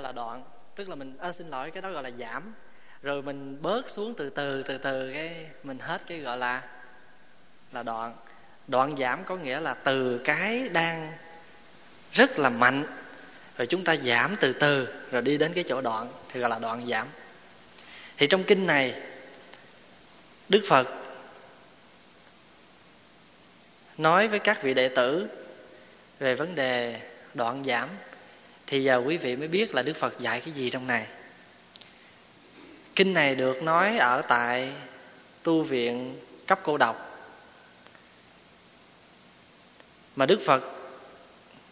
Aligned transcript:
gọi 0.00 0.02
là 0.02 0.12
đoạn 0.12 0.42
tức 0.74 0.88
là 0.88 0.94
mình 0.94 1.16
à, 1.20 1.32
xin 1.32 1.50
lỗi 1.50 1.70
cái 1.70 1.82
đó 1.82 1.90
gọi 1.90 2.02
là 2.02 2.10
giảm. 2.18 2.54
Rồi 3.02 3.22
mình 3.22 3.62
bớt 3.62 3.90
xuống 3.90 4.14
từ 4.14 4.30
từ 4.30 4.62
từ 4.62 4.78
từ 4.78 5.12
cái 5.12 5.46
mình 5.62 5.78
hết 5.78 6.02
cái 6.06 6.18
gọi 6.18 6.38
là 6.38 6.62
là 7.72 7.82
đoạn. 7.82 8.16
Đoạn 8.66 8.96
giảm 8.96 9.24
có 9.24 9.36
nghĩa 9.36 9.60
là 9.60 9.74
từ 9.74 10.18
cái 10.24 10.68
đang 10.68 11.12
rất 12.12 12.38
là 12.38 12.48
mạnh 12.48 12.84
rồi 13.58 13.66
chúng 13.66 13.84
ta 13.84 13.96
giảm 13.96 14.36
từ 14.40 14.52
từ 14.52 14.88
rồi 15.10 15.22
đi 15.22 15.38
đến 15.38 15.52
cái 15.54 15.64
chỗ 15.68 15.80
đoạn 15.80 16.08
thì 16.28 16.40
gọi 16.40 16.50
là 16.50 16.58
đoạn 16.58 16.86
giảm. 16.86 17.06
Thì 18.16 18.26
trong 18.26 18.44
kinh 18.44 18.66
này 18.66 19.02
đức 20.48 20.62
phật 20.68 20.88
nói 23.98 24.28
với 24.28 24.38
các 24.38 24.62
vị 24.62 24.74
đệ 24.74 24.88
tử 24.88 25.28
về 26.18 26.34
vấn 26.34 26.54
đề 26.54 27.00
đoạn 27.34 27.64
giảm 27.64 27.88
thì 28.70 28.82
giờ 28.82 29.02
quý 29.06 29.16
vị 29.16 29.36
mới 29.36 29.48
biết 29.48 29.74
là 29.74 29.82
đức 29.82 29.96
phật 29.96 30.20
dạy 30.20 30.40
cái 30.40 30.54
gì 30.54 30.70
trong 30.70 30.86
này. 30.86 31.06
Kinh 32.96 33.14
này 33.14 33.34
được 33.34 33.62
nói 33.62 33.98
ở 33.98 34.22
tại 34.22 34.72
tu 35.42 35.62
viện 35.62 36.18
cấp 36.46 36.60
cô 36.62 36.76
độc. 36.76 37.26
Mà 40.16 40.26
đức 40.26 40.40
phật 40.46 40.64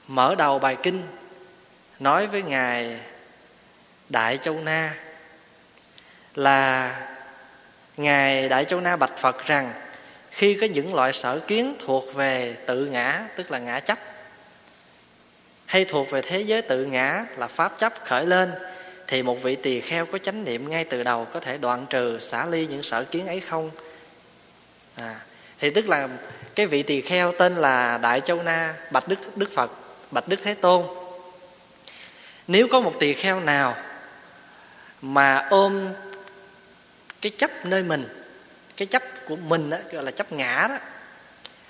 mở 0.09 0.35
đầu 0.35 0.59
bài 0.59 0.77
kinh, 0.83 1.03
nói 2.01 2.27
với 2.27 2.43
ngài 2.43 3.01
đại 4.09 4.39
châu 4.39 4.61
na 4.61 4.95
là 6.35 6.95
ngài 7.97 8.49
đại 8.49 8.65
châu 8.65 8.81
na 8.81 8.97
bạch 8.97 9.19
phật 9.19 9.47
rằng, 9.47 9.73
khi 10.31 10.59
có 10.61 10.67
những 10.67 10.95
loại 10.95 11.13
sở 11.13 11.39
kiến 11.39 11.75
thuộc 11.79 12.15
về 12.15 12.57
tự 12.67 12.87
ngã, 12.87 13.29
tức 13.37 13.51
là 13.51 13.59
ngã 13.59 13.81
chấp 13.81 13.99
hay 15.69 15.85
thuộc 15.85 16.11
về 16.11 16.23
thế 16.23 16.41
giới 16.41 16.63
tự 16.63 16.85
ngã 16.85 17.25
là 17.37 17.47
pháp 17.47 17.79
chấp 17.79 17.95
khởi 18.05 18.27
lên 18.27 18.53
thì 19.07 19.23
một 19.23 19.43
vị 19.43 19.57
tỳ 19.57 19.81
kheo 19.81 20.07
có 20.07 20.19
chánh 20.19 20.45
niệm 20.45 20.71
ngay 20.71 20.85
từ 20.85 21.03
đầu 21.03 21.25
có 21.25 21.41
thể 21.41 21.59
đoạn 21.59 21.87
trừ 21.91 22.19
xả 22.19 22.47
ly 22.47 22.67
những 22.67 22.83
sở 22.83 23.05
kiến 23.05 23.27
ấy 23.27 23.41
không? 23.41 23.71
À, 24.97 25.21
thì 25.59 25.71
tức 25.71 25.89
là 25.89 26.09
cái 26.55 26.67
vị 26.67 26.83
tỳ 26.83 27.01
kheo 27.01 27.33
tên 27.33 27.57
là 27.57 27.99
đại 27.99 28.21
châu 28.21 28.43
na 28.43 28.75
bạch 28.91 29.09
đức 29.09 29.37
đức 29.37 29.53
phật 29.55 29.71
bạch 30.11 30.29
đức 30.29 30.41
thế 30.45 30.55
tôn. 30.55 30.85
Nếu 32.47 32.69
có 32.69 32.81
một 32.81 32.95
tỳ 33.01 33.15
kheo 33.15 33.41
nào 33.41 33.77
mà 35.03 35.47
ôm 35.51 35.89
cái 37.21 37.33
chấp 37.37 37.67
nơi 37.67 37.83
mình 37.83 38.09
cái 38.77 38.87
chấp 38.87 39.03
của 39.29 39.37
mình 39.37 39.71
đó, 39.71 39.77
gọi 39.93 40.05
là 40.05 40.11
chấp 40.11 40.33
ngã 40.33 40.67
đó 40.69 40.79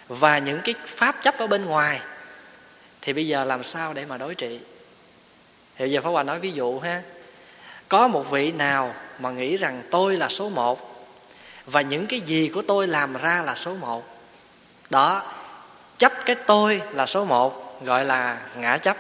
và 0.09 0.39
những 0.39 0.61
cái 0.65 0.75
pháp 0.87 1.23
chấp 1.23 1.39
ở 1.39 1.47
bên 1.47 1.65
ngoài 1.65 2.01
thì 3.03 3.13
bây 3.13 3.27
giờ 3.27 3.45
làm 3.45 3.65
sao 3.65 3.93
để 3.93 4.05
mà 4.05 4.17
đối 4.19 4.35
trị? 4.35 4.61
Thì 5.77 5.85
bây 5.85 5.91
giờ 5.91 6.01
Pháp 6.01 6.11
Hòa 6.11 6.23
nói 6.23 6.39
ví 6.39 6.53
dụ 6.53 6.79
ha. 6.81 7.03
Có 7.89 8.09
một 8.09 8.31
vị 8.31 8.53
nào 8.53 8.95
mà 9.19 9.31
nghĩ 9.31 9.57
rằng 9.57 9.83
tôi 9.91 10.17
là 10.17 10.29
số 10.29 10.49
một 10.49 11.07
và 11.67 11.81
những 11.81 12.07
cái 12.07 12.21
gì 12.21 12.51
của 12.55 12.63
tôi 12.63 12.87
làm 12.87 13.15
ra 13.15 13.43
là 13.43 13.55
số 13.55 13.75
một? 13.75 14.19
Đó 14.91 15.33
chấp 15.99 16.13
cái 16.27 16.37
tôi 16.47 16.83
là 16.93 17.07
số 17.07 17.25
một 17.25 17.83
gọi 17.85 18.05
là 18.05 18.41
ngã 18.57 18.79
chấp. 18.79 18.97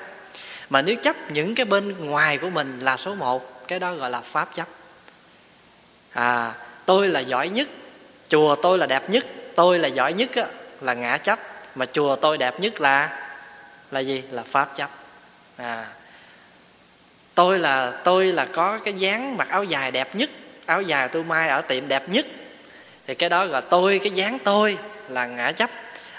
Mà 0.70 0.82
nếu 0.82 0.96
chấp 0.96 1.30
những 1.30 1.54
cái 1.54 1.66
bên 1.66 2.06
ngoài 2.06 2.38
của 2.38 2.50
mình 2.50 2.80
là 2.80 2.96
số 2.96 3.14
một 3.14 3.68
cái 3.68 3.78
đó 3.78 3.94
gọi 3.94 4.10
là 4.10 4.20
pháp 4.20 4.48
chấp. 4.54 4.68
À 6.12 6.54
tôi 6.86 7.08
là 7.08 7.20
giỏi 7.20 7.48
nhất 7.48 7.68
chùa 8.28 8.54
tôi 8.54 8.78
là 8.78 8.86
đẹp 8.86 9.10
nhất 9.10 9.26
tôi 9.56 9.78
là 9.78 9.88
giỏi 9.88 10.12
nhất 10.12 10.28
á, 10.34 10.44
là 10.80 10.94
ngã 10.94 11.18
chấp. 11.18 11.38
Mà 11.74 11.86
chùa 11.86 12.16
tôi 12.16 12.38
đẹp 12.38 12.60
nhất 12.60 12.80
là 12.80 13.27
là 13.90 14.00
gì? 14.00 14.22
Là 14.30 14.42
pháp 14.42 14.74
chấp. 14.74 14.90
À 15.56 15.86
tôi 17.38 17.58
là 17.58 17.90
tôi 18.04 18.32
là 18.32 18.44
có 18.44 18.78
cái 18.84 18.94
dáng 18.94 19.36
mặc 19.36 19.48
áo 19.48 19.64
dài 19.64 19.90
đẹp 19.90 20.14
nhất, 20.14 20.30
áo 20.66 20.82
dài 20.82 21.08
tôi 21.08 21.24
mai 21.24 21.48
ở 21.48 21.60
tiệm 21.60 21.88
đẹp 21.88 22.08
nhất. 22.08 22.26
Thì 23.06 23.14
cái 23.14 23.28
đó 23.28 23.44
là 23.44 23.60
tôi, 23.60 23.98
cái 23.98 24.10
dáng 24.10 24.38
tôi 24.44 24.78
là 25.08 25.26
ngã 25.26 25.52
chấp, 25.52 25.70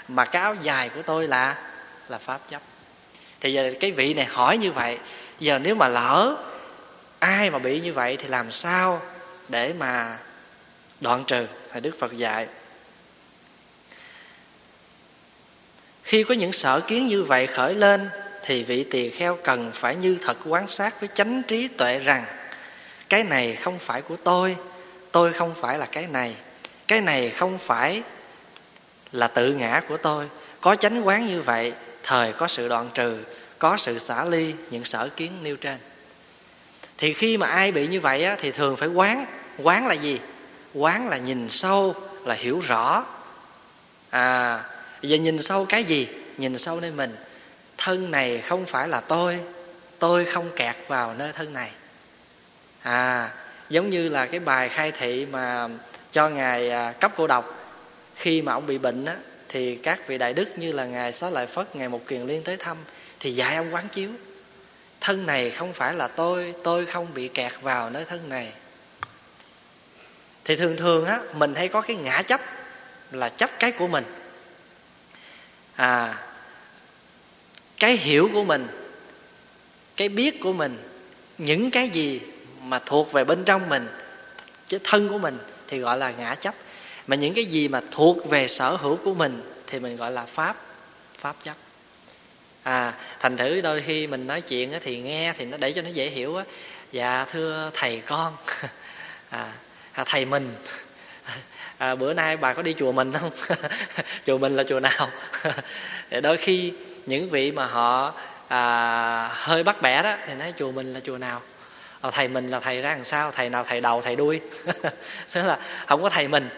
mà 0.08 0.24
cái 0.24 0.42
áo 0.42 0.54
dài 0.62 0.88
của 0.88 1.02
tôi 1.02 1.28
là 1.28 1.56
là 2.08 2.18
pháp 2.18 2.40
chấp. 2.48 2.62
Thì 3.40 3.52
giờ 3.52 3.72
cái 3.80 3.92
vị 3.92 4.14
này 4.14 4.24
hỏi 4.24 4.58
như 4.58 4.72
vậy, 4.72 4.98
giờ 5.38 5.58
nếu 5.58 5.74
mà 5.74 5.88
lỡ 5.88 6.36
ai 7.18 7.50
mà 7.50 7.58
bị 7.58 7.80
như 7.80 7.92
vậy 7.92 8.16
thì 8.16 8.28
làm 8.28 8.50
sao 8.50 9.02
để 9.48 9.72
mà 9.78 10.18
đoạn 11.00 11.24
trừ? 11.24 11.46
Thì 11.72 11.80
đức 11.80 11.96
phật 12.00 12.16
dạy 12.16 12.46
khi 16.10 16.24
có 16.24 16.34
những 16.34 16.52
sở 16.52 16.80
kiến 16.80 17.06
như 17.06 17.22
vậy 17.22 17.46
khởi 17.46 17.74
lên 17.74 18.08
thì 18.42 18.62
vị 18.62 18.84
tỳ 18.84 19.10
kheo 19.10 19.38
cần 19.44 19.70
phải 19.74 19.96
như 19.96 20.18
thật 20.22 20.36
quan 20.44 20.68
sát 20.68 21.00
với 21.00 21.08
chánh 21.14 21.42
trí 21.42 21.68
tuệ 21.68 21.98
rằng 21.98 22.24
cái 23.08 23.24
này 23.24 23.56
không 23.56 23.78
phải 23.78 24.02
của 24.02 24.16
tôi 24.16 24.56
tôi 25.12 25.32
không 25.32 25.54
phải 25.60 25.78
là 25.78 25.86
cái 25.86 26.06
này. 26.06 26.36
Cái 26.88 27.00
này 27.00 27.30
không 27.30 27.58
phải 27.58 28.02
là 29.12 29.26
tự 29.26 29.52
ngã 29.52 29.82
của 29.88 29.96
tôi. 29.96 30.28
Có 30.60 30.76
chánh 30.76 31.06
quán 31.06 31.26
như 31.26 31.42
vậy 31.42 31.72
thời 32.02 32.32
có 32.32 32.48
sự 32.48 32.68
đoạn 32.68 32.90
trừ 32.94 33.18
có 33.58 33.76
sự 33.76 33.98
xả 33.98 34.24
ly 34.24 34.54
những 34.70 34.84
sở 34.84 35.08
kiến 35.08 35.32
nêu 35.42 35.56
trên. 35.56 35.78
Thì 36.98 37.14
khi 37.14 37.36
mà 37.36 37.46
ai 37.46 37.72
bị 37.72 37.86
như 37.86 38.00
vậy 38.00 38.24
á, 38.24 38.36
thì 38.40 38.52
thường 38.52 38.76
phải 38.76 38.88
quán. 38.88 39.26
Quán 39.58 39.86
là 39.86 39.94
gì? 39.94 40.20
Quán 40.74 41.08
là 41.08 41.16
nhìn 41.16 41.48
sâu 41.48 41.94
là 42.24 42.34
hiểu 42.34 42.60
rõ. 42.66 43.06
À 44.10 44.60
giờ 45.02 45.16
nhìn 45.16 45.42
sâu 45.42 45.66
cái 45.68 45.84
gì? 45.84 46.08
Nhìn 46.38 46.58
sâu 46.58 46.80
nơi 46.80 46.90
mình. 46.90 47.16
Thân 47.78 48.10
này 48.10 48.40
không 48.40 48.66
phải 48.66 48.88
là 48.88 49.00
tôi. 49.00 49.40
Tôi 49.98 50.24
không 50.24 50.50
kẹt 50.56 50.76
vào 50.88 51.14
nơi 51.14 51.32
thân 51.32 51.52
này. 51.52 51.70
À 52.82 53.30
giống 53.70 53.90
như 53.90 54.08
là 54.08 54.26
cái 54.26 54.40
bài 54.40 54.68
khai 54.68 54.92
thị 54.92 55.26
mà 55.26 55.68
cho 56.12 56.28
ngài 56.28 56.70
à, 56.70 56.92
cấp 56.92 57.12
cô 57.16 57.26
độc. 57.26 57.56
Khi 58.14 58.42
mà 58.42 58.52
ông 58.52 58.66
bị 58.66 58.78
bệnh 58.78 59.04
á, 59.04 59.16
thì 59.48 59.76
các 59.76 60.06
vị 60.06 60.18
đại 60.18 60.34
đức 60.34 60.58
như 60.58 60.72
là 60.72 60.84
ngài 60.84 61.12
xá 61.12 61.30
lợi 61.30 61.46
phất, 61.46 61.76
ngài 61.76 61.88
một 61.88 62.06
kiền 62.06 62.22
liên 62.22 62.42
tới 62.42 62.56
thăm, 62.56 62.76
thì 63.20 63.30
dạy 63.30 63.56
ông 63.56 63.74
quán 63.74 63.88
chiếu. 63.88 64.10
Thân 65.00 65.26
này 65.26 65.50
không 65.50 65.72
phải 65.72 65.94
là 65.94 66.08
tôi 66.08 66.54
tôi 66.64 66.86
không 66.86 67.06
bị 67.14 67.28
kẹt 67.28 67.52
vào 67.62 67.90
nơi 67.90 68.04
thân 68.04 68.28
này. 68.28 68.52
Thì 70.44 70.56
thường 70.56 70.76
thường 70.76 71.06
á, 71.06 71.20
mình 71.34 71.54
hay 71.54 71.68
có 71.68 71.80
cái 71.80 71.96
ngã 71.96 72.22
chấp, 72.22 72.40
là 73.12 73.28
chấp 73.28 73.50
cái 73.58 73.72
của 73.72 73.86
mình 73.86 74.04
à 75.80 76.14
cái 77.78 77.96
hiểu 77.96 78.30
của 78.32 78.44
mình 78.44 78.66
cái 79.96 80.08
biết 80.08 80.40
của 80.40 80.52
mình 80.52 80.78
những 81.38 81.70
cái 81.70 81.88
gì 81.88 82.20
mà 82.62 82.78
thuộc 82.78 83.12
về 83.12 83.24
bên 83.24 83.44
trong 83.44 83.68
mình 83.68 83.88
chứ 84.66 84.78
thân 84.84 85.08
của 85.08 85.18
mình 85.18 85.38
thì 85.68 85.78
gọi 85.78 85.98
là 85.98 86.10
ngã 86.10 86.34
chấp. 86.34 86.54
Mà 87.06 87.16
những 87.16 87.34
cái 87.34 87.44
gì 87.44 87.68
mà 87.68 87.80
thuộc 87.90 88.28
về 88.28 88.48
sở 88.48 88.76
hữu 88.76 88.96
của 88.96 89.14
mình 89.14 89.42
thì 89.66 89.78
mình 89.78 89.96
gọi 89.96 90.12
là 90.12 90.26
pháp 90.26 90.56
pháp 91.18 91.36
chấp. 91.42 91.56
À 92.62 92.94
thành 93.20 93.36
thử 93.36 93.60
đôi 93.60 93.82
khi 93.82 94.06
mình 94.06 94.26
nói 94.26 94.40
chuyện 94.40 94.72
thì 94.82 95.00
nghe 95.00 95.32
thì 95.38 95.44
nó 95.44 95.56
để 95.56 95.72
cho 95.72 95.82
nó 95.82 95.88
dễ 95.88 96.10
hiểu 96.10 96.36
á. 96.36 96.44
Dạ 96.92 97.26
thưa 97.32 97.70
thầy 97.74 98.00
con. 98.00 98.36
À, 99.30 99.52
à 99.92 100.04
thầy 100.06 100.24
mình 100.24 100.54
à, 101.80 101.94
bữa 101.94 102.14
nay 102.14 102.36
bà 102.36 102.52
có 102.52 102.62
đi 102.62 102.74
chùa 102.78 102.92
mình 102.92 103.12
không? 103.12 103.30
Chùa 104.26 104.38
mình 104.38 104.56
là 104.56 104.64
chùa 104.64 104.80
nào? 104.80 105.10
Đôi 106.22 106.36
khi 106.36 106.72
những 107.06 107.30
vị 107.30 107.50
mà 107.52 107.66
họ 107.66 108.14
à, 108.48 109.28
hơi 109.32 109.62
bắt 109.62 109.82
bẻ 109.82 110.02
đó 110.02 110.14
thì 110.26 110.34
nói 110.34 110.52
chùa 110.58 110.72
mình 110.72 110.94
là 110.94 111.00
chùa 111.04 111.18
nào? 111.18 111.42
À, 112.00 112.10
thầy 112.10 112.28
mình 112.28 112.50
là 112.50 112.60
thầy 112.60 112.82
ra 112.82 112.94
làm 112.94 113.04
sao? 113.04 113.30
Thầy 113.30 113.50
nào 113.50 113.64
thầy 113.64 113.80
đầu 113.80 114.02
thầy 114.02 114.16
đuôi? 114.16 114.40
Tức 115.32 115.42
là 115.42 115.58
không 115.86 116.02
có 116.02 116.08
thầy 116.08 116.28
mình. 116.28 116.48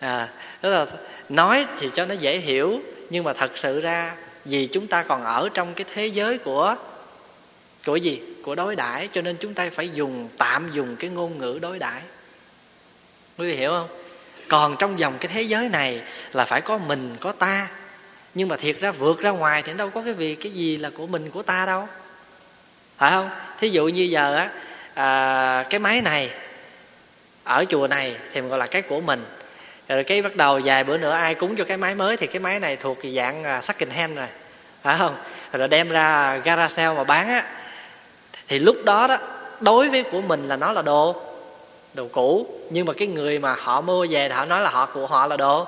À, 0.00 0.28
tức 0.60 0.70
là 0.70 0.86
nói 1.28 1.66
thì 1.78 1.90
cho 1.94 2.06
nó 2.06 2.14
dễ 2.14 2.38
hiểu 2.38 2.80
nhưng 3.10 3.24
mà 3.24 3.32
thật 3.32 3.50
sự 3.54 3.80
ra 3.80 4.14
vì 4.44 4.66
chúng 4.66 4.86
ta 4.86 5.02
còn 5.02 5.24
ở 5.24 5.48
trong 5.54 5.74
cái 5.74 5.84
thế 5.94 6.06
giới 6.06 6.38
của 6.38 6.76
của 7.86 7.96
gì? 7.96 8.22
Của 8.44 8.54
đối 8.54 8.76
đãi 8.76 9.08
cho 9.12 9.22
nên 9.22 9.36
chúng 9.36 9.54
ta 9.54 9.70
phải 9.72 9.90
dùng 9.90 10.28
tạm 10.38 10.70
dùng 10.72 10.96
cái 10.96 11.10
ngôn 11.10 11.38
ngữ 11.38 11.58
đối 11.62 11.78
đãi. 11.78 12.02
Quý 13.38 13.46
vị 13.50 13.56
hiểu 13.56 13.70
không? 13.70 13.88
Còn 14.48 14.76
trong 14.76 14.98
dòng 14.98 15.18
cái 15.20 15.30
thế 15.34 15.42
giới 15.42 15.68
này 15.68 16.02
là 16.32 16.44
phải 16.44 16.60
có 16.60 16.78
mình 16.78 17.16
có 17.20 17.32
ta. 17.32 17.68
Nhưng 18.34 18.48
mà 18.48 18.56
thiệt 18.56 18.80
ra 18.80 18.90
vượt 18.90 19.20
ra 19.20 19.30
ngoài 19.30 19.62
thì 19.62 19.72
đâu 19.72 19.90
có 19.90 20.02
cái 20.02 20.12
việc 20.12 20.34
cái 20.34 20.52
gì 20.52 20.76
là 20.76 20.90
của 20.96 21.06
mình 21.06 21.30
của 21.30 21.42
ta 21.42 21.66
đâu. 21.66 21.88
Phải 22.98 23.10
không? 23.10 23.30
Thí 23.58 23.68
dụ 23.68 23.88
như 23.88 24.02
giờ 24.02 24.34
á 24.36 24.50
à, 24.94 25.64
cái 25.70 25.78
máy 25.78 26.00
này 26.00 26.30
ở 27.44 27.64
chùa 27.68 27.86
này 27.86 28.16
thì 28.32 28.40
mình 28.40 28.50
gọi 28.50 28.58
là 28.58 28.66
cái 28.66 28.82
của 28.82 29.00
mình. 29.00 29.24
Rồi 29.88 30.04
cái 30.04 30.22
bắt 30.22 30.36
đầu 30.36 30.60
vài 30.64 30.84
bữa 30.84 30.98
nữa 30.98 31.12
ai 31.12 31.34
cúng 31.34 31.56
cho 31.56 31.64
cái 31.64 31.76
máy 31.76 31.94
mới 31.94 32.16
thì 32.16 32.26
cái 32.26 32.40
máy 32.40 32.60
này 32.60 32.76
thuộc 32.76 32.98
dạng 33.16 33.44
à, 33.44 33.60
second 33.60 33.92
hand 33.92 34.16
rồi 34.16 34.26
phải 34.82 34.98
không? 34.98 35.16
Rồi 35.52 35.68
đem 35.68 35.88
ra 35.88 36.36
gara 36.36 36.68
sale 36.68 36.96
mà 36.96 37.04
bán 37.04 37.28
á. 37.28 37.44
Thì 38.48 38.58
lúc 38.58 38.76
đó 38.84 39.06
đó 39.06 39.18
đối 39.60 39.88
với 39.88 40.02
của 40.02 40.20
mình 40.20 40.48
là 40.48 40.56
nó 40.56 40.72
là 40.72 40.82
đồ 40.82 41.27
đồ 41.98 42.08
cũ. 42.12 42.46
Nhưng 42.70 42.86
mà 42.86 42.92
cái 42.92 43.08
người 43.08 43.38
mà 43.38 43.54
họ 43.58 43.80
mua 43.80 44.06
về 44.10 44.28
thì 44.28 44.34
họ 44.34 44.44
nói 44.44 44.60
là 44.60 44.70
họ 44.70 44.86
của 44.86 45.06
họ 45.06 45.26
là 45.26 45.36
đồ. 45.36 45.66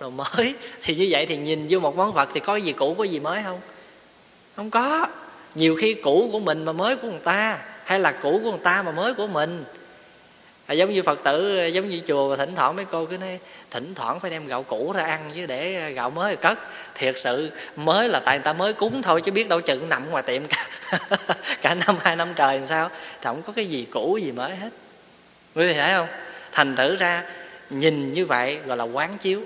Đồ 0.00 0.10
mới. 0.10 0.54
Thì 0.82 0.94
như 0.94 1.06
vậy 1.10 1.26
thì 1.26 1.36
nhìn 1.36 1.66
vô 1.70 1.78
một 1.78 1.96
món 1.96 2.12
vật 2.12 2.28
thì 2.34 2.40
có 2.40 2.56
gì 2.56 2.72
cũ 2.72 2.94
có 2.98 3.04
gì 3.04 3.20
mới 3.20 3.42
không? 3.44 3.60
Không 4.56 4.70
có. 4.70 5.06
Nhiều 5.54 5.76
khi 5.76 5.94
cũ 5.94 6.28
của 6.32 6.40
mình 6.40 6.64
mà 6.64 6.72
mới 6.72 6.96
của 6.96 7.08
người 7.08 7.20
ta 7.24 7.58
hay 7.84 8.00
là 8.00 8.12
cũ 8.12 8.40
của 8.44 8.50
người 8.50 8.60
ta 8.62 8.82
mà 8.82 8.92
mới 8.92 9.14
của 9.14 9.26
mình. 9.26 9.64
À, 10.66 10.72
giống 10.72 10.92
như 10.92 11.02
phật 11.02 11.22
tử 11.24 11.66
giống 11.66 11.88
như 11.88 12.00
chùa 12.06 12.28
và 12.28 12.36
thỉnh 12.36 12.52
thoảng 12.56 12.76
mấy 12.76 12.84
cô 12.84 13.06
cứ 13.06 13.18
nói 13.18 13.38
thỉnh 13.70 13.94
thoảng 13.94 14.20
phải 14.20 14.30
đem 14.30 14.46
gạo 14.46 14.62
cũ 14.62 14.92
ra 14.92 15.04
ăn 15.04 15.30
chứ 15.34 15.46
để 15.46 15.92
gạo 15.92 16.10
mới 16.10 16.36
cất. 16.36 16.58
Thiệt 16.94 17.18
sự 17.18 17.50
mới 17.76 18.08
là 18.08 18.20
tại 18.20 18.36
người 18.38 18.44
ta 18.44 18.52
mới 18.52 18.72
cúng 18.72 19.02
thôi 19.02 19.20
chứ 19.20 19.32
biết 19.32 19.48
đâu 19.48 19.60
chừng 19.60 19.88
nằm 19.88 20.10
ngoài 20.10 20.22
tiệm 20.22 20.42
cả, 20.48 20.68
cả 21.62 21.74
năm 21.74 21.96
hai 22.00 22.16
năm 22.16 22.28
trời 22.36 22.58
làm 22.58 22.66
sao. 22.66 22.90
Không 23.22 23.42
có 23.42 23.52
cái 23.52 23.66
gì 23.66 23.86
cũ 23.90 24.18
gì 24.22 24.32
mới 24.32 24.56
hết 24.56 24.70
quý 25.58 25.66
vị 25.66 25.74
thấy 25.74 25.94
không? 25.94 26.08
Thành 26.52 26.76
thử 26.76 26.96
ra 26.96 27.24
nhìn 27.70 28.12
như 28.12 28.26
vậy 28.26 28.58
gọi 28.66 28.76
là 28.76 28.84
quán 28.84 29.18
chiếu. 29.18 29.42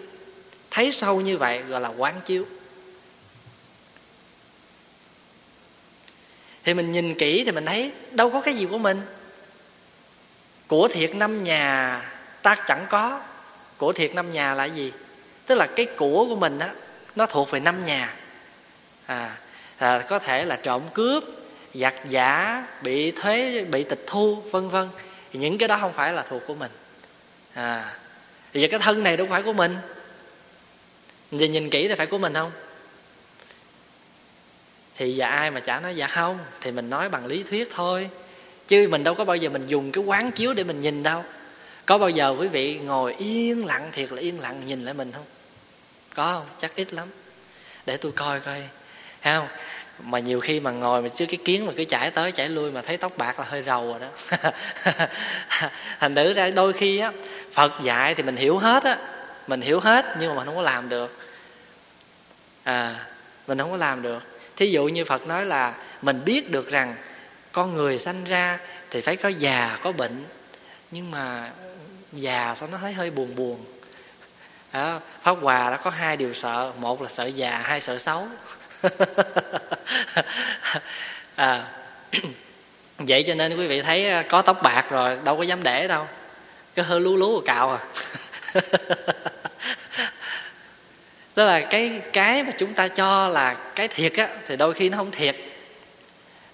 Thấy 0.71 0.93
sâu 0.93 1.21
như 1.21 1.39
vậy 1.39 1.63
gọi 1.63 1.81
là 1.81 1.89
quán 1.89 2.21
chiếu. 2.25 2.45
Thì 6.65 6.75
mình 6.75 6.93
nhìn 6.93 7.15
kỹ 7.15 7.43
thì 7.45 7.51
mình 7.51 7.67
thấy 7.67 7.93
đâu 8.11 8.31
có 8.31 8.41
cái 8.41 8.55
gì 8.55 8.67
của 8.71 8.79
mình. 8.79 9.01
Của 10.67 10.89
thiệt 10.89 11.15
năm 11.15 11.45
nhà 11.45 12.01
ta 12.43 12.55
chẳng 12.67 12.87
có. 12.91 13.21
Của 13.77 13.93
thiệt 13.93 14.15
năm 14.15 14.33
nhà 14.33 14.55
là 14.55 14.65
gì? 14.65 14.93
Tức 15.47 15.55
là 15.55 15.67
cái 15.67 15.87
của 15.87 16.27
của 16.29 16.37
mình 16.37 16.59
á 16.59 16.71
nó 17.17 17.27
thuộc 17.27 17.51
về 17.51 17.61
năm 17.61 17.85
nhà. 17.85 18.15
À, 19.07 19.37
à 19.79 20.05
có 20.09 20.19
thể 20.19 20.45
là 20.45 20.57
trộm 20.57 20.83
cướp 20.95 21.25
giặc 21.75 21.95
giả 22.09 22.65
bị 22.83 23.11
thuế 23.11 23.65
bị 23.65 23.83
tịch 23.83 24.05
thu 24.07 24.43
vân 24.51 24.69
vân 24.69 24.89
thì 25.33 25.39
những 25.39 25.59
cái 25.59 25.69
đó 25.69 25.79
không 25.81 25.93
phải 25.93 26.13
là 26.13 26.23
thuộc 26.23 26.43
của 26.47 26.55
mình. 26.55 26.71
À 27.55 27.97
thì 28.53 28.69
cái 28.69 28.81
thân 28.81 29.03
này 29.03 29.17
đâu 29.17 29.27
phải 29.31 29.43
của 29.43 29.53
mình. 29.53 29.77
Giờ 31.33 31.47
nhìn 31.47 31.71
kỹ 31.71 31.89
thì 31.89 31.95
phải 31.95 32.07
của 32.07 32.19
mình 32.19 32.35
không? 32.35 32.51
Thì 34.95 35.13
dạ 35.13 35.29
ai 35.29 35.51
mà 35.51 35.61
chả 35.61 35.81
nói 35.81 35.97
dạ 35.97 36.07
không, 36.07 36.39
thì 36.61 36.73
mình 36.73 36.91
nói 36.91 37.09
bằng 37.09 37.27
lý 37.27 37.43
thuyết 37.43 37.69
thôi. 37.75 38.11
Chứ 38.69 38.89
mình 38.91 39.05
đâu 39.05 39.15
có 39.15 39.25
bao 39.25 39.37
giờ 39.37 39.51
mình 39.51 39.67
dùng 39.67 39.93
cái 39.93 40.05
quán 40.05 40.31
chiếu 40.31 40.55
để 40.55 40.65
mình 40.65 40.81
nhìn 40.81 41.03
đâu. 41.03 41.25
Có 41.87 41.99
bao 41.99 42.11
giờ 42.11 42.37
quý 42.39 42.49
vị 42.49 42.79
ngồi 42.79 43.15
yên 43.19 43.65
lặng 43.65 43.89
thiệt 43.93 44.13
là 44.13 44.21
yên 44.21 44.41
lặng 44.41 44.67
nhìn 44.67 44.85
lại 44.85 44.95
mình 44.95 45.13
không? 45.13 45.25
Có 46.15 46.33
không? 46.33 46.47
Chắc 46.59 46.77
ít 46.77 46.93
lắm. 46.93 47.09
Để 47.87 47.97
tôi 47.97 48.13
coi 48.13 48.41
coi. 48.41 48.63
Thấy 49.23 49.37
không? 49.37 49.49
Mà 49.99 50.19
nhiều 50.19 50.41
khi 50.41 50.61
mà 50.61 50.71
ngồi 50.71 51.03
mà 51.03 51.09
chứ 51.09 51.27
cái 51.27 51.39
kiến 51.45 51.67
mà 51.67 51.73
cứ 51.77 51.85
chảy 51.85 52.11
tới 52.11 52.33
chảy 52.33 52.49
lui 52.49 52.71
mà 52.71 52.83
thấy 52.83 52.97
tóc 52.97 53.13
bạc 53.17 53.39
là 53.39 53.45
hơi 53.49 53.63
rầu 53.63 53.87
rồi 53.87 54.01
đó. 54.01 54.09
Thành 56.01 56.15
thử 56.15 56.33
ra 56.33 56.51
đôi 56.51 56.73
khi 56.73 56.99
á 56.99 57.13
phật 57.53 57.73
dạy 57.83 58.15
thì 58.15 58.23
mình 58.23 58.37
hiểu 58.37 58.59
hết 58.59 58.85
á 58.85 58.99
mình 59.47 59.61
hiểu 59.61 59.81
hết 59.81 60.17
nhưng 60.21 60.29
mà 60.29 60.35
mình 60.35 60.47
không 60.47 60.57
có 60.57 60.63
làm 60.63 60.89
được. 60.89 61.19
À 62.65 63.07
mình 63.47 63.59
không 63.59 63.71
có 63.71 63.77
làm 63.77 64.03
được. 64.03 64.23
Thí 64.57 64.71
dụ 64.71 64.85
như 64.85 65.05
phật 65.05 65.27
nói 65.27 65.47
là 65.47 65.75
mình 66.03 66.25
biết 66.25 66.51
được 66.51 66.71
rằng 66.71 66.95
con 67.53 67.77
người 67.77 67.99
sanh 67.99 68.25
ra 68.25 68.59
thì 68.91 69.01
phải 69.01 69.17
có 69.17 69.29
già 69.29 69.79
có 69.83 69.93
bệnh. 69.93 70.25
Nhưng 70.91 71.11
mà 71.11 71.51
già 72.13 72.55
sao 72.55 72.69
nó 72.73 72.79
thấy 72.79 72.93
hơi 72.93 73.11
buồn 73.11 73.37
buồn. 73.37 73.65
À, 74.71 75.01
pháp 75.23 75.37
hòa 75.41 75.71
đã 75.71 75.77
có 75.77 75.91
hai 75.91 76.17
điều 76.17 76.35
sợ. 76.35 76.73
Một 76.79 77.03
là 77.03 77.09
sợ 77.09 77.27
già 77.27 77.59
hai 77.59 77.81
sợ 77.81 77.99
xấu. 77.99 78.27
à, 81.37 81.65
vậy 82.99 83.25
cho 83.27 83.35
nên 83.35 83.57
quý 83.57 83.67
vị 83.67 83.83
thấy 83.83 84.11
à, 84.11 84.23
có 84.29 84.43
tóc 84.43 84.63
bạc 84.63 84.87
rồi 84.91 85.19
đâu 85.25 85.37
có 85.37 85.43
dám 85.43 85.63
để 85.63 85.89
đâu. 85.89 86.07
Cứ 86.75 86.83
hơi 86.83 87.01
lú 87.01 87.17
lú 87.17 87.41
cạo 87.41 87.71
à. 87.71 87.79
Tức 91.35 91.45
là 91.45 91.61
cái 91.61 92.01
cái 92.13 92.43
mà 92.43 92.53
chúng 92.59 92.75
ta 92.75 92.89
cho 92.89 93.29
là 93.29 93.55
cái 93.75 93.89
thiệt 93.89 94.13
á 94.13 94.29
thì 94.47 94.57
đôi 94.57 94.75
khi 94.75 94.89
nó 94.89 94.97
không 94.97 95.11
thiệt. 95.11 95.37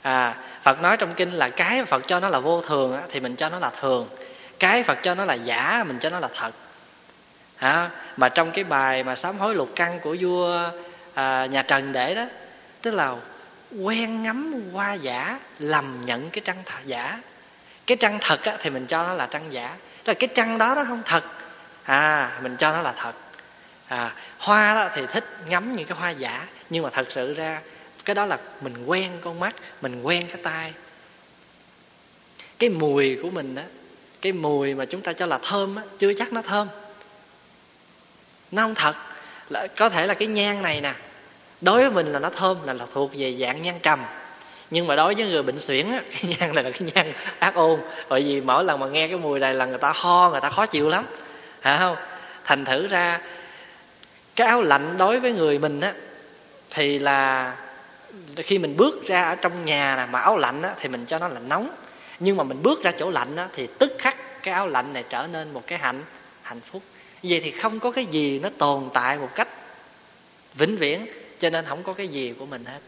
À 0.03 0.35
phật 0.69 0.83
nói 0.83 0.97
trong 0.97 1.15
kinh 1.15 1.33
là 1.33 1.49
cái 1.49 1.79
mà 1.79 1.85
phật 1.85 2.03
cho 2.07 2.21
nó 2.21 2.29
là 2.29 2.41
vô 2.41 2.61
thường 2.61 2.97
á, 2.97 3.03
thì 3.11 3.21
mình 3.21 3.37
cho 3.37 3.49
nó 3.49 3.59
là 3.59 3.71
thường. 3.81 4.09
Cái 4.59 4.83
phật 4.83 4.99
cho 5.03 5.15
nó 5.15 5.25
là 5.25 5.35
giả 5.35 5.85
mình 5.87 5.99
cho 5.99 6.11
nó 6.11 6.21
là 6.21 6.29
thật. 6.35 6.51
À, 7.57 7.91
mà 8.17 8.29
trong 8.29 8.51
cái 8.51 8.65
bài 8.65 9.05
mà 9.05 9.15
sám 9.15 9.39
hối 9.39 9.55
lục 9.55 9.69
căn 9.77 10.01
của 10.01 10.17
vua 10.21 10.71
à, 11.19 11.47
nhà 11.47 11.63
trần 11.63 11.93
để 11.93 12.15
đó. 12.15 12.25
Tức 12.83 12.91
là 12.91 13.17
quen 13.81 14.23
ngắm 14.23 14.71
hoa 14.73 14.95
giả 14.95 15.41
lầm 15.59 16.05
nhận 16.05 16.31
cái 16.31 16.43
trăng 16.45 16.63
thật 16.67 16.79
giả. 16.85 17.19
Cái 17.87 17.97
trăng 17.97 18.19
thật 18.21 18.43
á, 18.45 18.57
thì 18.61 18.71
mình 18.71 18.87
cho 18.87 19.03
nó 19.03 19.15
là 19.15 19.27
trăng 19.27 19.53
giả. 19.53 19.77
Tức 20.05 20.13
là 20.13 20.15
cái 20.15 20.29
trăng 20.35 20.59
đó 20.59 20.75
nó 20.75 20.85
không 20.85 21.03
thật. 21.05 21.25
À 21.85 22.39
mình 22.43 22.57
cho 22.57 22.73
nó 22.73 22.83
là 22.83 22.93
thật. 22.93 23.13
À, 23.89 24.13
hoa 24.39 24.75
đó 24.75 24.89
thì 24.95 25.03
thích 25.13 25.25
ngắm 25.49 25.77
những 25.77 25.87
cái 25.87 25.99
hoa 25.99 26.11
giả. 26.11 26.47
Nhưng 26.71 26.83
mà 26.83 26.91
thật 26.91 27.07
sự 27.13 27.35
ra 27.35 27.61
cái 28.05 28.15
đó 28.15 28.27
là 28.27 28.39
mình 28.61 28.85
quen 28.87 29.13
con 29.21 29.41
mắt 29.41 29.55
mình 29.81 30.03
quen 30.03 30.27
cái 30.27 30.41
tai. 30.43 30.73
Cái 32.59 32.71
mùi 32.71 33.19
của 33.23 33.31
mình 33.31 33.55
đó 33.55 33.63
cái 34.21 34.33
mùi 34.33 34.75
mà 34.75 34.85
chúng 34.85 35.01
ta 35.01 35.13
cho 35.13 35.27
là 35.27 35.39
thơm 35.43 35.77
á, 35.77 35.83
chưa 35.99 36.13
chắc 36.15 36.33
nó 36.33 36.43
thơm. 36.43 36.69
Nó 38.51 38.63
không 38.63 38.75
thật. 38.75 38.95
Là, 39.49 39.67
có 39.77 39.89
thể 39.89 40.07
là 40.07 40.15
cái 40.15 40.29
nhang 40.29 40.63
này 40.63 40.81
nè 40.81 40.95
đối 41.61 41.81
với 41.81 41.91
mình 41.91 42.13
là 42.13 42.19
nó 42.19 42.31
thơm 42.31 42.57
là, 42.65 42.73
là 42.73 42.87
thuộc 42.95 43.11
về 43.15 43.35
dạng 43.35 43.63
nhang 43.63 43.79
trầm. 43.83 44.05
Nhưng 44.71 44.87
mà 44.87 44.97
đối 44.97 45.15
với 45.15 45.27
người 45.27 45.43
bệnh 45.43 45.59
xuyển 45.59 45.93
á, 45.93 46.03
cái 46.11 46.35
nhang 46.39 46.55
này 46.55 46.65
là 46.65 46.71
cái 46.71 46.91
nhang 46.95 47.13
ác 47.39 47.55
ôn. 47.55 47.81
Bởi 48.09 48.23
vì 48.23 48.41
mỗi 48.41 48.65
lần 48.65 48.81
mà 48.81 48.87
nghe 48.87 49.09
cái 49.09 49.17
mùi 49.17 49.41
này 49.41 49.55
là 49.55 49.65
người 49.65 49.79
ta 49.79 49.93
ho 49.95 50.31
người 50.31 50.41
ta 50.41 50.51
khó 50.51 50.67
chịu 50.67 50.89
lắm. 50.89 51.05
Hả 51.61 51.79
không? 51.79 51.97
Thành 52.45 52.65
thử 52.65 52.87
ra 52.87 53.21
cái 54.37 54.49
áo 54.49 54.63
lạnh 54.63 54.95
đối 54.99 55.21
với 55.21 55.33
người 55.33 55.59
mình 55.59 55.81
á 55.81 55.93
thì 56.71 56.99
là 56.99 57.57
khi 58.37 58.59
mình 58.59 58.77
bước 58.77 59.07
ra 59.07 59.23
ở 59.23 59.35
trong 59.35 59.65
nhà 59.65 59.97
nè 59.97 60.07
mà 60.13 60.21
áo 60.21 60.39
lạnh 60.39 60.63
á, 60.63 60.75
thì 60.81 60.89
mình 60.89 61.07
cho 61.07 61.19
nó 61.19 61.29
là 61.29 61.41
nóng. 61.41 61.71
Nhưng 62.21 62.37
mà 62.37 62.45
mình 62.45 62.63
bước 62.63 62.83
ra 62.83 62.91
chỗ 62.91 63.11
lạnh 63.11 63.37
á, 63.37 63.49
thì 63.53 63.69
tức 63.79 63.93
khắc 63.99 64.43
cái 64.43 64.55
áo 64.55 64.67
lạnh 64.67 64.93
này 64.93 65.05
trở 65.09 65.27
nên 65.33 65.53
một 65.53 65.63
cái 65.67 65.79
hạnh 65.79 66.03
hạnh 66.43 66.61
phúc. 66.61 66.83
Vậy 67.23 67.41
thì 67.45 67.51
không 67.51 67.81
có 67.81 67.91
cái 67.91 68.07
gì 68.07 68.39
nó 68.39 68.49
tồn 68.59 68.89
tại 68.95 69.19
một 69.19 69.29
cách 69.35 69.49
vĩnh 70.55 70.77
viễn 70.77 71.07
cho 71.39 71.51
nên 71.51 71.65
không 71.65 71.83
có 71.83 71.93
cái 71.93 72.09
gì 72.09 72.35
của 72.39 72.47
mình 72.47 72.65
hết. 72.65 72.81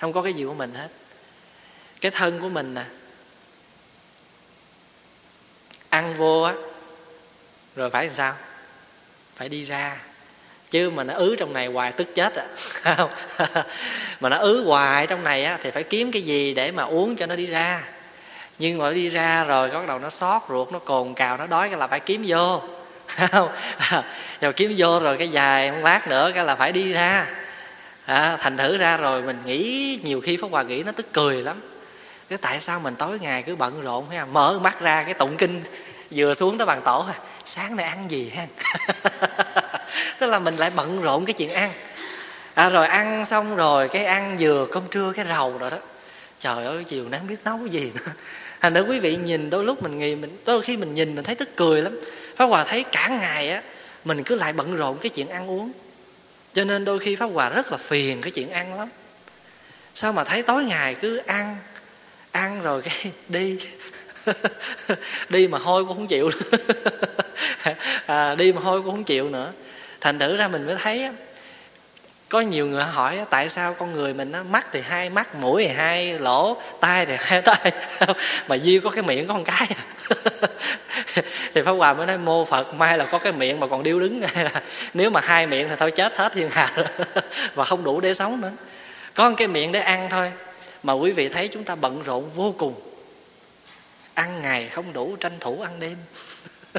Không 0.00 0.12
có 0.12 0.22
cái 0.22 0.32
gì 0.32 0.44
của 0.44 0.54
mình 0.54 0.74
hết. 0.74 0.88
Cái 2.00 2.10
thân 2.10 2.40
của 2.40 2.48
mình 2.48 2.74
nè, 2.74 2.84
ăn 5.88 6.14
vô 6.16 6.42
á, 6.42 6.54
rồi 7.76 7.90
phải 7.90 8.04
làm 8.04 8.14
sao? 8.14 8.34
Phải 9.36 9.48
đi 9.48 9.64
ra. 9.64 9.96
Chứ 10.70 10.90
mà 10.90 11.04
nó 11.04 11.14
ứ 11.14 11.36
trong 11.38 11.52
này 11.52 11.66
hoài 11.66 11.92
tức 11.92 12.14
chết 12.14 12.34
à. 12.34 12.46
Không. 12.96 13.10
Mà 14.20 14.28
nó 14.28 14.36
ứ 14.36 14.64
hoài 14.64 15.06
trong 15.06 15.24
này 15.24 15.44
á, 15.44 15.58
thì 15.62 15.70
phải 15.70 15.82
kiếm 15.82 16.12
cái 16.12 16.22
gì 16.22 16.54
để 16.54 16.70
mà 16.70 16.82
uống 16.82 17.16
cho 17.16 17.26
nó 17.26 17.36
đi 17.36 17.46
ra. 17.46 17.82
Nhưng 18.58 18.78
mà 18.78 18.90
đi 18.90 19.08
ra 19.08 19.44
rồi 19.44 19.70
bắt 19.70 19.86
đầu 19.86 19.98
nó 19.98 20.10
xót 20.10 20.42
ruột, 20.48 20.72
nó 20.72 20.78
cồn 20.78 21.14
cào, 21.14 21.36
nó 21.36 21.46
đói, 21.46 21.68
cái 21.68 21.78
là 21.78 21.86
phải 21.86 22.00
kiếm 22.00 22.24
vô 22.26 22.62
không? 23.06 23.48
Rồi 24.40 24.52
kiếm 24.52 24.74
vô 24.76 25.00
rồi 25.00 25.16
cái 25.16 25.28
dài 25.28 25.70
một 25.70 25.78
lát 25.82 26.08
nữa 26.08 26.30
cái 26.34 26.44
là 26.44 26.56
phải 26.56 26.72
đi 26.72 26.92
ra. 26.92 27.26
À, 28.06 28.36
thành 28.40 28.56
thử 28.56 28.76
ra 28.76 28.96
rồi 28.96 29.22
mình 29.22 29.38
nghĩ 29.46 29.98
nhiều 30.04 30.20
khi 30.20 30.36
pháp 30.36 30.50
hòa 30.50 30.62
nghĩ 30.62 30.82
nó 30.82 30.92
tức 30.92 31.12
cười 31.12 31.42
lắm. 31.42 31.60
Cái 32.28 32.38
tại 32.38 32.60
sao 32.60 32.80
mình 32.80 32.94
tối 32.94 33.18
ngày 33.18 33.42
cứ 33.42 33.56
bận 33.56 33.82
rộn 33.82 34.10
ha 34.10 34.22
à? 34.22 34.24
mở 34.24 34.58
mắt 34.62 34.80
ra 34.80 35.02
cái 35.02 35.14
tụng 35.14 35.36
kinh 35.36 35.62
vừa 36.10 36.34
xuống 36.34 36.58
tới 36.58 36.66
bàn 36.66 36.80
tổ 36.84 37.00
ha. 37.00 37.14
Sáng 37.44 37.76
nay 37.76 37.86
ăn 37.86 38.10
gì 38.10 38.32
ha? 38.36 38.46
Tức 40.18 40.26
là 40.26 40.38
mình 40.38 40.56
lại 40.56 40.70
bận 40.70 41.02
rộn 41.02 41.24
cái 41.24 41.32
chuyện 41.32 41.52
ăn. 41.52 41.72
À, 42.54 42.68
rồi 42.68 42.86
ăn 42.86 43.24
xong 43.24 43.56
rồi 43.56 43.88
cái 43.88 44.04
ăn 44.04 44.36
vừa 44.40 44.66
cơm 44.72 44.82
trưa 44.90 45.12
cái 45.12 45.24
rầu 45.28 45.58
rồi 45.58 45.70
đó. 45.70 45.78
Trời 46.40 46.64
ơi 46.64 46.84
chiều 46.84 47.08
nắng 47.08 47.26
biết 47.26 47.36
nấu 47.44 47.58
cái 47.58 47.68
gì 47.68 47.92
nữa. 47.94 48.12
Thành 48.60 48.74
nữa 48.74 48.84
quý 48.88 49.00
vị 49.00 49.16
nhìn 49.16 49.50
đôi 49.50 49.64
lúc 49.64 49.82
mình 49.82 49.98
nghĩ 49.98 50.14
mình 50.14 50.36
đôi 50.44 50.62
khi 50.62 50.76
mình 50.76 50.94
nhìn 50.94 51.14
mình 51.14 51.24
thấy 51.24 51.34
tức 51.34 51.56
cười 51.56 51.82
lắm 51.82 52.00
pháp 52.36 52.46
hòa 52.46 52.64
thấy 52.64 52.84
cả 52.92 53.08
ngày 53.08 53.50
á 53.50 53.62
mình 54.04 54.22
cứ 54.24 54.34
lại 54.34 54.52
bận 54.52 54.76
rộn 54.76 54.98
cái 54.98 55.10
chuyện 55.10 55.28
ăn 55.28 55.50
uống. 55.50 55.72
Cho 56.54 56.64
nên 56.64 56.84
đôi 56.84 56.98
khi 56.98 57.16
pháp 57.16 57.26
hòa 57.26 57.48
rất 57.48 57.72
là 57.72 57.78
phiền 57.78 58.20
cái 58.20 58.30
chuyện 58.30 58.50
ăn 58.50 58.78
lắm. 58.78 58.88
Sao 59.94 60.12
mà 60.12 60.24
thấy 60.24 60.42
tối 60.42 60.64
ngày 60.64 60.94
cứ 60.94 61.16
ăn 61.16 61.56
ăn 62.30 62.62
rồi 62.62 62.82
cái 62.82 63.12
đi. 63.28 63.58
Đi 65.28 65.48
mà 65.48 65.58
hôi 65.58 65.84
cũng 65.84 65.96
không 65.96 66.06
chịu 66.06 66.30
à, 68.06 68.34
đi 68.34 68.52
mà 68.52 68.60
hôi 68.60 68.82
cũng 68.82 68.90
không 68.90 69.04
chịu 69.04 69.28
nữa. 69.28 69.52
Thành 70.00 70.18
thử 70.18 70.36
ra 70.36 70.48
mình 70.48 70.66
mới 70.66 70.76
thấy 70.76 71.08
có 72.28 72.40
nhiều 72.40 72.66
người 72.66 72.84
hỏi 72.84 73.18
tại 73.30 73.48
sao 73.48 73.74
con 73.74 73.92
người 73.94 74.14
mình 74.14 74.32
nó 74.32 74.42
mắt 74.42 74.66
thì 74.72 74.80
hai, 74.80 75.10
mắt 75.10 75.34
mũi 75.34 75.64
thì 75.66 75.74
hai, 75.74 76.18
lỗ, 76.18 76.56
tai 76.80 77.06
thì 77.06 77.14
hai, 77.18 77.42
tai. 77.44 77.72
Mà 78.48 78.56
duy 78.56 78.80
có 78.80 78.90
cái 78.90 79.02
miệng 79.02 79.26
có 79.26 79.34
con 79.34 79.44
cái 79.44 79.68
à. 79.76 79.82
thì 81.54 81.62
pháp 81.62 81.72
hòa 81.72 81.94
mới 81.94 82.06
nói, 82.06 82.18
mô 82.18 82.44
phật 82.44 82.74
may 82.74 82.98
là 82.98 83.04
có 83.04 83.18
cái 83.18 83.32
miệng 83.32 83.60
mà 83.60 83.66
còn 83.66 83.82
điêu 83.82 84.00
đứng. 84.00 84.20
Là 84.20 84.62
nếu 84.94 85.10
mà 85.10 85.20
hai 85.20 85.46
miệng 85.46 85.68
thì 85.68 85.74
thôi 85.78 85.90
chết 85.90 86.16
hết 86.16 86.32
thiên 86.32 86.50
hạ 86.50 86.70
và 87.54 87.64
không 87.64 87.84
đủ 87.84 88.00
để 88.00 88.14
sống 88.14 88.40
nữa. 88.40 88.52
Có 89.14 89.32
cái 89.36 89.48
miệng 89.48 89.72
để 89.72 89.80
ăn 89.80 90.08
thôi. 90.10 90.32
Mà 90.82 90.92
quý 90.92 91.12
vị 91.12 91.28
thấy 91.28 91.48
chúng 91.48 91.64
ta 91.64 91.74
bận 91.74 92.02
rộn 92.02 92.30
vô 92.34 92.54
cùng. 92.58 92.74
Ăn 94.14 94.42
ngày 94.42 94.68
không 94.68 94.92
đủ 94.92 95.16
tranh 95.20 95.38
thủ 95.40 95.60
ăn 95.62 95.80
đêm. 95.80 95.96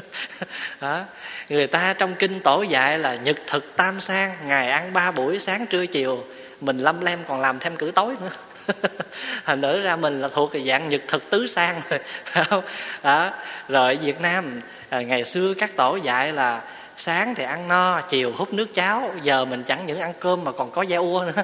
đó. 0.80 1.00
người 1.48 1.66
ta 1.66 1.94
trong 1.98 2.14
kinh 2.14 2.40
tổ 2.40 2.62
dạy 2.62 2.98
là 2.98 3.14
nhật 3.14 3.36
thực 3.46 3.76
tam 3.76 4.00
sang, 4.00 4.36
ngày 4.46 4.70
ăn 4.70 4.92
ba 4.92 5.10
buổi, 5.10 5.38
sáng 5.38 5.66
trưa 5.66 5.86
chiều, 5.86 6.24
mình 6.60 6.78
lâm 6.78 7.00
lem 7.00 7.18
còn 7.28 7.40
làm 7.40 7.58
thêm 7.58 7.76
cử 7.76 7.92
tối 7.94 8.14
nữa. 8.20 8.30
Thành 9.44 9.60
nữa 9.60 9.80
ra 9.80 9.96
mình 9.96 10.20
là 10.20 10.28
thuộc 10.28 10.52
dạng 10.66 10.88
nhật 10.88 11.00
thực 11.08 11.30
tứ 11.30 11.46
sang. 11.46 11.80
Rồi 12.34 12.44
không 12.44 12.64
đó 13.02 13.30
rồi 13.68 13.96
việt 13.96 14.20
nam 14.20 14.60
à, 14.88 15.00
ngày 15.00 15.24
xưa 15.24 15.54
các 15.54 15.76
tổ 15.76 15.96
dạy 15.96 16.32
là 16.32 16.62
sáng 16.96 17.34
thì 17.34 17.44
ăn 17.44 17.68
no, 17.68 18.00
chiều 18.00 18.32
hút 18.36 18.52
nước 18.52 18.74
cháo, 18.74 19.12
giờ 19.22 19.44
mình 19.44 19.62
chẳng 19.62 19.86
những 19.86 20.00
ăn 20.00 20.12
cơm 20.20 20.44
mà 20.44 20.52
còn 20.52 20.70
có 20.70 20.82
da 20.82 20.98
ua 20.98 21.24
nữa. 21.24 21.42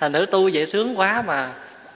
Thành 0.00 0.12
nữ 0.12 0.26
tu 0.30 0.50
vậy 0.52 0.66
sướng 0.66 0.98
quá 0.98 1.22
mà, 1.26 1.50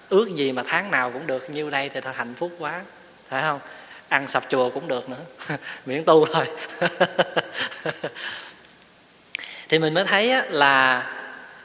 ước 0.09 0.29
gì 0.37 0.53
mà 0.53 0.63
tháng 0.67 0.91
nào 0.91 1.11
cũng 1.11 1.27
được, 1.27 1.51
nhiêu 1.51 1.71
đây 1.71 1.89
thì 1.89 2.01
thật 2.01 2.17
hạnh 2.17 2.35
phúc 2.35 2.51
quá. 2.59 2.81
Phải 3.29 3.43
không? 3.43 3.61
Ăn 4.09 4.29
sập 4.29 4.45
chùa 4.49 4.71
cũng 4.71 4.89
được 4.89 5.09
nữa. 5.09 5.57
Miễn 5.87 6.05
tu 6.05 6.27
thôi. 6.27 6.47
Thì 9.69 9.79
mình 9.79 9.95
mới 9.95 10.05
thấy 10.05 10.35
là 10.49 11.07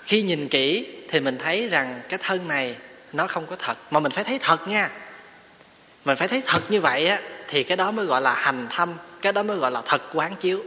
khi 0.06 0.22
nhìn 0.22 0.48
kỹ 0.48 0.88
thì 1.10 1.20
mình 1.20 1.38
thấy 1.38 1.68
rằng 1.68 2.02
cái 2.10 2.20
thân 2.24 2.48
này 2.48 2.76
nó 3.14 3.28
không 3.28 3.46
có 3.46 3.56
thật. 3.60 3.78
Mà 3.92 4.00
mình 4.00 4.12
phải 4.12 4.24
thấy 4.24 4.40
thật 4.40 4.68
nha. 4.68 4.90
Mình 6.06 6.18
phải 6.18 6.28
thấy 6.28 6.42
thật 6.46 6.72
như 6.72 6.82
vậy 6.82 7.08
á, 7.08 7.20
thì 7.48 7.64
cái 7.64 7.78
đó 7.78 7.92
mới 7.92 8.06
gọi 8.06 8.22
là 8.22 8.34
hành 8.34 8.68
thâm, 8.70 8.94
cái 9.22 9.34
đó 9.34 9.44
mới 9.44 9.58
gọi 9.58 9.72
là 9.72 9.82
thật 9.86 10.02
quán 10.14 10.36
chiếu. 10.36 10.64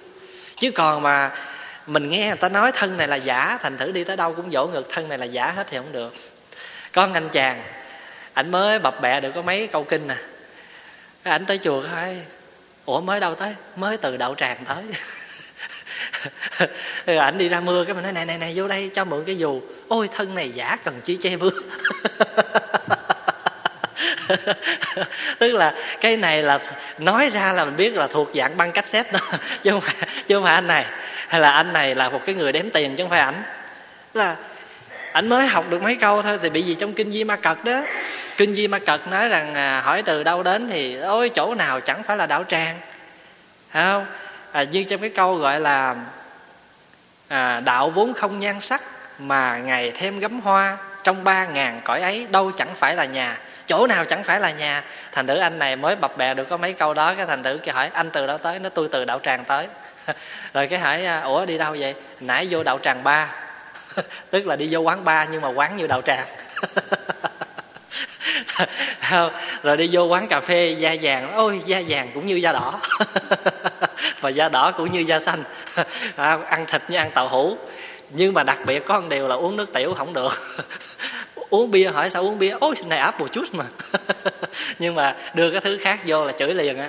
Chứ 0.57 0.71
còn 0.71 1.03
mà 1.03 1.37
mình 1.87 2.09
nghe 2.09 2.27
người 2.27 2.37
ta 2.37 2.49
nói 2.49 2.73
thân 2.75 2.97
này 2.97 3.09
là 3.09 3.17
giả, 3.17 3.59
thành 3.63 3.77
thử 3.77 3.93
đi 3.93 4.05
tới 4.05 4.17
đâu 4.17 4.35
cũng 4.35 4.51
dỗ 4.53 4.67
ngược 4.67 4.87
thân 4.91 5.09
này 5.09 5.19
là 5.19 5.25
giả 5.25 5.51
hết 5.51 5.67
thì 5.71 5.77
không 5.77 5.93
được. 5.93 6.15
Có 6.93 7.09
anh 7.15 7.29
chàng, 7.33 7.63
ảnh 8.33 8.51
mới 8.51 8.79
bập 8.79 9.01
bẹ 9.01 9.21
được 9.21 9.33
có 9.35 9.43
mấy 9.43 9.67
câu 9.67 9.85
kinh 9.85 10.07
nè 10.07 10.17
cái 11.25 11.33
ảnh 11.33 11.47
tới 11.47 11.59
chùa 11.59 11.83
khai 11.93 12.23
ủa 12.85 13.01
mới 13.01 13.21
đâu 13.21 13.35
tới? 13.35 13.55
Mới 13.77 13.97
từ 13.97 14.17
đậu 14.17 14.35
tràng 14.35 14.57
tới. 14.69 14.85
Rồi 16.59 16.69
ừ, 17.17 17.17
ảnh 17.17 17.39
đi 17.39 17.49
ra 17.49 17.61
mưa 17.61 17.85
cái 17.85 17.95
mình 17.95 18.03
nói 18.03 18.13
này 18.13 18.27
này 18.27 18.39
này 18.39 18.53
vô 18.55 18.69
đây 18.69 18.91
cho 18.95 19.05
mượn 19.05 19.25
cái 19.25 19.39
dù. 19.39 19.61
Ôi 19.89 20.09
thân 20.17 20.35
này 20.35 20.51
giả 20.51 20.77
cần 20.85 21.01
chi 21.05 21.17
che 21.21 21.37
mưa. 21.37 21.51
Tức 25.39 25.53
là 25.53 25.75
cái 26.01 26.17
này 26.17 26.43
là 26.43 26.59
nói 26.99 27.31
ra 27.31 27.53
là 27.53 27.65
mình 27.65 27.77
biết 27.77 27.95
là 27.95 28.07
thuộc 28.07 28.31
dạng 28.35 28.57
băng 28.57 28.73
cassette 28.73 29.13
đó. 29.13 29.19
Chứ 29.63 29.71
không 29.71 29.81
phải, 29.81 30.09
chứ 30.27 30.35
không 30.35 30.45
phải 30.45 30.55
anh 30.55 30.67
này. 30.67 30.85
Hay 31.29 31.41
là 31.41 31.53
anh 31.53 31.73
này 31.73 31.95
là 31.95 32.09
một 32.09 32.21
cái 32.27 32.35
người 32.35 32.53
đếm 32.53 32.71
tiền 32.71 32.97
chứ 32.97 33.05
không 33.05 33.11
phải 33.11 33.21
ảnh. 33.21 33.43
Là 34.15 34.37
ảnh 35.13 35.29
mới 35.29 35.47
học 35.47 35.65
được 35.71 35.83
mấy 35.83 35.97
câu 35.97 36.23
thôi 36.23 36.39
thì 36.43 36.51
bị 36.51 36.63
gì 36.63 36.75
trong 36.75 36.93
kinh 36.93 37.13
di 37.13 37.25
ma 37.25 37.37
cật 37.37 37.65
đó 37.65 37.83
kinh 38.43 38.55
di 38.55 38.69
ma 38.69 38.79
cật 38.79 39.09
nói 39.09 39.29
rằng 39.29 39.55
à, 39.55 39.81
hỏi 39.81 40.03
từ 40.03 40.23
đâu 40.23 40.43
đến 40.43 40.69
thì 40.69 40.97
ôi 40.97 41.29
chỗ 41.29 41.55
nào 41.55 41.81
chẳng 41.81 42.03
phải 42.03 42.17
là 42.17 42.27
đạo 42.27 42.45
tràng. 42.49 42.77
Thấy 43.73 43.85
không? 43.85 44.07
À, 44.53 44.63
như 44.63 44.83
trong 44.83 45.01
cái 45.01 45.11
câu 45.11 45.35
gọi 45.35 45.61
là 45.61 45.97
à, 47.29 47.61
đạo 47.61 47.91
vốn 47.91 48.15
không 48.15 48.41
nhan 48.41 48.61
sắc 48.61 48.83
mà 49.19 49.59
ngày 49.59 49.93
thêm 49.95 50.19
gấm 50.19 50.41
hoa 50.41 50.77
trong 51.05 51.25
ba 51.25 51.47
ngàn 51.47 51.81
cõi 51.85 52.01
ấy 52.01 52.27
đâu 52.31 52.53
chẳng 52.57 52.75
phải 52.75 52.97
là 52.97 53.05
nhà 53.05 53.39
chỗ 53.67 53.87
nào 53.87 54.05
chẳng 54.05 54.25
phải 54.25 54.41
là 54.41 54.51
nhà. 54.51 54.85
Thành 55.13 55.27
tử 55.27 55.37
anh 55.37 55.59
này 55.59 55.77
mới 55.77 55.97
bập 55.97 56.17
bẹ 56.17 56.35
được 56.35 56.49
có 56.49 56.57
mấy 56.57 56.73
câu 56.73 56.95
đó 56.95 57.15
cái 57.15 57.27
thành 57.27 57.43
tử 57.43 57.59
kia 57.59 57.73
hỏi 57.73 57.91
anh 57.93 58.11
từ 58.11 58.27
đâu 58.27 58.39
tới? 58.39 58.59
Nó 58.59 58.69
tôi 58.69 58.89
từ 58.93 59.05
đạo 59.05 59.19
tràng 59.23 59.45
tới. 59.45 59.67
Rồi 60.55 60.67
cái 60.67 60.79
hỏi 60.79 61.05
à, 61.05 61.21
ủa 61.21 61.47
đi 61.47 61.59
đâu 61.59 61.77
vậy? 61.79 61.95
Nãy 62.21 62.47
vô 62.51 62.63
đạo 62.63 62.79
tràng 62.83 63.05
ba. 63.05 63.35
Tức 64.31 64.47
là 64.47 64.57
đi 64.57 64.69
vô 64.71 64.81
quán 64.81 65.05
ba 65.05 65.25
nhưng 65.25 65.43
mà 65.43 65.49
quán 65.49 65.77
như 65.77 65.87
đạo 65.87 66.03
tràng. 66.03 66.27
rồi 69.63 69.77
đi 69.77 69.89
vô 69.93 70.05
quán 70.05 70.29
cà 70.29 70.41
phê 70.41 70.77
da 70.79 70.97
vàng. 71.03 71.33
Ôi 71.35 71.61
da 71.67 71.83
vàng 71.89 72.11
cũng 72.15 72.27
như 72.27 72.35
da 72.35 72.53
đỏ. 72.53 72.81
Và 74.21 74.31
da 74.31 74.49
đỏ 74.49 74.73
cũng 74.77 74.93
như 74.93 75.01
da 75.01 75.21
xanh. 75.21 75.45
À, 76.17 76.39
ăn 76.47 76.67
thịt 76.67 76.83
như 76.89 76.97
ăn 76.97 77.11
tàu 77.11 77.29
hũ. 77.29 77.57
Nhưng 78.11 78.35
mà 78.35 78.43
đặc 78.43 78.59
biệt 78.67 78.83
có 78.87 79.01
một 79.01 79.07
điều 79.11 79.29
là 79.29 79.35
uống 79.35 79.57
nước 79.57 79.73
tiểu 79.73 79.95
không 79.95 80.13
được. 80.13 80.33
Uống 81.51 81.71
bia 81.71 81.91
hỏi 81.91 82.11
sao 82.11 82.23
uống 82.23 82.39
bia? 82.39 82.55
Ôi 82.61 82.75
này 82.87 82.99
áp 82.99 83.21
một 83.21 83.33
chút 83.33 83.45
mà. 83.53 83.65
Nhưng 84.79 84.95
mà 84.95 85.17
đưa 85.35 85.51
cái 85.51 85.61
thứ 85.61 85.79
khác 85.81 86.01
vô 86.07 86.25
là 86.25 86.33
chửi 86.33 86.55
liền 86.55 86.79
á. 86.79 86.89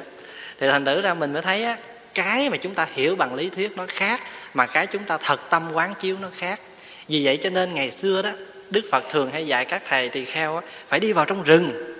Thì 0.60 0.67
thành 0.67 0.86
thử 0.86 1.01
ra 1.01 1.13
mình 1.13 1.34
mới 1.34 1.41
thấy 1.41 1.63
á 1.63 1.77
cái 2.13 2.50
mà 2.50 2.58
chúng 2.58 2.74
ta 2.74 2.88
hiểu 2.93 3.15
bằng 3.15 3.36
lý 3.36 3.50
thuyết 3.50 3.77
nó 3.77 3.86
khác 3.88 4.22
mà 4.53 4.65
cái 4.65 4.88
chúng 4.88 5.03
ta 5.03 5.17
thật 5.17 5.50
tâm 5.50 5.70
quán 5.74 5.93
chiếu 6.00 6.17
nó 6.22 6.27
khác. 6.38 6.60
Vì 7.08 7.25
vậy 7.25 7.38
cho 7.38 7.50
nên 7.50 7.74
ngày 7.74 7.91
xưa 7.91 8.22
đó 8.22 8.29
đức 8.74 8.86
phật 8.92 9.03
thường 9.10 9.32
hay 9.32 9.48
dạy 9.48 9.65
các 9.65 9.82
thầy 9.88 10.10
tỳ 10.10 10.25
kheo 10.25 10.56
á, 10.56 10.62
phải 10.88 11.00
đi 11.00 11.13
vào 11.13 11.25
trong 11.25 11.44
rừng. 11.44 11.96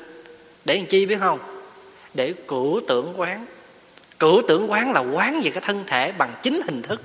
Để 0.66 0.76
làm 0.76 0.86
chi 0.86 1.06
biết 1.06 1.18
không? 1.20 1.40
Để 2.14 2.34
cửu 2.48 2.82
tưởng 2.88 3.14
quán. 3.16 3.46
Cửu 4.20 4.42
tưởng 4.48 4.72
quán 4.72 4.92
là 4.92 5.00
quán 5.00 5.42
về 5.44 5.52
cái 5.52 5.62
thân 5.62 5.84
thể 5.88 6.12
bằng 6.12 6.34
chính 6.42 6.62
hình 6.66 6.82
thức 6.82 7.02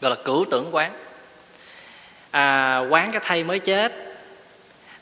gọi 0.00 0.10
là 0.10 0.16
cửu 0.24 0.44
tưởng 0.50 0.68
quán. 0.72 0.92
À, 2.30 2.78
quán 2.78 3.12
cái 3.12 3.20
thây 3.24 3.44
mới 3.44 3.58
chết. 3.58 3.92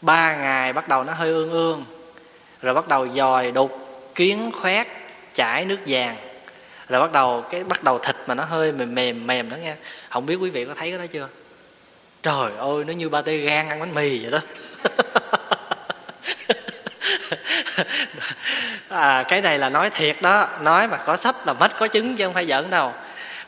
Ba 0.01 0.37
ngày 0.37 0.73
bắt 0.73 0.89
đầu 0.89 1.05
nó 1.05 1.13
hơi 1.13 1.29
ương 1.29 1.51
ương 1.51 1.85
rồi 2.63 2.75
bắt 2.75 2.89
đầu 2.89 3.09
dòi 3.09 3.51
đục 3.51 3.79
kiến 4.15 4.51
khoét 4.55 4.87
chảy 5.35 5.65
nước 5.65 5.79
vàng. 5.87 6.17
Rồi 6.89 7.01
bắt 7.01 7.13
đầu 7.13 7.45
cái 7.51 7.65
bắt 7.65 7.85
đầu 7.85 7.99
thịt 7.99 8.17
mà 8.27 8.35
nó 8.35 8.45
hơi 8.45 8.73
mềm 8.73 8.95
mềm 8.95 9.27
mềm 9.27 9.51
đó 9.51 9.57
nghe. 9.57 9.75
Không 10.09 10.27
biết 10.27 10.37
quý 10.37 10.51
vị 10.51 10.65
có 10.65 10.75
thấy 10.75 10.91
cái 10.91 10.99
đó 10.99 11.07
chưa? 11.13 11.29
Trời 12.23 12.53
ơi 12.59 12.85
nó 12.87 12.93
như 12.93 13.09
ba 13.09 13.23
tê 13.23 13.37
gan 13.37 13.69
ăn 13.69 13.81
bánh 13.81 13.95
mì 13.95 14.19
vậy 14.23 14.31
đó. 14.31 14.39
À, 18.89 19.25
cái 19.29 19.43
này 19.43 19.59
là 19.59 19.69
nói 19.69 19.91
thiệt 19.91 20.23
đó. 20.23 20.49
Nói 20.61 20.89
mà 20.89 20.97
có 20.97 21.17
sách 21.17 21.47
là 21.47 21.53
mất 21.53 21.79
có 21.79 21.89
chứng 21.89 22.17
chứ 22.17 22.25
không 22.25 22.35
phải 22.35 22.47
giỡn 22.47 22.71
đâu. 22.71 22.93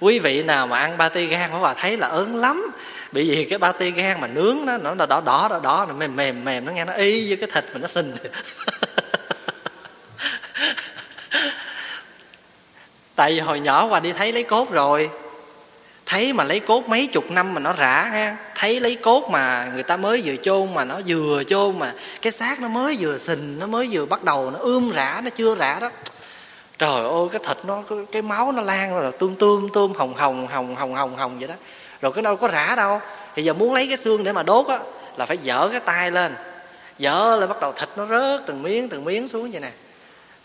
Quý 0.00 0.18
vị 0.18 0.42
nào 0.42 0.66
mà 0.66 0.78
ăn 0.78 0.98
ba 0.98 1.08
tê 1.08 1.24
gan 1.24 1.50
có 1.52 1.58
bà 1.58 1.74
thấy 1.74 1.96
là 1.96 2.08
ớn 2.08 2.36
lắm. 2.36 2.70
Bị 3.12 3.30
vì 3.30 3.44
cái 3.44 3.58
ba 3.58 3.72
tê 3.72 3.90
gan 3.90 4.20
mà 4.20 4.26
nướng 4.26 4.58
nó 4.66 4.76
nó 4.76 4.94
đỏ 4.94 5.06
đỏ 5.06 5.20
đỏ 5.24 5.60
đỏ 5.62 5.86
nó 5.88 5.94
mềm 5.94 6.16
mềm 6.16 6.44
mềm 6.44 6.64
nó 6.64 6.72
nghe 6.72 6.84
nó 6.84 6.92
y 6.92 7.28
với 7.28 7.36
cái 7.36 7.48
thịt 7.52 7.64
mà 7.74 7.80
nó 7.80 7.86
xinh 7.86 8.14
tại 13.14 13.32
vì 13.32 13.40
hồi 13.40 13.60
nhỏ 13.60 13.86
qua 13.86 14.00
đi 14.00 14.12
thấy 14.12 14.32
lấy 14.32 14.42
cốt 14.42 14.70
rồi 14.70 15.10
thấy 16.06 16.32
mà 16.32 16.44
lấy 16.44 16.61
cốt 16.61 16.88
mấy 16.88 17.06
chục 17.06 17.30
năm 17.30 17.54
mà 17.54 17.61
nó 17.61 17.73
rã 17.73 18.02
ha. 18.02 18.37
Thấy 18.54 18.80
lấy 18.80 18.94
cốt 18.94 19.28
mà 19.30 19.70
người 19.75 19.82
ta 19.82 19.96
mới 19.96 20.23
vừa 20.25 20.37
chôn 20.37 20.75
mà 20.75 20.84
nó 20.84 21.00
vừa 21.06 21.44
chôn 21.44 21.78
mà 21.78 21.92
cái 22.23 22.32
xác 22.32 22.61
nó 22.61 22.68
mới 22.68 22.96
vừa 23.00 23.18
sình 23.18 23.58
nó 23.58 23.66
mới 23.66 23.88
vừa 23.90 24.06
bắt 24.06 24.25
đầu 24.25 24.50
nó 24.50 24.58
ươm 24.58 24.90
rã 24.90 25.20
nó 25.25 25.30
chưa 25.30 25.54
rã 25.54 25.78
đó. 25.80 25.90
Trời 26.78 27.04
ơi 27.04 27.28
cái 27.32 27.40
thịt 27.46 27.56
nó 27.66 27.82
cái, 28.12 28.23
máu 28.23 28.52
nó 28.52 28.62
lan 28.62 29.00
rồi 29.00 29.12
tươm 29.12 29.34
tươm 29.34 29.68
tươm 29.75 29.92
hồng 29.94 30.14
hồng 30.14 30.46
hồng 30.46 30.75
hồng 30.76 30.94
hồng 30.94 31.16
hồng 31.16 31.38
vậy 31.38 31.49
đó. 31.49 31.54
Rồi 32.02 32.12
cái 32.12 32.23
đâu 32.23 32.37
có 32.37 32.49
rã 32.49 32.75
đâu. 32.76 33.00
Thì 33.34 33.42
giờ 33.42 33.52
muốn 33.52 33.75
lấy 33.75 33.87
cái 33.87 33.96
xương 33.96 34.25
để 34.25 34.32
mà 34.32 34.42
đốt 34.42 34.66
á 34.66 34.78
là 35.16 35.26
phải 35.26 35.38
dở 35.38 35.68
cái 35.73 35.80
tay 35.80 36.11
lên. 36.11 36.34
Dở 36.99 37.37
lên 37.40 37.49
bắt 37.49 37.61
đầu 37.61 37.73
thịt 37.73 37.88
nó 37.96 38.06
rớt 38.06 38.46
từng 38.46 38.62
miếng 38.62 38.88
từng 38.88 39.04
miếng 39.04 39.28
xuống 39.28 39.50
vậy 39.50 39.61
nè. 39.61 39.70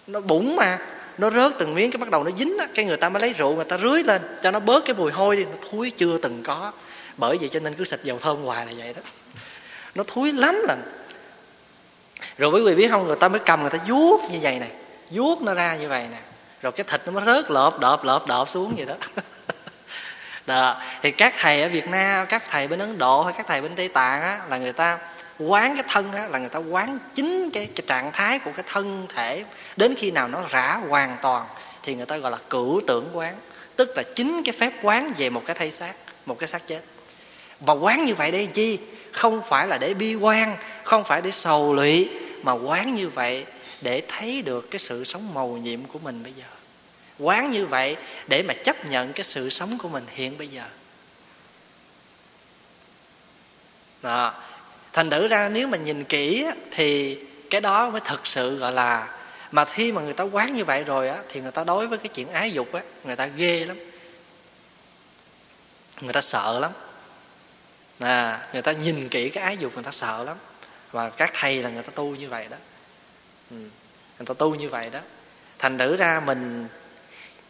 Nó 0.07 0.19
bụng 0.19 0.55
mà 0.55 0.77
nó 1.19 1.29
rớt 1.29 1.51
từng 1.59 1.75
miếng 1.75 1.91
cái 1.91 1.97
bắt 1.97 2.09
đầu 2.09 2.23
nó 2.23 2.31
dính 2.37 2.57
á 2.57 2.67
cái 2.73 2.85
người 2.85 2.97
ta 2.97 3.09
mới 3.09 3.21
lấy 3.21 3.33
rượu 3.33 3.55
người 3.55 3.65
ta 3.65 3.77
rưới 3.77 4.03
lên 4.03 4.21
cho 4.43 4.51
nó 4.51 4.59
bớt 4.59 4.85
cái 4.85 4.95
mùi 4.95 5.11
hôi 5.11 5.35
đi 5.35 5.45
nó 5.45 5.67
thúi 5.71 5.91
chưa 5.91 6.17
từng 6.17 6.43
có. 6.43 6.71
Bởi 7.17 7.37
vậy 7.37 7.49
cho 7.49 7.59
nên 7.59 7.73
cứ 7.73 7.85
xịt 7.85 7.99
dầu 8.03 8.17
thơm 8.21 8.37
hoài 8.37 8.65
là 8.65 8.71
vậy 8.77 8.93
đó. 8.93 9.01
Nó 9.95 10.03
thúi 10.03 10.33
lắm 10.33 10.55
lần 10.67 10.81
rồi 12.37 12.51
quý 12.51 12.61
vị 12.61 12.75
biết 12.75 12.87
không 12.91 13.07
người 13.07 13.15
ta 13.15 13.27
mới 13.27 13.39
cầm 13.39 13.61
người 13.61 13.69
ta 13.69 13.79
vuốt 13.87 14.21
như 14.31 14.37
vậy 14.41 14.59
này 14.59 14.71
vuốt 15.09 15.41
nó 15.41 15.53
ra 15.53 15.75
như 15.75 15.89
vậy 15.89 16.07
nè. 16.11 16.17
Rồi 16.61 16.71
cái 16.71 16.83
thịt 16.89 17.01
nó 17.05 17.11
mới 17.11 17.25
rớt 17.25 17.51
lợp 17.51 17.79
đợp 17.79 18.03
lợp 18.03 18.27
đợp 18.27 18.49
xuống 18.49 18.73
vậy 18.77 18.85
đó. 18.85 18.95
Đó 20.47 20.81
thì 21.01 21.11
các 21.11 21.33
thầy 21.39 21.61
ở 21.61 21.69
việt 21.69 21.87
nam 21.89 22.25
các 22.29 22.43
thầy 22.49 22.67
bên 22.67 22.79
ấn 22.79 22.97
độ 22.97 23.23
hay 23.23 23.33
các 23.37 23.47
thầy 23.47 23.61
bên 23.61 23.75
tây 23.75 23.87
tạng 23.87 24.21
á, 24.21 24.39
là 24.49 24.57
người 24.57 24.73
ta 24.73 24.97
quán 25.39 25.75
cái 25.75 25.83
thân 25.87 26.11
đó 26.11 26.25
là 26.27 26.39
người 26.39 26.49
ta 26.49 26.59
quán 26.59 26.99
chính 27.15 27.49
cái, 27.51 27.69
cái 27.75 27.83
trạng 27.87 28.11
thái 28.11 28.39
của 28.39 28.51
cái 28.55 28.63
thân 28.67 29.05
thể. 29.09 29.43
Đến 29.77 29.95
khi 29.97 30.11
nào 30.11 30.27
nó 30.27 30.43
rã 30.49 30.79
hoàn 30.89 31.17
toàn 31.21 31.45
thì 31.83 31.95
người 31.95 32.05
ta 32.05 32.17
gọi 32.17 32.31
là 32.31 32.37
cửu 32.49 32.81
tưởng 32.87 33.09
quán. 33.13 33.35
Tức 33.75 33.89
là 33.95 34.03
chính 34.15 34.43
cái 34.43 34.53
phép 34.57 34.73
quán 34.81 35.13
về 35.17 35.29
một 35.29 35.43
cái 35.45 35.55
thay 35.55 35.71
xác 35.71 35.93
một 36.25 36.39
cái 36.39 36.47
xác 36.47 36.67
chết. 36.67 36.81
Và 37.59 37.73
quán 37.73 38.05
như 38.05 38.15
vậy 38.15 38.31
để 38.31 38.45
chi? 38.45 38.79
Không 39.11 39.41
phải 39.49 39.67
là 39.67 39.77
để 39.77 39.93
bi 39.93 40.15
quan 40.15 40.57
không 40.83 41.03
phải 41.03 41.21
để 41.21 41.31
sầu 41.31 41.73
lụy 41.73 42.09
mà 42.43 42.51
quán 42.51 42.95
như 42.95 43.09
vậy 43.09 43.45
để 43.81 44.03
thấy 44.07 44.41
được 44.41 44.71
cái 44.71 44.79
sự 44.79 45.03
sống 45.03 45.33
màu 45.33 45.47
nhiệm 45.47 45.85
của 45.85 45.99
mình 45.99 46.23
bây 46.23 46.33
giờ. 46.33 46.45
Quán 47.19 47.51
như 47.51 47.65
vậy 47.65 47.97
để 48.27 48.43
mà 48.43 48.53
chấp 48.53 48.85
nhận 48.85 49.13
cái 49.13 49.23
sự 49.23 49.49
sống 49.49 49.77
của 49.77 49.89
mình 49.89 50.03
hiện 50.09 50.37
bây 50.37 50.47
giờ. 50.47 50.63
Đó 54.01 54.33
thành 54.99 55.09
thử 55.09 55.27
ra 55.27 55.49
nếu 55.49 55.67
mà 55.67 55.77
nhìn 55.77 56.03
kỹ 56.03 56.45
thì 56.71 57.19
cái 57.49 57.61
đó 57.61 57.89
mới 57.89 58.01
thực 58.01 58.27
sự 58.27 58.57
gọi 58.57 58.71
là 58.71 59.07
mà 59.51 59.65
khi 59.65 59.91
mà 59.91 60.01
người 60.01 60.13
ta 60.13 60.23
quán 60.23 60.53
như 60.53 60.65
vậy 60.65 60.83
rồi 60.83 61.09
á 61.09 61.17
thì 61.29 61.41
người 61.41 61.51
ta 61.51 61.63
đối 61.63 61.87
với 61.87 61.97
cái 61.97 62.07
chuyện 62.07 62.29
ái 62.29 62.51
dục 62.51 62.73
á 62.73 62.81
người 63.03 63.15
ta 63.15 63.25
ghê 63.25 63.65
lắm. 63.65 63.77
Người 66.01 66.13
ta 66.13 66.21
sợ 66.21 66.59
lắm. 66.59 66.71
À, 67.99 68.47
người 68.53 68.61
ta 68.61 68.71
nhìn 68.71 69.09
kỹ 69.09 69.29
cái 69.29 69.43
ái 69.43 69.57
dục 69.57 69.73
người 69.75 69.83
ta 69.83 69.91
sợ 69.91 70.23
lắm. 70.23 70.37
Và 70.91 71.09
các 71.09 71.31
thầy 71.33 71.63
là 71.63 71.69
người 71.69 71.83
ta 71.83 71.91
tu 71.95 72.15
như 72.15 72.29
vậy 72.29 72.47
đó. 72.49 72.57
Ừ. 73.51 73.57
người 74.17 74.25
ta 74.25 74.33
tu 74.33 74.55
như 74.55 74.69
vậy 74.69 74.89
đó. 74.89 74.99
Thành 75.59 75.77
thử 75.77 75.95
ra 75.95 76.21
mình 76.25 76.67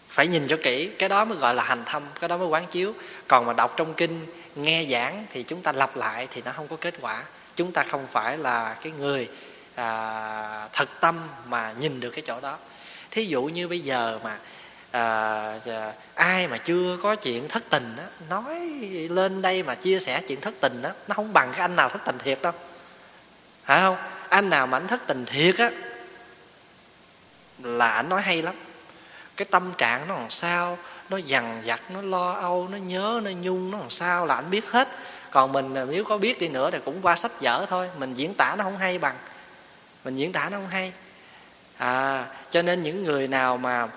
phải 0.09 0.27
nhìn 0.27 0.47
cho 0.47 0.57
kỹ 0.63 0.89
cái 0.99 1.09
đó 1.09 1.25
mới 1.25 1.37
gọi 1.37 1.53
là 1.53 1.63
hành 1.63 1.83
thâm 1.85 2.03
cái 2.19 2.27
đó 2.27 2.37
mới 2.37 2.47
quán 2.47 2.65
chiếu. 2.67 2.93
Còn 3.27 3.45
mà 3.45 3.53
đọc 3.53 3.73
trong 3.77 3.93
kinh 3.93 4.25
nghe 4.55 4.85
giảng 4.89 5.25
thì 5.29 5.43
chúng 5.43 5.61
ta 5.61 5.71
lặp 5.71 5.95
lại 5.95 6.27
thì 6.31 6.41
nó 6.45 6.51
không 6.51 6.67
có 6.67 6.75
kết 6.75 6.93
quả 7.01 7.23
chúng 7.59 7.71
ta 7.71 7.83
không 7.83 8.07
phải 8.11 8.37
là 8.37 8.75
cái 8.83 8.91
người 8.91 9.29
à, 9.75 10.67
thật 10.73 10.89
tâm 10.99 11.27
mà 11.45 11.73
nhìn 11.79 11.99
được 11.99 12.09
cái 12.09 12.23
chỗ 12.27 12.39
đó. 12.41 12.57
Thí 13.11 13.25
dụ 13.25 13.43
như 13.43 13.67
bây 13.67 13.79
giờ 13.79 14.19
mà 14.23 14.37
à, 14.91 15.59
ai 16.15 16.47
mà 16.47 16.57
chưa 16.57 16.97
có 17.03 17.15
chuyện 17.15 17.47
thất 17.47 17.63
tình 17.69 17.95
đó 17.97 18.03
nói 18.29 18.59
lên 19.09 19.41
đây 19.41 19.63
mà 19.63 19.75
chia 19.75 19.99
sẻ 19.99 20.21
chuyện 20.27 20.41
thất 20.41 20.53
tình 20.61 20.81
đó 20.81 20.89
nó 21.07 21.15
không 21.15 21.33
bằng 21.33 21.51
cái 21.51 21.61
anh 21.61 21.75
nào 21.75 21.89
thất 21.89 21.99
tình 22.05 22.17
thiệt 22.17 22.41
đâu. 22.41 22.51
Phải 23.65 23.79
không? 23.79 23.97
Anh 24.29 24.49
nào 24.49 24.67
mà 24.67 24.77
anh 24.77 24.87
thất 24.87 25.01
tình 25.07 25.25
thiệt 25.25 25.57
á 25.57 25.71
là 27.63 27.89
anh 27.89 28.09
nói 28.09 28.21
hay 28.21 28.41
lắm. 28.41 28.55
Cái 29.35 29.45
tâm 29.51 29.71
trạng 29.77 30.07
nó 30.07 30.15
làm 30.15 30.31
sao 30.31 30.77
nó 31.09 31.17
dằn 31.17 31.61
vặt 31.65 31.81
nó 31.89 32.01
lo 32.01 32.31
âu 32.33 32.67
nó 32.71 32.77
nhớ 32.77 33.21
nó 33.23 33.31
nhung 33.31 33.71
nó 33.71 33.77
làm 33.77 33.89
sao 33.89 34.25
là 34.25 34.35
anh 34.35 34.49
biết 34.49 34.65
hết 34.69 34.87
còn 35.31 35.51
mình 35.51 35.75
à, 35.75 35.85
nếu 35.89 36.03
có 36.03 36.17
biết 36.17 36.39
đi 36.39 36.47
nữa 36.47 36.69
thì 36.71 36.77
cũng 36.85 37.01
qua 37.01 37.15
sách 37.15 37.31
vở 37.41 37.65
thôi. 37.69 37.89
Mình 37.97 38.13
diễn 38.13 38.33
tả 38.33 38.55
nó 38.57 38.63
không 38.63 38.77
hay 38.77 38.97
bằng. 38.97 39.15
Mình 40.03 40.15
diễn 40.15 40.31
tả 40.31 40.49
nó 40.49 40.57
không 40.57 40.67
hay. 40.67 40.93
À 41.77 42.25
cho 42.49 42.61
nên 42.61 42.83
những 42.83 43.03
người 43.03 43.27
nào 43.27 43.57
mà 43.57 43.87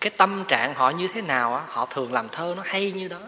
cái 0.00 0.10
tâm 0.10 0.44
trạng 0.48 0.74
họ 0.74 0.90
như 0.90 1.08
thế 1.14 1.22
nào 1.22 1.54
á 1.54 1.62
họ 1.68 1.86
thường 1.86 2.12
làm 2.12 2.28
thơ 2.28 2.54
nó 2.56 2.62
hay 2.66 2.92
như 2.92 3.08
đó. 3.08 3.20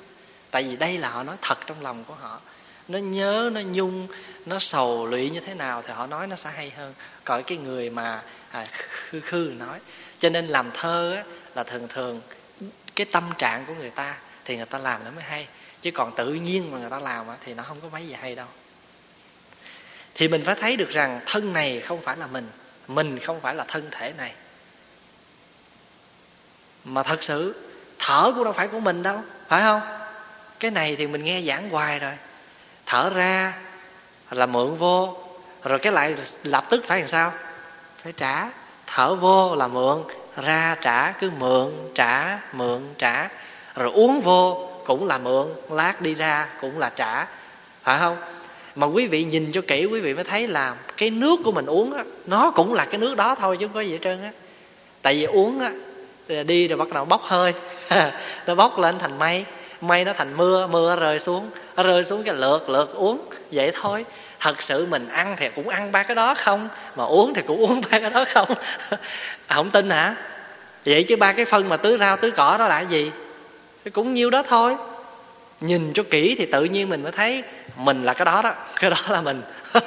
Tại 0.50 0.62
vì 0.62 0.76
đây 0.76 0.98
là 0.98 1.08
họ 1.08 1.22
nói 1.22 1.36
thật 1.42 1.58
trong 1.66 1.82
lòng 1.82 2.04
của 2.04 2.14
họ. 2.14 2.40
Nó 2.88 2.98
nhớ 2.98 3.50
nó 3.52 3.60
nhung 3.60 4.08
nó 4.46 4.58
sầu 4.58 5.06
lụy 5.06 5.30
như 5.30 5.40
thế 5.40 5.54
nào 5.54 5.82
thì 5.82 5.92
họ 5.92 6.06
nói 6.06 6.26
nó 6.26 6.36
sẽ 6.36 6.50
hay 6.50 6.70
hơn. 6.70 6.94
Còn 7.24 7.42
cái 7.42 7.58
người 7.58 7.90
mà 7.90 8.22
à, 8.50 8.66
khư 8.88 9.20
khư 9.20 9.52
nói 9.58 9.78
cho 10.18 10.30
nên 10.30 10.46
làm 10.46 10.70
thơ 10.74 11.14
á, 11.14 11.22
là 11.54 11.64
thường 11.64 11.88
thường 11.88 12.20
cái 12.96 13.06
tâm 13.12 13.24
trạng 13.38 13.64
của 13.66 13.74
người 13.74 13.90
ta 13.90 14.16
thì 14.44 14.56
người 14.56 14.66
ta 14.66 14.78
làm 14.78 15.04
nó 15.04 15.10
mới 15.10 15.24
hay 15.24 15.48
chứ 15.82 15.90
còn 15.90 16.14
tự 16.14 16.34
nhiên 16.34 16.70
mà 16.70 16.78
người 16.78 16.90
ta 16.90 16.98
làm 16.98 17.26
thì 17.44 17.54
nó 17.54 17.62
không 17.62 17.80
có 17.80 17.88
mấy 17.92 18.06
gì 18.06 18.16
hay 18.20 18.34
đâu. 18.34 18.46
Thì 20.14 20.28
mình 20.28 20.44
phải 20.44 20.54
thấy 20.54 20.76
được 20.76 20.90
rằng 20.90 21.20
thân 21.26 21.52
này 21.52 21.80
không 21.80 22.02
phải 22.02 22.16
là 22.16 22.26
mình 22.26 22.50
mình 22.88 23.18
không 23.18 23.40
phải 23.40 23.54
là 23.54 23.64
thân 23.68 23.88
thể 23.90 24.12
này. 24.18 24.32
Mà 26.84 27.02
thật 27.02 27.22
sự, 27.22 27.54
thở 27.98 28.32
cũng 28.34 28.44
đâu 28.44 28.52
phải 28.52 28.68
của 28.68 28.80
mình 28.80 29.02
đâu, 29.02 29.22
phải 29.48 29.62
không? 29.62 29.80
Cái 30.60 30.70
này 30.70 30.96
thì 30.96 31.06
mình 31.06 31.24
nghe 31.24 31.42
giảng 31.42 31.70
hoài 31.70 31.98
rồi. 31.98 32.12
Thở 32.86 33.10
ra 33.10 33.58
là 34.30 34.46
mượn 34.46 34.76
vô, 34.76 35.16
rồi 35.64 35.78
cái 35.78 35.92
lại 35.92 36.16
lập 36.42 36.64
tức 36.70 36.84
phải 36.86 36.98
làm 36.98 37.08
sao? 37.08 37.32
Phải 38.02 38.12
trả. 38.12 38.50
Thở 38.86 39.14
vô 39.14 39.54
là 39.54 39.68
mượn, 39.68 40.02
ra 40.36 40.76
trả, 40.80 41.12
cứ 41.12 41.30
mượn, 41.38 41.72
trả 41.94 42.40
mượn, 42.52 42.94
trả. 42.98 43.28
Rồi 43.74 43.90
uống 43.92 44.20
vô 44.20 44.67
cũng 44.88 45.06
là 45.06 45.18
mượn 45.18 45.46
lát 45.70 46.00
đi 46.00 46.14
ra 46.14 46.48
cũng 46.60 46.78
là 46.78 46.90
trả. 46.96 47.26
Phải 47.82 47.98
không? 47.98 48.16
Mà 48.74 48.86
quý 48.86 49.06
vị 49.06 49.24
nhìn 49.24 49.52
cho 49.52 49.60
kỹ 49.66 49.84
quý 49.84 50.00
vị 50.00 50.14
mới 50.14 50.24
thấy 50.24 50.46
là 50.46 50.74
cái 50.96 51.10
nước 51.10 51.40
của 51.44 51.52
mình 51.52 51.66
uống 51.66 51.92
á 51.92 52.04
nó 52.26 52.50
cũng 52.50 52.74
là 52.74 52.84
cái 52.84 52.98
nước 52.98 53.16
đó 53.16 53.34
thôi 53.34 53.56
chứ 53.60 53.66
không 53.66 53.74
có 53.74 53.80
gì 53.80 53.92
hết 53.92 53.98
trơn 54.02 54.22
á. 54.22 54.30
Tại 55.02 55.14
vì 55.14 55.24
uống 55.24 55.60
á 55.60 55.72
đi 56.42 56.68
rồi 56.68 56.78
bắt 56.78 56.88
đầu 56.92 57.04
bốc 57.04 57.22
hơi 57.22 57.54
nó 58.46 58.54
bốc 58.54 58.78
lên 58.78 58.98
thành 58.98 59.18
mây 59.18 59.44
mây 59.80 60.04
nó 60.04 60.12
thành 60.12 60.36
mưa 60.36 60.66
mưa 60.66 60.96
rơi 60.96 61.20
xuống 61.20 61.50
rơi 61.76 62.04
xuống 62.04 62.22
cái 62.22 62.34
lượt 62.34 62.68
lượt 62.70 62.94
uống 62.94 63.20
vậy 63.52 63.72
thôi. 63.74 64.04
Thật 64.40 64.62
sự 64.62 64.86
mình 64.86 65.08
ăn 65.08 65.36
thì 65.38 65.48
cũng 65.56 65.68
ăn 65.68 65.92
ba 65.92 66.02
cái 66.02 66.14
đó 66.14 66.34
không 66.34 66.68
mà 66.96 67.04
uống 67.04 67.34
thì 67.34 67.42
cũng 67.46 67.60
uống 67.66 67.80
ba 67.90 67.98
cái 67.98 68.10
đó 68.10 68.24
không. 68.28 68.48
À, 68.88 68.96
không 69.54 69.70
tin 69.70 69.90
hả? 69.90 70.16
Vậy 70.84 71.02
chứ 71.02 71.16
ba 71.16 71.32
cái 71.32 71.44
phân 71.44 71.68
mà 71.68 71.76
tưới 71.76 71.98
rau 71.98 72.16
tưới 72.16 72.30
cỏ 72.30 72.56
đó 72.58 72.68
là 72.68 72.78
cái 72.78 72.86
gì? 72.86 73.10
Cũng 73.92 74.14
nhiêu 74.14 74.30
đó 74.30 74.42
thôi. 74.48 74.76
Nhìn 75.60 75.92
cho 75.94 76.02
kỹ 76.10 76.34
thì 76.38 76.46
tự 76.46 76.64
nhiên 76.64 76.88
mình 76.88 77.02
mới 77.02 77.12
thấy 77.12 77.42
mình 77.76 78.02
là 78.02 78.14
cái 78.14 78.24
đó 78.24 78.42
đó, 78.42 78.52
cái 78.80 78.90
đó 78.90 78.96
là 79.08 79.20
mình. 79.20 79.42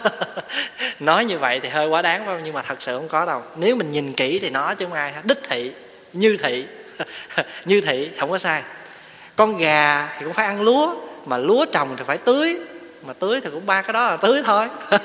Nói 0.99 1.25
như 1.25 1.37
vậy 1.37 1.59
thì 1.59 1.69
hơi 1.69 1.87
quá 1.87 2.01
đáng 2.01 2.25
phải 2.25 2.35
không? 2.35 2.43
Nhưng 2.43 2.53
mà 2.53 2.61
thật 2.61 2.81
sự 2.81 2.97
không 2.97 3.07
có 3.07 3.25
đâu. 3.25 3.41
Nếu 3.55 3.75
mình 3.75 3.91
nhìn 3.91 4.13
kỹ 4.13 4.39
thì 4.39 4.49
nó 4.49 4.73
chứ 4.73 4.85
không 4.85 4.93
ai 4.93 5.13
đích 5.23 5.39
thị, 5.49 5.71
như 6.13 6.37
thị. 6.43 6.65
Như 7.65 7.81
thị, 7.81 8.11
không 8.19 8.31
có 8.31 8.37
sai. 8.37 8.63
Con 9.35 9.57
gà 9.57 10.09
thì 10.17 10.25
cũng 10.25 10.33
phải 10.33 10.45
ăn 10.45 10.61
lúa, 10.61 10.95
mà 11.25 11.37
lúa 11.37 11.65
trồng 11.65 11.95
thì 11.97 12.03
phải 12.07 12.17
tưới. 12.17 12.57
Mà 13.05 13.13
tưới 13.13 13.41
thì 13.41 13.49
cũng 13.49 13.65
ba 13.65 13.81
cái 13.81 13.93
đó 13.93 14.07
là 14.07 14.17
tưới 14.17 14.41
thôi. 14.45 14.67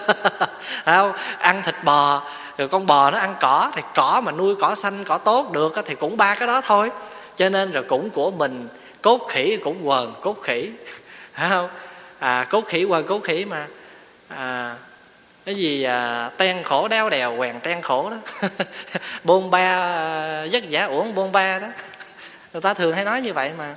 Không? 0.84 1.12
Ăn 1.38 1.62
thịt 1.62 1.74
bò, 1.84 2.22
rồi 2.58 2.68
con 2.68 2.86
bò 2.86 3.10
nó 3.10 3.18
ăn 3.18 3.34
cỏ 3.40 3.70
thì 3.74 3.82
cỏ 3.94 4.20
mà 4.24 4.32
nuôi 4.32 4.54
cỏ 4.60 4.74
xanh, 4.74 5.04
cỏ 5.04 5.18
tốt 5.18 5.52
được 5.52 5.74
thì 5.86 5.94
cũng 5.94 6.16
ba 6.16 6.34
cái 6.34 6.48
đó 6.48 6.60
thôi 6.60 6.90
cho 7.36 7.48
nên 7.48 7.70
rồi 7.70 7.82
cũng 7.82 8.10
của 8.10 8.30
mình 8.30 8.68
cốt 9.02 9.26
khỉ 9.28 9.56
cũng 9.64 9.88
quần 9.88 10.14
cốt 10.20 10.36
khỉ. 10.42 10.70
Phải 11.32 11.48
không? 11.48 11.68
À, 12.18 12.46
cốt 12.50 12.64
khỉ 12.66 12.84
quần 12.84 13.06
cốt 13.06 13.20
khỉ 13.24 13.44
mà. 13.44 13.66
À, 14.28 14.76
cái 15.44 15.54
gì 15.54 15.82
à, 15.82 16.30
ten 16.36 16.62
khổ 16.62 16.88
đeo 16.88 17.10
đèo 17.10 17.36
quèn 17.38 17.60
ten 17.60 17.82
khổ 17.82 18.10
đó. 18.10 18.48
Bôn 19.24 19.50
ba 19.50 19.58
à, 19.58 20.46
vất 20.52 20.68
giả 20.68 20.84
uổng 20.84 21.14
bôn 21.14 21.32
ba 21.32 21.58
đó. 21.58 21.68
Người 22.52 22.62
ta 22.62 22.74
thường 22.74 22.92
hay 22.92 23.04
nói 23.04 23.20
như 23.20 23.32
vậy 23.32 23.52
mà. 23.58 23.74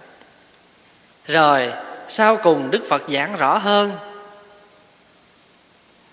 Rồi 1.26 1.74
sau 2.08 2.38
cùng 2.38 2.72
đức 2.72 2.84
phật 2.90 3.02
giảng 3.10 3.36
rõ 3.36 3.58
hơn 3.58 3.92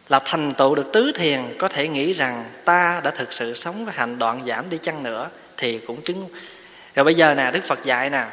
là 0.08 0.20
thành 0.24 0.52
tựu 0.52 0.74
được 0.74 0.92
tứ 0.92 1.12
thiền 1.14 1.40
có 1.58 1.68
thể 1.68 1.88
nghĩ 1.88 2.12
rằng 2.12 2.44
ta 2.64 3.00
đã 3.04 3.10
thực 3.10 3.32
sự 3.32 3.54
sống 3.54 3.84
với 3.84 3.94
hành 3.94 4.18
đoạn 4.18 4.42
giảm 4.46 4.70
đi 4.70 4.78
chăng 4.82 5.02
nữa 5.02 5.28
thì 5.56 5.78
cũng 5.78 6.02
chứng 6.02 6.28
rồi 6.96 7.04
bây 7.04 7.14
giờ 7.14 7.34
nè, 7.34 7.50
đức 7.52 7.64
phật 7.64 7.84
dạy 7.84 8.10
nè, 8.10 8.24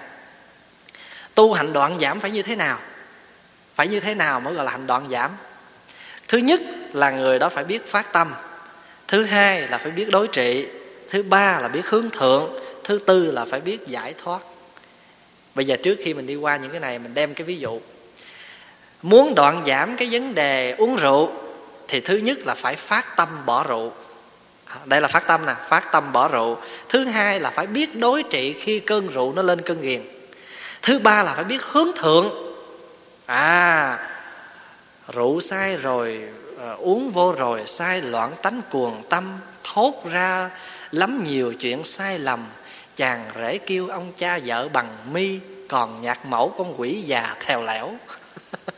tu 1.36 1.54
hành 1.54 1.74
đoạn 1.74 2.00
giảm 2.02 2.20
phải 2.20 2.32
như 2.32 2.42
thế 2.42 2.56
nào? 2.56 2.80
Phải 3.76 3.88
như 3.88 4.00
thế 4.00 4.16
nào 4.16 4.40
mới 4.40 4.54
gọi 4.54 4.66
là 4.66 4.72
hành 4.72 4.88
đoạn 4.88 5.10
giảm? 5.12 5.32
Thứ 6.28 6.38
nhất 6.38 6.62
là 6.94 7.12
người 7.12 7.40
đó 7.40 7.50
phải 7.50 7.64
biết 7.64 7.92
phát 7.92 8.14
tâm, 8.14 8.34
thứ 9.08 9.24
hai 9.24 9.68
là 9.68 9.78
phải 9.78 9.92
biết 9.92 10.10
đối 10.10 10.28
trị, 10.28 10.68
thứ 11.10 11.24
ba 11.24 11.60
là 11.60 11.68
biết 11.68 11.86
hướng 11.86 12.10
thượng, 12.10 12.54
thứ 12.84 13.00
tư 13.00 13.32
là 13.32 13.46
phải 13.46 13.60
biết 13.62 13.88
giải 13.88 14.14
thoát. 14.24 14.40
Bây 15.56 15.66
giờ 15.66 15.76
trước 15.84 15.96
khi 16.04 16.14
mình 16.14 16.28
đi 16.28 16.36
qua 16.36 16.58
những 16.58 16.72
cái 16.72 16.80
này, 16.80 17.00
mình 17.00 17.14
đem 17.14 17.34
cái 17.34 17.46
ví 17.46 17.58
dụ. 17.58 17.80
Muốn 19.02 19.36
đoạn 19.36 19.64
giảm 19.66 19.96
cái 19.98 20.08
vấn 20.12 20.36
đề 20.36 20.72
uống 20.72 20.96
rượu 20.96 21.32
thì 21.88 22.00
thứ 22.00 22.18
nhất 22.18 22.38
là 22.46 22.56
phải 22.56 22.76
phát 22.76 23.16
tâm 23.16 23.28
bỏ 23.46 23.64
rượu 23.64 23.94
đây 24.86 25.02
là 25.02 25.08
phát 25.08 25.28
tâm 25.28 25.46
nè 25.46 25.54
phát 25.68 25.92
tâm 25.92 26.12
bỏ 26.12 26.28
rượu. 26.28 26.58
Thứ 26.90 27.06
hai 27.06 27.40
là 27.40 27.50
phải 27.50 27.68
biết 27.68 27.96
đối 27.96 28.24
trị 28.24 28.54
khi 28.54 28.80
cơn 28.80 29.08
rượu 29.08 29.34
nó 29.34 29.42
lên 29.42 29.62
cơn 29.62 29.82
ghiền. 29.82 30.02
Thứ 30.82 31.00
ba 31.00 31.24
là 31.24 31.34
phải 31.34 31.44
biết 31.44 31.64
hướng 31.64 31.88
thượng. 31.96 32.30
À 33.26 34.00
rượu 35.14 35.42
sai 35.42 35.78
rồi 35.78 36.30
uh, 36.56 36.80
uống 36.80 37.12
vô 37.12 37.36
rồi 37.38 37.62
sai 37.66 38.02
loạn 38.02 38.32
tánh 38.42 38.62
cuồng 38.72 39.04
tâm 39.10 39.40
thốt 39.64 40.04
ra 40.12 40.50
lắm 40.92 41.24
nhiều 41.24 41.54
chuyện 41.54 41.84
sai 41.84 42.20
lầm. 42.20 42.46
Chàng 42.96 43.26
rể 43.36 43.58
kêu 43.58 43.88
ông 43.88 44.12
cha 44.18 44.40
vợ 44.46 44.70
bằng 44.74 44.88
mi 45.12 45.40
còn 45.68 46.02
nhạc 46.02 46.26
mẫu 46.26 46.54
con 46.58 46.74
quỷ 46.78 47.02
già 47.02 47.36
thèo 47.40 47.64
lẻo. 47.64 47.92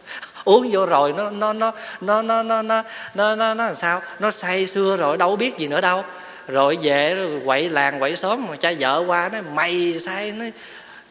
uống 0.46 0.70
vô 0.72 0.86
rồi 0.86 1.14
nó 1.18 1.30
nó 1.30 1.54
nó 1.54 1.72
nó 2.02 2.22
nó 2.22 2.44
nó 2.44 2.62
nó 2.62 2.84
nó 3.14 3.36
nó, 3.36 3.36
nó 3.36 3.66
làm 3.66 3.76
sao 3.76 4.02
nó 4.20 4.32
say 4.32 4.68
xưa 4.68 4.98
rồi 4.98 5.18
đâu 5.18 5.36
biết 5.36 5.58
gì 5.58 5.68
nữa 5.68 5.82
đâu 5.82 6.04
rồi 6.48 6.78
về 6.82 7.16
rồi 7.16 7.42
quậy 7.46 7.70
làng 7.70 8.00
quậy 8.00 8.16
xóm 8.16 8.48
mà 8.50 8.56
cha 8.56 8.74
vợ 8.80 9.04
qua 9.08 9.30
nó 9.34 9.40
mày 9.54 10.00
say 10.00 10.32
nó 10.32 10.46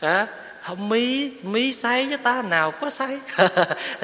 à, 0.00 0.26
không 0.62 0.88
mi 0.88 1.30
mi 1.42 1.72
say 1.72 2.06
với 2.06 2.18
ta 2.18 2.42
nào 2.42 2.70
có 2.70 2.90
say 2.90 3.18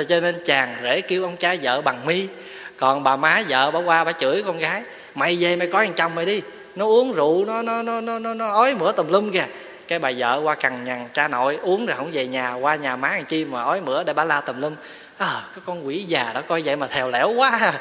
cho 0.08 0.20
nên 0.20 0.42
chàng 0.46 0.76
rể 0.82 1.00
kêu 1.00 1.22
ông 1.22 1.36
cha 1.36 1.54
vợ 1.62 1.82
bằng 1.82 2.06
mi 2.06 2.28
còn 2.76 3.02
bà 3.02 3.16
má 3.16 3.42
vợ 3.48 3.70
bà 3.70 3.78
qua 3.78 4.04
bà 4.04 4.12
chửi 4.12 4.42
con 4.42 4.58
gái 4.58 4.82
mày 5.14 5.36
về 5.40 5.56
mày 5.56 5.68
có 5.68 5.78
thằng 5.78 5.94
chồng 5.94 6.14
mày 6.14 6.26
đi 6.26 6.42
nó 6.76 6.86
uống 6.86 7.12
rượu 7.12 7.44
nó 7.44 7.62
nó 7.62 7.82
nó 7.82 8.00
nó 8.00 8.18
nó, 8.18 8.34
nó 8.34 8.48
ói 8.52 8.74
mửa 8.74 8.92
tùm 8.92 9.08
lum 9.08 9.30
kìa 9.30 9.46
cái 9.88 9.98
bà 9.98 10.10
vợ 10.16 10.40
qua 10.44 10.54
cằn 10.54 10.84
nhằn 10.84 11.06
cha 11.12 11.28
nội 11.28 11.58
uống 11.62 11.86
rồi 11.86 11.96
không 11.96 12.10
về 12.12 12.26
nhà 12.26 12.54
qua 12.54 12.74
nhà 12.74 12.96
má 12.96 13.08
thằng 13.08 13.24
chi 13.24 13.44
mà 13.44 13.62
ói 13.62 13.80
mửa 13.80 14.02
để 14.04 14.12
bà 14.12 14.24
la 14.24 14.40
tùm 14.40 14.60
lum 14.60 14.74
à, 15.20 15.42
cái 15.54 15.62
con 15.66 15.86
quỷ 15.86 16.04
già 16.04 16.32
đó 16.34 16.42
coi 16.48 16.62
vậy 16.62 16.76
mà 16.76 16.86
thèo 16.86 17.10
lẻo 17.10 17.30
quá 17.30 17.72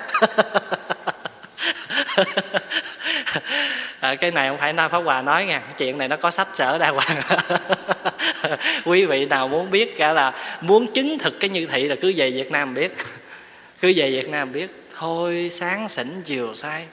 à, 4.00 4.16
cái 4.16 4.32
này 4.32 4.50
không 4.50 4.58
phải 4.58 4.74
na 4.74 4.88
pháp 4.88 5.00
hòa 5.00 5.22
nói 5.22 5.46
nha. 5.46 5.62
Chuyện 5.78 5.98
này 5.98 6.08
nó 6.08 6.16
có 6.16 6.32
sách 6.32 6.48
sở 6.56 6.78
đa 6.78 6.90
hoàng. 6.90 7.22
Quý 8.86 9.06
vị 9.06 9.26
nào 9.26 9.48
muốn 9.48 9.72
biết 9.72 9.98
cả 9.98 10.14
là 10.14 10.34
muốn 10.62 10.88
chứng 10.94 11.20
thực 11.20 11.40
cái 11.40 11.50
như 11.50 11.66
thị 11.66 11.88
là 11.88 11.96
cứ 12.02 12.14
về 12.16 12.32
việt 12.32 12.52
nam 12.52 12.74
biết. 12.74 12.96
Cứ 13.82 13.94
về 13.96 14.12
việt 14.12 14.30
nam 14.30 14.54
biết. 14.54 14.84
Thôi 14.98 15.52
sáng 15.54 15.90
sỉnh 15.90 16.22
chiều 16.26 16.56
sai 16.56 16.86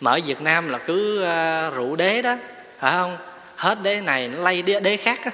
mà 0.00 0.10
ở 0.10 0.20
việt 0.26 0.40
nam 0.40 0.68
là 0.68 0.78
cứ 0.78 1.22
à, 1.24 1.66
uh, 1.68 1.74
rượu 1.74 1.96
đế 1.96 2.22
đó. 2.22 2.36
Phải 2.78 2.92
không? 2.92 3.16
Hết 3.56 3.78
đế 3.82 4.00
này 4.00 4.28
nó 4.28 4.38
lây 4.38 4.62
đế, 4.62 4.80
đế 4.80 4.96
khác 4.96 5.20
á. 5.24 5.30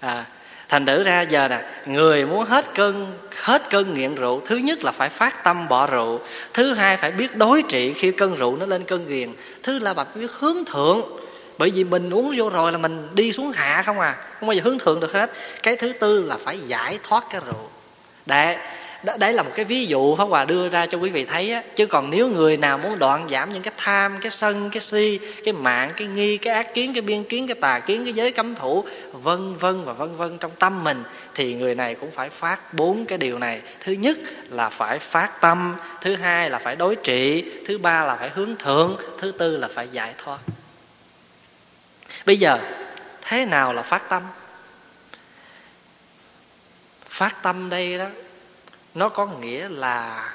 À, 0.00 0.24
thành 0.68 0.86
thử 0.86 1.02
ra 1.02 1.22
giờ 1.22 1.48
nè, 1.48 1.62
người 1.86 2.26
muốn 2.26 2.44
hết 2.44 2.64
cơn 2.74 3.12
hết 3.34 3.70
cơn 3.70 3.94
nghiện 3.94 4.14
rượu, 4.14 4.42
thứ 4.46 4.56
nhất 4.56 4.84
là 4.84 4.92
phải 4.92 5.08
phát 5.08 5.44
tâm 5.44 5.68
bỏ 5.68 5.86
rượu, 5.86 6.20
thứ 6.54 6.74
hai 6.74 6.96
phải 6.96 7.10
biết 7.10 7.36
đối 7.36 7.62
trị 7.62 7.92
khi 7.92 8.12
cơn 8.12 8.36
rượu 8.36 8.56
nó 8.56 8.66
lên 8.66 8.84
cơn 8.84 9.08
nghiện 9.08 9.32
thứ 9.62 9.78
là 9.78 9.94
bạn 9.94 10.06
biết 10.14 10.30
hướng 10.32 10.64
thượng. 10.64 11.02
Bởi 11.58 11.70
vì 11.70 11.84
mình 11.84 12.10
uống 12.10 12.34
vô 12.36 12.50
rồi 12.50 12.72
là 12.72 12.78
mình 12.78 13.08
đi 13.14 13.32
xuống 13.32 13.52
hạ 13.52 13.82
không 13.86 14.00
à 14.00 14.16
không 14.40 14.48
bao 14.48 14.54
giờ 14.54 14.62
hướng 14.64 14.78
thượng 14.78 15.00
được 15.00 15.12
hết. 15.12 15.30
Cái 15.62 15.76
thứ 15.76 15.92
tư 15.92 16.22
là 16.22 16.36
phải 16.44 16.60
giải 16.60 16.98
thoát 17.02 17.24
cái 17.30 17.40
rượu. 17.46 17.68
Để 18.26 18.58
đó, 19.02 19.16
đấy 19.16 19.32
là 19.32 19.42
một 19.42 19.50
cái 19.54 19.64
ví 19.64 19.86
dụ 19.86 20.16
pháp 20.16 20.24
hòa 20.24 20.44
đưa 20.44 20.68
ra 20.68 20.86
cho 20.86 20.98
quý 20.98 21.10
vị 21.10 21.24
thấy 21.24 21.52
á. 21.52 21.62
Chứ 21.76 21.86
còn 21.86 22.10
nếu 22.10 22.28
người 22.28 22.56
nào 22.56 22.78
muốn 22.78 22.98
đoạn 22.98 23.28
giảm 23.30 23.52
những 23.52 23.62
cái 23.62 23.74
tham, 23.76 24.18
cái 24.20 24.30
sân, 24.30 24.70
cái 24.70 24.80
si, 24.80 25.20
cái 25.44 25.54
mạng, 25.54 25.90
cái 25.96 26.06
nghi, 26.06 26.38
cái 26.38 26.54
ác 26.54 26.74
kiến, 26.74 26.92
cái 26.94 27.02
biên 27.02 27.24
kiến, 27.24 27.46
cái 27.46 27.56
tà 27.60 27.80
kiến, 27.80 28.04
cái 28.04 28.12
giới 28.12 28.32
cấm 28.32 28.54
thủ, 28.54 28.84
vân 29.12 29.56
vân 29.56 29.84
và 29.84 29.92
vân 29.92 30.16
vân 30.16 30.38
trong 30.38 30.50
tâm 30.58 30.84
mình, 30.84 31.02
thì 31.34 31.54
người 31.54 31.74
này 31.74 31.94
cũng 31.94 32.10
phải 32.10 32.30
phát 32.30 32.74
bốn 32.74 33.04
cái 33.04 33.18
điều 33.18 33.38
này. 33.38 33.60
Thứ 33.80 33.92
nhất 33.92 34.18
là 34.50 34.68
phải 34.68 34.98
phát 34.98 35.40
tâm, 35.40 35.76
thứ 36.00 36.16
hai 36.16 36.50
là 36.50 36.58
phải 36.58 36.76
đối 36.76 36.96
trị, 36.96 37.44
thứ 37.66 37.78
ba 37.78 38.04
là 38.04 38.16
phải 38.16 38.30
hướng 38.34 38.56
thượng, 38.56 38.96
thứ 39.18 39.32
tư 39.32 39.56
là 39.56 39.68
phải 39.68 39.88
giải 39.92 40.14
thoát. 40.18 40.38
Bây 42.26 42.36
giờ, 42.36 42.58
thế 43.22 43.44
nào 43.44 43.72
là 43.72 43.82
phát 43.82 44.08
tâm? 44.08 44.22
Phát 47.08 47.42
tâm 47.42 47.70
đây 47.70 47.98
đó 47.98 48.06
nó 48.94 49.08
có 49.08 49.26
nghĩa 49.26 49.68
là 49.68 50.28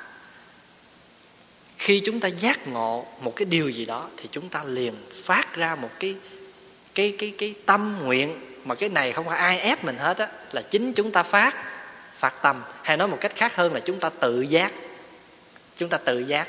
khi 1.77 2.01
chúng 2.05 2.19
ta 2.19 2.27
giác 2.27 2.67
ngộ 2.67 3.05
một 3.21 3.35
cái 3.35 3.45
điều 3.45 3.69
gì 3.69 3.85
đó 3.85 4.09
thì 4.17 4.29
chúng 4.31 4.49
ta 4.49 4.63
liền 4.63 4.93
phát 5.23 5.55
ra 5.55 5.75
một 5.75 5.89
cái 5.99 6.15
cái 6.95 7.15
cái 7.19 7.33
cái 7.37 7.53
tâm 7.65 7.95
nguyện 8.03 8.39
mà 8.65 8.75
cái 8.75 8.89
này 8.89 9.11
không 9.11 9.25
phải 9.25 9.37
ai 9.37 9.59
ép 9.59 9.83
mình 9.83 9.97
hết 9.97 10.17
á 10.17 10.27
là 10.51 10.61
chính 10.61 10.93
chúng 10.93 11.11
ta 11.11 11.23
phát 11.23 11.55
phát 12.17 12.41
tâm. 12.41 12.63
Hay 12.83 12.97
nói 12.97 13.07
một 13.07 13.17
cách 13.21 13.31
khác 13.35 13.55
hơn 13.55 13.73
là 13.73 13.79
chúng 13.79 13.99
ta 13.99 14.09
tự 14.09 14.41
giác. 14.41 14.71
Chúng 15.77 15.89
ta 15.89 15.97
tự 15.97 16.19
giác. 16.19 16.47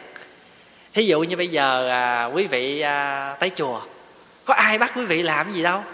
Thí 0.92 1.06
dụ 1.06 1.22
như 1.22 1.36
bây 1.36 1.48
giờ 1.48 1.88
à, 1.88 2.24
quý 2.24 2.46
vị 2.46 2.80
à, 2.80 3.36
tới 3.40 3.50
chùa 3.56 3.80
có 4.44 4.54
ai 4.54 4.78
bắt 4.78 4.92
quý 4.96 5.04
vị 5.04 5.22
làm 5.22 5.52
gì 5.52 5.62
đâu? 5.62 5.84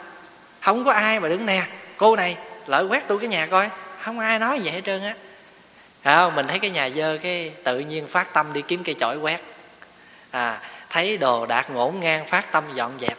Không 0.61 0.85
có 0.85 0.93
ai 0.93 1.21
mà 1.21 1.29
đứng 1.29 1.47
nè 1.47 1.67
cô 1.97 2.17
này 2.17 2.37
lợi 2.67 2.85
quét 2.85 3.09
tôi 3.09 3.19
cái 3.19 3.29
nhà 3.29 3.47
coi. 3.47 3.69
Không 4.01 4.19
ai 4.19 4.39
nói 4.39 4.61
vậy 4.65 4.73
hết 4.73 4.81
trơn 4.85 5.03
á 5.03 5.15
à, 6.03 6.31
mình 6.31 6.47
thấy 6.47 6.59
cái 6.59 6.71
nhà 6.71 6.91
dơ 6.97 7.19
cái 7.23 7.53
tự 7.65 7.79
nhiên 7.79 8.07
phát 8.07 8.33
tâm 8.35 8.53
đi 8.53 8.63
kiếm 8.63 8.85
cây 8.85 8.95
chổi 8.99 9.17
quét. 9.17 9.41
À 10.31 10.61
thấy 10.91 11.17
đồ 11.17 11.47
đạc 11.47 11.71
ngổn 11.71 12.01
ngang 12.01 12.27
phát 12.27 12.53
tâm 12.53 12.65
dọn 12.75 12.93
dẹp. 13.01 13.19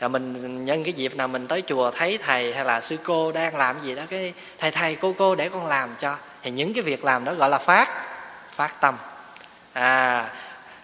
Rồi 0.00 0.08
mình 0.08 0.64
nhân 0.64 0.84
cái 0.84 0.92
dịp 0.92 1.16
nào 1.16 1.28
mình 1.28 1.46
tới 1.46 1.62
chùa 1.66 1.90
thấy 1.90 2.18
thầy 2.18 2.54
hay 2.54 2.64
là 2.64 2.80
sư 2.80 2.96
cô 3.02 3.32
đang 3.32 3.56
làm 3.56 3.76
gì 3.82 3.94
đó 3.94 4.02
cái 4.10 4.32
thầy 4.58 4.70
thầy 4.70 4.96
cô 4.96 5.14
cô 5.18 5.34
để 5.34 5.48
con 5.48 5.66
làm 5.66 5.94
cho. 5.98 6.16
Thì 6.42 6.50
những 6.50 6.74
cái 6.74 6.82
việc 6.82 7.04
làm 7.04 7.24
đó 7.24 7.34
gọi 7.34 7.50
là 7.50 7.58
phát 7.58 7.90
phát 8.50 8.80
tâm. 8.80 8.96
À 9.72 10.28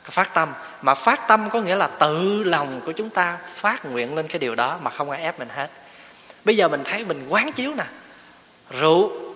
phát 0.04 0.34
tâm. 0.34 0.52
Mà 0.82 0.94
phát 0.94 1.28
tâm 1.28 1.50
có 1.50 1.60
nghĩa 1.60 1.76
là 1.76 1.86
tự 1.86 2.44
lòng 2.44 2.80
của 2.84 2.92
chúng 2.92 3.10
ta 3.10 3.38
phát 3.54 3.84
nguyện 3.84 4.14
lên 4.14 4.28
cái 4.28 4.38
điều 4.38 4.54
đó 4.54 4.78
mà 4.82 4.90
không 4.90 5.10
ai 5.10 5.22
ép 5.22 5.38
mình 5.38 5.48
hết. 5.48 5.70
Bây 6.44 6.56
giờ 6.56 6.68
mình 6.68 6.84
thấy 6.84 7.04
mình 7.04 7.26
quán 7.28 7.52
chiếu 7.52 7.74
nè. 7.74 7.84
Rượu 8.70 9.27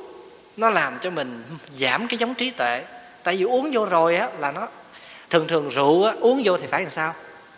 nó 0.56 0.70
làm 0.70 0.98
cho 1.00 1.10
mình 1.10 1.44
giảm 1.76 2.08
cái 2.08 2.18
giống 2.18 2.34
trí 2.34 2.50
tuệ. 2.50 2.84
Tại 3.22 3.36
vì 3.36 3.44
uống 3.44 3.70
vô 3.72 3.86
rồi 3.86 4.16
á 4.16 4.28
là 4.38 4.52
nó 4.52 4.68
thường 5.30 5.48
thường 5.48 5.68
rượu 5.68 6.04
á, 6.04 6.14
uống 6.20 6.42
vô 6.44 6.58
thì 6.58 6.66
phải 6.66 6.82
làm 6.82 6.90
sao? 6.90 7.14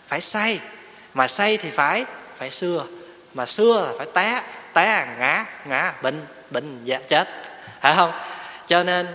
Phải 0.07 0.20
say. 0.20 0.61
Mà 1.14 1.28
say 1.28 1.57
thì 1.57 1.70
phải 1.70 2.04
phải 2.37 2.50
xưa 2.50 2.85
mà 3.35 3.46
xưa 3.46 3.87
là 3.87 3.92
phải 3.98 4.07
té 4.14 4.42
té 4.72 5.16
ngã 5.18 5.46
ngã 5.64 5.92
bệnh 6.02 6.26
bệnh 6.50 6.85
dạ, 6.85 7.00
chết. 7.09 7.28
Phải 7.80 7.94
không? 7.96 8.12
Cho 8.66 8.83
nên 8.83 9.07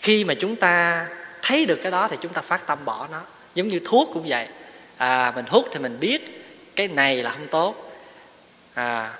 khi 0.00 0.24
mà 0.24 0.34
chúng 0.34 0.56
ta 0.56 1.06
thấy 1.42 1.66
được 1.66 1.78
cái 1.82 1.92
đó 1.92 2.08
thì 2.08 2.16
chúng 2.20 2.32
ta 2.32 2.42
phát 2.42 2.66
tâm 2.66 2.78
bỏ 2.84 3.08
nó. 3.12 3.20
Giống 3.54 3.68
như 3.68 3.80
thuốc 3.84 4.08
cũng 4.12 4.24
vậy. 4.28 4.48
À 4.96 5.32
mình 5.34 5.44
hút 5.48 5.68
thì 5.72 5.78
mình 5.78 6.00
biết 6.00 6.46
cái 6.76 6.88
này 6.88 7.16
là 7.16 7.30
không 7.30 7.46
tốt. 7.46 7.92
À 8.74 9.10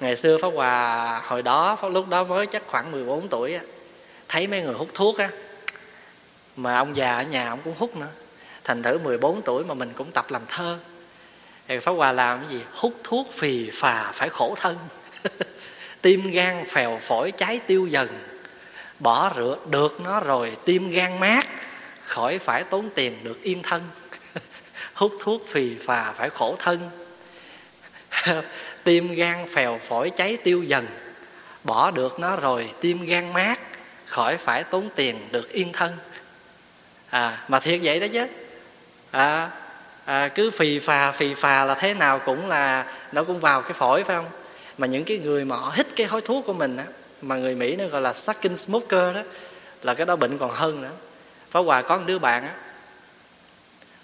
ngày 0.00 0.16
xưa 0.16 0.38
pháp 0.42 0.48
hòa, 0.54 1.20
hồi 1.24 1.42
đó, 1.42 1.76
pháp 1.76 1.88
lúc 1.88 2.08
đó 2.08 2.24
mới 2.24 2.46
chắc 2.46 2.62
khoảng 2.66 2.92
14 2.92 3.28
tuổi 3.28 3.54
á, 3.54 3.60
thấy 4.28 4.46
mấy 4.46 4.62
người 4.62 4.74
hút 4.74 4.88
thuốc 4.94 5.18
á, 5.18 5.30
mà 6.56 6.76
ông 6.76 6.96
già 6.96 7.16
ở 7.16 7.22
nhà 7.22 7.48
ông 7.48 7.58
cũng 7.64 7.74
hút 7.78 7.96
nữa. 7.96 8.08
Thành 8.64 8.82
thử 8.82 8.98
14 8.98 9.42
tuổi 9.42 9.64
mà 9.64 9.74
mình 9.74 9.92
cũng 9.96 10.12
tập 10.12 10.26
làm 10.30 10.42
thơ. 10.48 10.78
Thì 11.68 11.78
pháp 11.78 11.92
hòa 11.92 12.12
làm 12.12 12.38
cái 12.38 12.48
gì? 12.48 12.64
Hút 12.72 12.94
thuốc 13.04 13.28
phì 13.36 13.70
phà 13.70 14.12
phải 14.12 14.28
khổ 14.28 14.54
thân. 14.58 14.78
Tim 16.02 16.30
gan 16.30 16.64
phèo 16.68 16.98
phổi 17.02 17.32
cháy 17.32 17.60
tiêu 17.66 17.86
dần. 17.86 18.08
Bỏ 18.98 19.32
rửa 19.36 19.56
được 19.70 20.00
nó 20.00 20.20
rồi, 20.20 20.56
tim 20.64 20.90
gan 20.90 21.20
mát, 21.20 21.46
khỏi 22.04 22.38
phải 22.38 22.64
tốn 22.64 22.90
tiền 22.94 23.16
được 23.22 23.42
yên 23.42 23.62
thân. 23.62 23.82
Hút 24.94 25.12
thuốc 25.20 25.46
phì 25.48 25.76
phà 25.86 26.12
phải 26.12 26.30
khổ 26.30 26.56
thân. 26.58 26.90
tim 28.84 29.14
gan 29.14 29.46
phèo 29.48 29.78
phổi 29.88 30.10
cháy 30.10 30.36
tiêu 30.36 30.62
dần. 30.62 30.86
Bỏ 31.64 31.90
được 31.90 32.20
nó 32.20 32.36
rồi 32.36 32.70
tim 32.80 33.06
gan 33.06 33.32
mát 33.32 33.60
khỏi 34.06 34.36
phải 34.36 34.64
tốn 34.64 34.88
tiền 34.94 35.28
được 35.30 35.52
yên 35.52 35.72
thân. 35.72 35.92
À 37.10 37.44
mà 37.48 37.60
thiệt 37.60 37.80
vậy 37.82 38.00
đó 38.00 38.06
chứ. 38.12 38.26
À, 39.10 39.50
à 40.04 40.28
cứ 40.28 40.50
phì 40.50 40.78
phà 40.78 41.12
phì 41.12 41.34
phà 41.34 41.64
là 41.64 41.74
thế 41.74 41.94
nào 41.94 42.18
cũng 42.18 42.48
là 42.48 42.86
nó 43.12 43.24
cũng 43.24 43.40
vào 43.40 43.62
cái 43.62 43.72
phổi 43.72 44.04
phải 44.04 44.16
không? 44.16 44.28
Mà 44.78 44.86
những 44.86 45.04
cái 45.04 45.18
người 45.18 45.44
mà 45.44 45.56
họ 45.56 45.72
hít 45.76 45.86
cái 45.96 46.06
hối 46.06 46.20
thuốc 46.20 46.46
của 46.46 46.52
mình 46.52 46.76
á 46.76 46.84
mà 47.22 47.36
người 47.36 47.54
mỹ 47.54 47.76
nó 47.76 47.86
gọi 47.86 48.00
là 48.00 48.12
sucking 48.12 48.56
smoker 48.56 49.14
đó 49.14 49.22
là 49.82 49.94
cái 49.94 50.06
đó 50.06 50.16
bệnh 50.16 50.38
còn 50.38 50.50
hơn 50.50 50.82
nữa. 50.82 50.92
Phá 51.50 51.60
hòa 51.60 51.82
có 51.82 51.96
một 51.96 52.04
đứa 52.06 52.18
bạn 52.18 52.42
á 52.42 52.54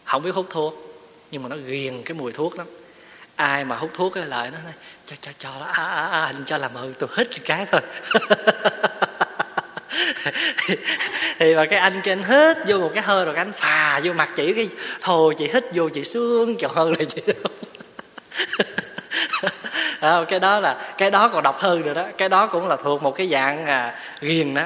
không 0.04 0.22
biết 0.22 0.34
hút 0.34 0.46
thuốc 0.50 0.74
nhưng 1.30 1.42
mà 1.42 1.48
nó 1.48 1.56
ghiền 1.56 2.02
cái 2.02 2.14
mùi 2.14 2.32
thuốc 2.32 2.58
lắm 2.58 2.66
ai 3.36 3.64
mà 3.64 3.76
hút 3.76 3.90
thuốc 3.94 4.14
cái 4.14 4.26
lời 4.26 4.50
nó 4.52 4.58
nói 4.64 4.72
cho 5.06 5.16
cho 5.20 5.30
cho 5.38 5.50
đó 5.60 5.66
à, 5.72 5.84
à, 5.84 6.06
à, 6.06 6.24
anh 6.24 6.44
cho 6.46 6.56
làm 6.56 6.74
ơn 6.74 6.94
tôi 6.98 7.08
hít 7.16 7.28
cái 7.44 7.66
thôi. 7.70 7.80
Thì 11.38 11.54
mà 11.54 11.66
cái 11.66 11.78
anh 11.78 12.00
kia 12.00 12.12
anh 12.12 12.22
hít 12.22 12.56
vô 12.66 12.78
một 12.78 12.90
cái 12.94 13.02
hơi 13.02 13.24
rồi 13.24 13.34
cái 13.34 13.44
anh 13.44 13.52
phà 13.52 14.00
vô 14.04 14.12
mặt 14.12 14.28
chị 14.36 14.52
cái 14.52 14.68
thồ 15.00 15.32
chị 15.32 15.48
hít 15.52 15.64
vô 15.72 15.88
chị 15.88 16.04
sướng 16.04 16.56
trời 16.58 16.70
hơn 16.74 16.92
là 16.98 17.04
chị 17.08 17.22
đâu 17.26 17.52
à, 20.00 20.24
cái 20.28 20.40
đó 20.40 20.60
là 20.60 20.94
cái 20.98 21.10
đó 21.10 21.28
còn 21.28 21.42
độc 21.42 21.58
hơn 21.60 21.82
rồi 21.82 21.94
đó. 21.94 22.04
Cái 22.18 22.28
đó 22.28 22.46
cũng 22.46 22.68
là 22.68 22.76
thuộc 22.76 23.02
một 23.02 23.16
cái 23.16 23.28
dạng 23.28 23.66
à, 23.66 23.98
ghiền 24.20 24.54
đó. 24.54 24.64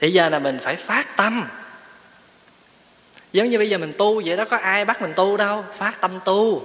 Thì 0.00 0.10
giờ 0.10 0.28
là 0.28 0.38
mình 0.38 0.58
phải 0.62 0.76
phát 0.76 1.16
tâm. 1.16 1.44
Giống 3.32 3.48
như 3.48 3.58
bây 3.58 3.70
giờ 3.70 3.78
mình 3.78 3.92
tu 3.98 4.22
vậy 4.24 4.36
đó 4.36 4.44
có 4.44 4.56
ai 4.56 4.84
bắt 4.84 5.02
mình 5.02 5.12
tu 5.16 5.36
đâu? 5.36 5.64
Phát 5.78 6.00
tâm 6.00 6.10
tu 6.24 6.62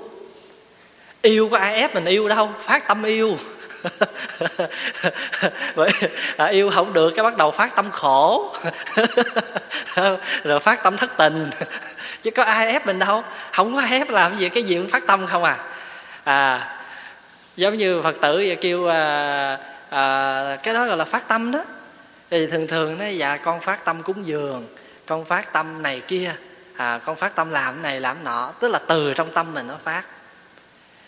yêu 1.26 1.50
có 1.50 1.58
ai 1.58 1.76
ép 1.76 1.96
mình 1.96 2.06
yêu 2.06 2.30
đâu 2.30 2.50
phát 2.60 2.88
tâm 2.88 3.04
yêu. 3.04 3.38
Vậy 5.76 5.92
à, 6.38 6.46
yêu 6.46 6.70
không 6.70 6.94
được 6.94 7.10
cái 7.16 7.24
bắt 7.24 7.38
đầu 7.38 7.52
phát 7.52 7.76
tâm 7.76 7.92
khổ. 7.92 8.56
Rồi 10.44 10.60
phát 10.60 10.84
tâm 10.84 10.98
thất 10.98 11.18
tình. 11.18 11.50
Chứ 12.24 12.32
có 12.32 12.44
ai 12.44 12.68
ép 12.68 12.86
mình 12.86 13.00
đâu. 13.00 13.24
Không 13.52 13.76
có 13.76 13.82
ai 13.82 13.92
ép 13.92 14.10
làm 14.10 14.38
gì 14.38 14.50
cái 14.50 14.64
gì 14.64 14.76
cũng 14.76 14.90
phát 14.90 15.08
tâm 15.08 15.28
không 15.28 15.44
à. 15.44 15.58
À 16.24 16.72
giống 17.56 17.78
như 17.78 18.02
phật 18.02 18.16
tử 18.22 18.56
kêu 18.62 18.88
à, 18.88 19.58
à, 19.90 20.58
cái 20.64 20.74
đó 20.74 20.86
gọi 20.86 20.98
là 20.98 21.06
phát 21.06 21.28
tâm 21.28 21.52
đó. 21.52 21.64
Thì 22.30 22.48
thường 22.48 22.68
thường 22.68 22.98
nó 23.00 23.06
dạ 23.06 23.38
con 23.38 23.62
phát 23.62 23.86
tâm 23.86 24.04
cúng 24.04 24.28
dường 24.28 24.68
con 25.06 25.26
phát 25.26 25.54
tâm 25.54 25.84
này 25.84 26.02
kia 26.08 26.36
à, 26.76 27.00
con 27.06 27.16
phát 27.16 27.36
tâm 27.36 27.52
làm 27.52 27.82
này 27.82 28.00
làm 28.00 28.24
nọ. 28.24 28.54
Tức 28.60 28.68
là 28.68 28.80
từ 28.88 29.14
trong 29.14 29.34
tâm 29.34 29.54
mình 29.54 29.68
nó 29.68 29.76
phát 29.84 30.04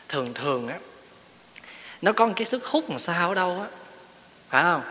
thường 0.10 0.34
thường 0.34 0.68
á, 0.68 0.78
nó 2.02 2.12
có 2.12 2.28
một 2.28 2.34
cái 2.36 2.46
sức 2.46 2.66
hút 2.66 2.90
làm 2.90 3.00
sao 3.00 3.30
ở 3.30 3.36
đâu 3.36 3.60
á, 3.62 3.68
phải 4.50 4.64
không? 4.64 4.82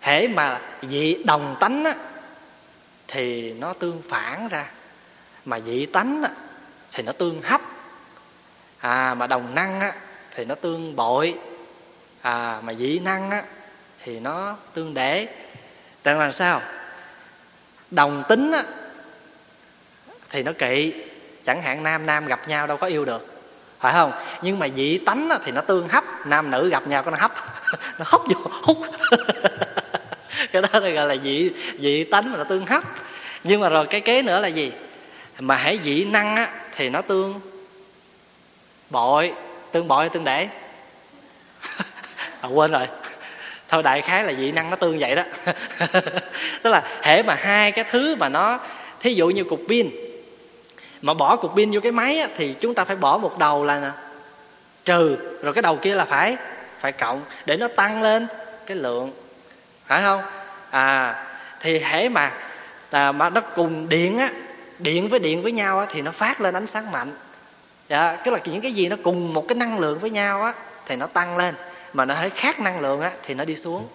Hễ 0.00 0.28
mà 0.28 0.60
dị 0.82 1.14
đồng 1.24 1.56
tánh 1.60 1.84
á, 1.84 1.94
thì 3.08 3.52
nó 3.52 3.72
tương 3.72 4.02
phản 4.08 4.48
ra, 4.48 4.70
mà 5.44 5.60
dị 5.60 5.86
tánh 5.86 6.22
á, 6.22 6.30
thì 6.92 7.02
nó 7.02 7.12
tương 7.12 7.42
hấp. 7.42 7.60
À 8.78 9.14
mà 9.14 9.26
đồng 9.26 9.54
năng 9.54 9.80
á, 9.80 9.94
thì 10.30 10.44
nó 10.44 10.54
tương 10.54 10.96
bội. 10.96 11.34
À 12.22 12.60
mà 12.62 12.74
dị 12.74 12.98
năng 12.98 13.30
á, 13.30 13.44
thì 14.04 14.20
nó 14.20 14.56
tương 14.74 14.94
để. 14.94 15.28
Rằng 16.04 16.18
là 16.18 16.30
sao? 16.30 16.62
Đồng 17.90 18.22
tính 18.28 18.52
á, 18.52 18.64
thì 20.30 20.42
nó 20.42 20.52
kỵ. 20.58 20.94
Chẳng 21.44 21.62
hạn 21.62 21.82
nam 21.82 22.06
nam 22.06 22.26
gặp 22.26 22.48
nhau 22.48 22.66
đâu 22.66 22.76
có 22.76 22.86
yêu 22.86 23.04
được 23.04 23.31
phải 23.82 23.92
không? 23.92 24.12
Nhưng 24.42 24.58
mà 24.58 24.68
dị 24.76 24.98
tánh 24.98 25.28
thì 25.44 25.52
nó 25.52 25.60
tương 25.60 25.88
hấp 25.88 26.04
nam 26.26 26.50
nữ 26.50 26.68
gặp 26.68 26.86
nhau 26.86 27.02
có 27.02 27.10
nó 27.10 27.18
hấp. 27.20 27.32
Nó 27.98 28.04
hấp 28.08 28.20
vô 28.26 28.50
hút. 28.62 28.78
Cái 30.52 30.62
đó 30.62 30.80
gọi 30.80 31.06
là 31.06 31.16
dị 31.24 31.50
dị 31.78 32.04
tánh 32.04 32.32
mà 32.32 32.38
nó 32.38 32.44
tương 32.44 32.66
hấp. 32.66 32.82
Nhưng 33.44 33.60
mà 33.60 33.68
rồi 33.68 33.86
cái 33.86 34.00
kế 34.00 34.22
nữa 34.22 34.40
là 34.40 34.48
gì? 34.48 34.72
Mà 35.38 35.56
hãy 35.56 35.78
dị 35.82 36.04
năng 36.04 36.36
á, 36.36 36.48
thì 36.76 36.90
nó 36.90 37.02
tương 37.02 37.40
bội. 38.90 39.32
Tương 39.72 39.88
bội 39.88 40.08
tương 40.08 40.24
để? 40.24 40.48
À, 42.40 42.46
quên 42.48 42.72
rồi. 42.72 42.86
Thôi 43.68 43.82
đại 43.82 44.00
khái 44.00 44.24
là 44.24 44.32
dị 44.32 44.52
năng 44.52 44.70
nó 44.70 44.76
tương 44.76 44.98
vậy 44.98 45.14
đó. 45.14 45.22
Tức 46.62 46.70
là 46.70 46.82
hễ 47.02 47.22
mà 47.22 47.34
hai 47.34 47.72
cái 47.72 47.84
thứ 47.90 48.14
mà 48.14 48.28
nó 48.28 48.58
thí 49.00 49.14
dụ 49.14 49.28
như 49.28 49.44
cục 49.44 49.60
pin 49.68 49.90
mà 51.02 51.14
bỏ 51.14 51.36
cục 51.36 51.56
pin 51.56 51.70
vô 51.70 51.80
cái 51.80 51.92
máy 51.92 52.18
á, 52.18 52.28
thì 52.36 52.54
chúng 52.60 52.74
ta 52.74 52.84
phải 52.84 52.96
bỏ 52.96 53.18
một 53.18 53.38
đầu 53.38 53.64
là 53.64 53.92
trừ 54.84 55.16
rồi 55.42 55.52
cái 55.52 55.62
đầu 55.62 55.76
kia 55.76 55.94
là 55.94 56.04
phải 56.04 56.36
phải 56.80 56.92
cộng 56.92 57.22
để 57.46 57.56
nó 57.56 57.68
tăng 57.68 58.02
lên 58.02 58.26
cái 58.66 58.76
lượng 58.76 59.12
phải 59.86 60.02
không? 60.02 60.22
À 60.70 61.24
thì 61.60 61.78
hễ 61.78 62.08
mà 62.08 62.32
à, 62.90 63.12
mà 63.12 63.30
nó 63.30 63.40
cùng 63.40 63.88
điện 63.88 64.18
á 64.18 64.30
điện 64.78 65.08
với 65.08 65.18
điện 65.18 65.42
với 65.42 65.52
nhau 65.52 65.78
á, 65.78 65.86
thì 65.90 66.02
nó 66.02 66.10
phát 66.10 66.40
lên 66.40 66.54
ánh 66.54 66.66
sáng 66.66 66.90
mạnh. 66.90 67.12
Dạ 67.88 68.16
tức 68.24 68.30
là 68.30 68.38
những 68.44 68.60
cái 68.60 68.72
gì 68.72 68.88
nó 68.88 68.96
cùng 69.02 69.34
một 69.34 69.48
cái 69.48 69.56
năng 69.56 69.78
lượng 69.78 69.98
với 69.98 70.10
nhau 70.10 70.42
á 70.42 70.52
thì 70.86 70.96
nó 70.96 71.06
tăng 71.06 71.36
lên. 71.36 71.54
Mà 71.92 72.04
nó 72.04 72.14
hơi 72.14 72.30
khác 72.30 72.60
năng 72.60 72.80
lượng 72.80 73.00
á 73.00 73.10
thì 73.22 73.34
nó 73.34 73.44
đi 73.44 73.56
xuống. 73.56 73.88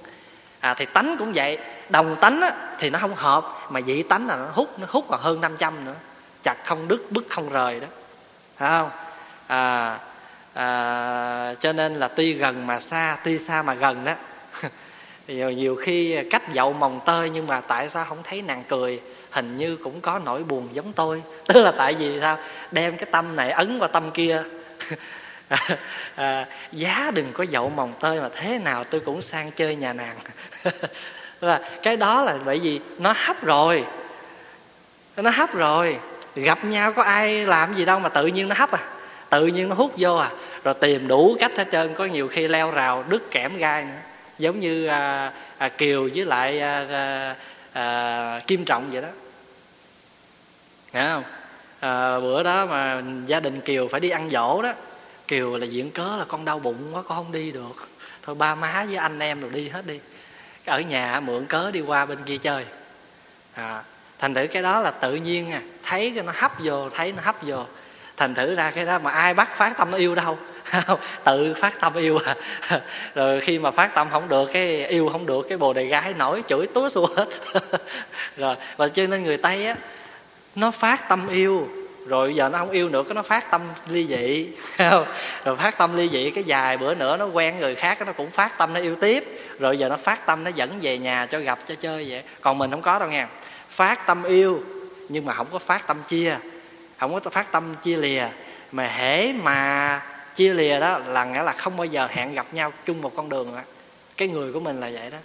À 0.60 0.74
thì 0.74 0.86
tánh 0.86 1.16
cũng 1.20 1.34
vậy. 1.34 1.58
Đồng 1.90 2.16
tánh 2.22 2.42
á, 2.42 2.52
thì 2.80 2.90
nó 2.90 3.00
không 3.00 3.16
hợp 3.16 3.46
mà 3.70 3.82
dị 3.82 4.04
tánh 4.04 4.28
là 4.28 4.36
nó 4.36 4.48
hút 4.54 4.80
nó 4.80 4.88
hút 4.90 5.06
còn 5.10 5.20
hơn 5.22 5.42
500 5.42 5.86
nữa 5.86 5.96
chặt 6.48 6.66
không 6.66 6.88
đứt 6.88 7.12
bứt 7.12 7.26
không 7.30 7.50
rời 7.50 7.80
đó. 7.80 7.88
Phải 8.58 8.70
không? 8.70 8.90
À, 9.48 10.00
à, 10.54 11.54
cho 11.60 11.74
nên 11.74 11.96
là 11.96 12.08
tuy 12.08 12.34
gần 12.34 12.68
mà 12.68 12.80
xa 12.80 13.18
tuy 13.24 13.38
xa 13.38 13.62
mà 13.62 13.74
gần 13.74 14.06
đó. 14.06 14.14
Nhiều, 15.28 15.52
nhiều 15.52 15.76
khi 15.76 16.18
cách 16.32 16.54
dậu 16.54 16.74
mồng 16.74 17.00
tơi 17.06 17.30
nhưng 17.30 17.48
mà 17.48 17.62
tại 17.62 17.90
sao 17.90 18.06
không 18.10 18.24
thấy 18.24 18.42
nàng 18.42 18.64
cười? 18.68 19.02
Hình 19.32 19.58
như 19.58 19.78
cũng 19.84 20.02
có 20.02 20.20
nỗi 20.26 20.44
buồn 20.44 20.70
giống 20.74 20.94
tôi. 20.94 21.24
Tức 21.48 21.62
là 21.62 21.72
tại 21.72 21.94
vì 21.94 22.20
sao? 22.22 22.38
Đem 22.72 22.98
cái 22.98 23.10
tâm 23.12 23.36
này 23.36 23.52
ấn 23.52 23.80
vào 23.80 23.90
tâm 23.90 24.12
kia. 24.12 24.44
À, 26.16 26.46
giá 26.72 27.12
đừng 27.14 27.32
có 27.34 27.46
dậu 27.50 27.70
mồng 27.70 27.94
tơi 28.00 28.22
mà 28.22 28.30
thế 28.36 28.60
nào 28.60 28.84
tôi 28.84 29.02
cũng 29.02 29.22
sang 29.22 29.52
chơi 29.52 29.76
nhà 29.76 29.94
nàng. 29.94 30.16
Là 31.42 31.62
cái 31.84 31.98
đó 31.98 32.24
là 32.24 32.38
bởi 32.46 32.60
vì 32.60 32.80
nó 32.98 33.14
hấp 33.18 33.44
rồi. 33.44 33.86
Nó 35.18 35.30
hấp 35.30 35.54
rồi 35.54 36.00
gặp 36.44 36.66
nhau 36.66 36.94
có 36.94 37.04
ai 37.04 37.46
làm 37.46 37.76
gì 37.76 37.86
đâu 37.86 38.00
mà 38.00 38.10
tự 38.10 38.28
nhiên 38.28 38.50
nó 38.50 38.56
hấp 38.58 38.72
à. 38.72 38.80
Tự 39.30 39.48
nhiên 39.48 39.70
nó 39.70 39.76
hút 39.76 39.94
vô 39.98 40.16
à. 40.16 40.32
Rồi 40.64 40.74
tìm 40.74 41.08
đủ 41.08 41.38
cách 41.40 41.52
hết 41.58 41.68
trơn 41.72 41.94
có 41.94 42.06
nhiều 42.06 42.28
khi 42.28 42.48
leo 42.48 42.72
rào 42.72 43.04
đứt 43.10 43.32
kẽm 43.32 43.58
gai 43.58 43.86
nữa. 43.86 43.92
Giống 44.40 44.60
như 44.60 44.88
à, 44.88 45.32
à, 45.58 45.70
kiều 45.70 46.10
với 46.16 46.26
lại 46.26 46.60
à, 46.60 46.86
à, 46.92 47.36
à, 47.74 48.42
kim 48.48 48.66
trọng 48.66 48.92
vậy 48.92 49.02
đó. 49.02 49.08
Nghe 50.94 51.10
không? 51.10 51.24
À, 51.80 52.20
bữa 52.20 52.44
đó 52.44 52.66
mà 52.66 53.02
gia 53.26 53.40
đình 53.40 53.62
kiều 53.62 53.88
phải 53.88 54.00
đi 54.00 54.10
ăn 54.10 54.30
dỗ 54.30 54.62
đó. 54.62 54.74
Kiều 55.28 55.58
là 55.58 55.66
diện 55.66 55.92
cớ 55.92 56.16
là 56.18 56.26
con 56.28 56.46
đau 56.46 56.60
bụng 56.60 56.96
quá 56.96 57.02
con 57.02 57.18
không 57.18 57.32
đi 57.32 57.52
được. 57.52 57.88
Thôi 58.24 58.36
ba 58.36 58.56
má 58.56 58.86
với 58.88 58.96
anh 58.96 59.20
em 59.20 59.42
rồi 59.42 59.50
đi 59.54 59.70
hết 59.70 59.86
đi. 59.86 60.00
Ở 60.66 60.82
nhà 60.82 61.20
mượn 61.20 61.46
cớ 61.46 61.72
đi 61.72 61.82
qua 61.82 62.06
bên 62.06 62.18
kia 62.26 62.38
chơi. 62.38 62.66
À, 63.54 63.84
thành 64.20 64.34
thử 64.34 64.48
cái 64.48 64.64
đó 64.64 64.80
là 64.80 64.92
tự 64.92 65.16
nhiên 65.16 65.52
à. 65.52 65.62
Thấy 65.84 66.12
cái 66.16 66.24
nó 66.24 66.34
hấp 66.36 66.52
vô, 66.60 66.90
thấy 66.90 67.12
nó 67.12 67.22
hấp 67.26 67.36
vô. 67.42 67.66
Thành 68.18 68.36
thử 68.36 68.56
ra 68.56 68.72
cái 68.72 68.86
đó 68.86 69.00
mà 69.00 69.12
ai 69.12 69.34
bắt 69.34 69.58
phát 69.58 69.78
tâm 69.78 69.92
nó 69.92 69.98
yêu 69.98 70.16
đâu. 70.16 70.38
Tự 71.24 71.54
phát 71.62 71.74
tâm 71.82 71.94
yêu 71.96 72.20
à. 72.26 72.36
Rồi 73.16 73.42
khi 73.42 73.60
mà 73.60 73.72
phát 73.72 73.96
tâm 73.96 74.08
không 74.12 74.30
được, 74.30 74.50
cái 74.54 74.86
yêu 74.86 75.10
không 75.12 75.26
được, 75.26 75.46
cái 75.50 75.58
bồ 75.58 75.74
đề 75.74 75.86
gái 75.86 76.14
nổi 76.18 76.44
chửi 76.48 76.68
túa 76.74 76.90
xua 76.90 77.08
hết. 77.16 77.28
Rồi, 78.38 78.56
và 78.78 78.88
cho 78.88 79.08
nên 79.08 79.24
người 79.24 79.38
tây 79.38 79.66
á, 79.66 79.76
nó 80.56 80.72
phát 80.72 81.10
tâm 81.10 81.28
yêu. 81.28 81.68
Rồi 82.08 82.36
giờ 82.36 82.50
nó 82.50 82.58
không 82.58 82.70
yêu 82.70 82.90
nữa, 82.90 83.04
cái 83.04 83.16
nó 83.16 83.22
phát 83.22 83.52
tâm 83.52 83.62
ly 83.90 84.08
dị. 84.08 84.48
Rồi 85.46 85.56
phát 85.58 85.78
tâm 85.78 85.98
ly 85.98 86.10
dị, 86.10 86.30
cái 86.30 86.44
dài 86.44 86.78
bữa 86.78 86.96
nữa 86.96 87.18
nó 87.18 87.26
quen 87.26 87.60
người 87.60 87.76
khác, 87.76 87.98
nó 88.06 88.14
cũng 88.14 88.32
phát 88.32 88.58
tâm, 88.58 88.74
nó 88.74 88.80
yêu 88.80 88.96
tiếp. 89.02 89.24
Rồi 89.60 89.78
giờ 89.78 89.90
nó 89.90 89.98
phát 89.98 90.26
tâm, 90.26 90.44
nó 90.44 90.52
dẫn 90.56 90.80
về 90.82 90.98
nhà 90.98 91.26
cho 91.26 91.40
gặp, 91.40 91.60
cho 91.68 91.76
chơi 91.76 92.06
vậy. 92.10 92.24
Còn 92.42 92.58
mình 92.58 92.72
không 92.72 92.82
có 92.82 93.00
đâu 93.00 93.10
nha 93.10 93.28
phát 93.78 94.08
tâm 94.08 94.24
yêu, 94.24 94.62
nhưng 95.10 95.26
mà 95.26 95.34
không 95.34 95.48
có 95.52 95.60
phát 95.60 95.88
tâm 95.88 95.98
chia, 96.08 96.38
không 96.98 97.14
có 97.14 97.30
phát 97.30 97.52
tâm 97.52 97.76
chia 97.84 97.98
lìa. 97.98 98.28
Mà 98.72 98.88
hễ 98.88 99.34
mà 99.34 100.02
chia 100.36 100.54
lìa 100.54 100.80
đó 100.80 101.00
là 101.00 101.26
nghĩa 101.26 101.44
là 101.44 101.52
không 101.52 101.78
bao 101.78 101.86
giờ 101.86 102.08
hẹn 102.12 102.34
gặp 102.34 102.46
nhau 102.52 102.74
chung 102.86 103.02
một 103.02 103.16
con 103.16 103.30
đường 103.30 103.56
đó. 103.56 103.62
cái 104.18 104.28
người 104.28 104.54
của 104.54 104.60
mình 104.60 104.80
là 104.80 104.90
vậy 104.94 105.10
đó. 105.10 105.18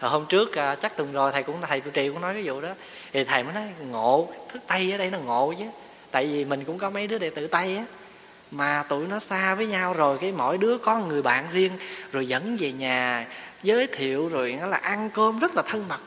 Rồi 0.00 0.10
hôm 0.10 0.26
trước 0.28 0.56
à, 0.56 0.74
chắc 0.74 0.96
tuần 0.96 1.12
rồi 1.12 1.32
thầy 1.32 1.42
cũng, 1.42 1.56
thầy 1.68 1.80
trụ 1.80 1.90
trì 1.90 2.08
cũng 2.08 2.20
nói 2.20 2.34
cái 2.34 2.42
vụ 2.46 2.60
đó. 2.60 2.68
Thì 3.12 3.24
thầy 3.24 3.44
mới 3.44 3.54
nói, 3.54 3.64
ngộ, 3.90 4.28
thức 4.48 4.62
tây 4.66 4.92
ở 4.92 4.98
đây 4.98 5.10
nó 5.10 5.18
ngộ 5.18 5.54
chứ. 5.58 5.64
Tại 6.10 6.26
vì 6.26 6.44
mình 6.44 6.64
cũng 6.64 6.78
có 6.78 6.90
mấy 6.90 7.06
đứa 7.06 7.18
đệ 7.18 7.30
tử 7.30 7.46
tây 7.46 7.76
á, 7.76 7.84
mà 8.50 8.84
tụi 8.88 9.06
nó 9.06 9.18
xa 9.18 9.54
với 9.54 9.66
nhau 9.66 9.92
rồi, 9.92 10.18
cái 10.20 10.32
mỗi 10.32 10.58
đứa 10.58 10.78
có 10.78 10.98
người 10.98 11.22
bạn 11.22 11.44
riêng, 11.52 11.72
rồi 12.12 12.28
dẫn 12.28 12.56
về 12.60 12.72
nhà, 12.72 13.26
giới 13.62 13.86
thiệu, 13.86 14.28
rồi 14.28 14.58
nó 14.60 14.66
là 14.66 14.76
ăn 14.76 15.10
cơm 15.14 15.38
rất 15.38 15.54
là 15.54 15.62
thân 15.62 15.84
mật 15.88 16.00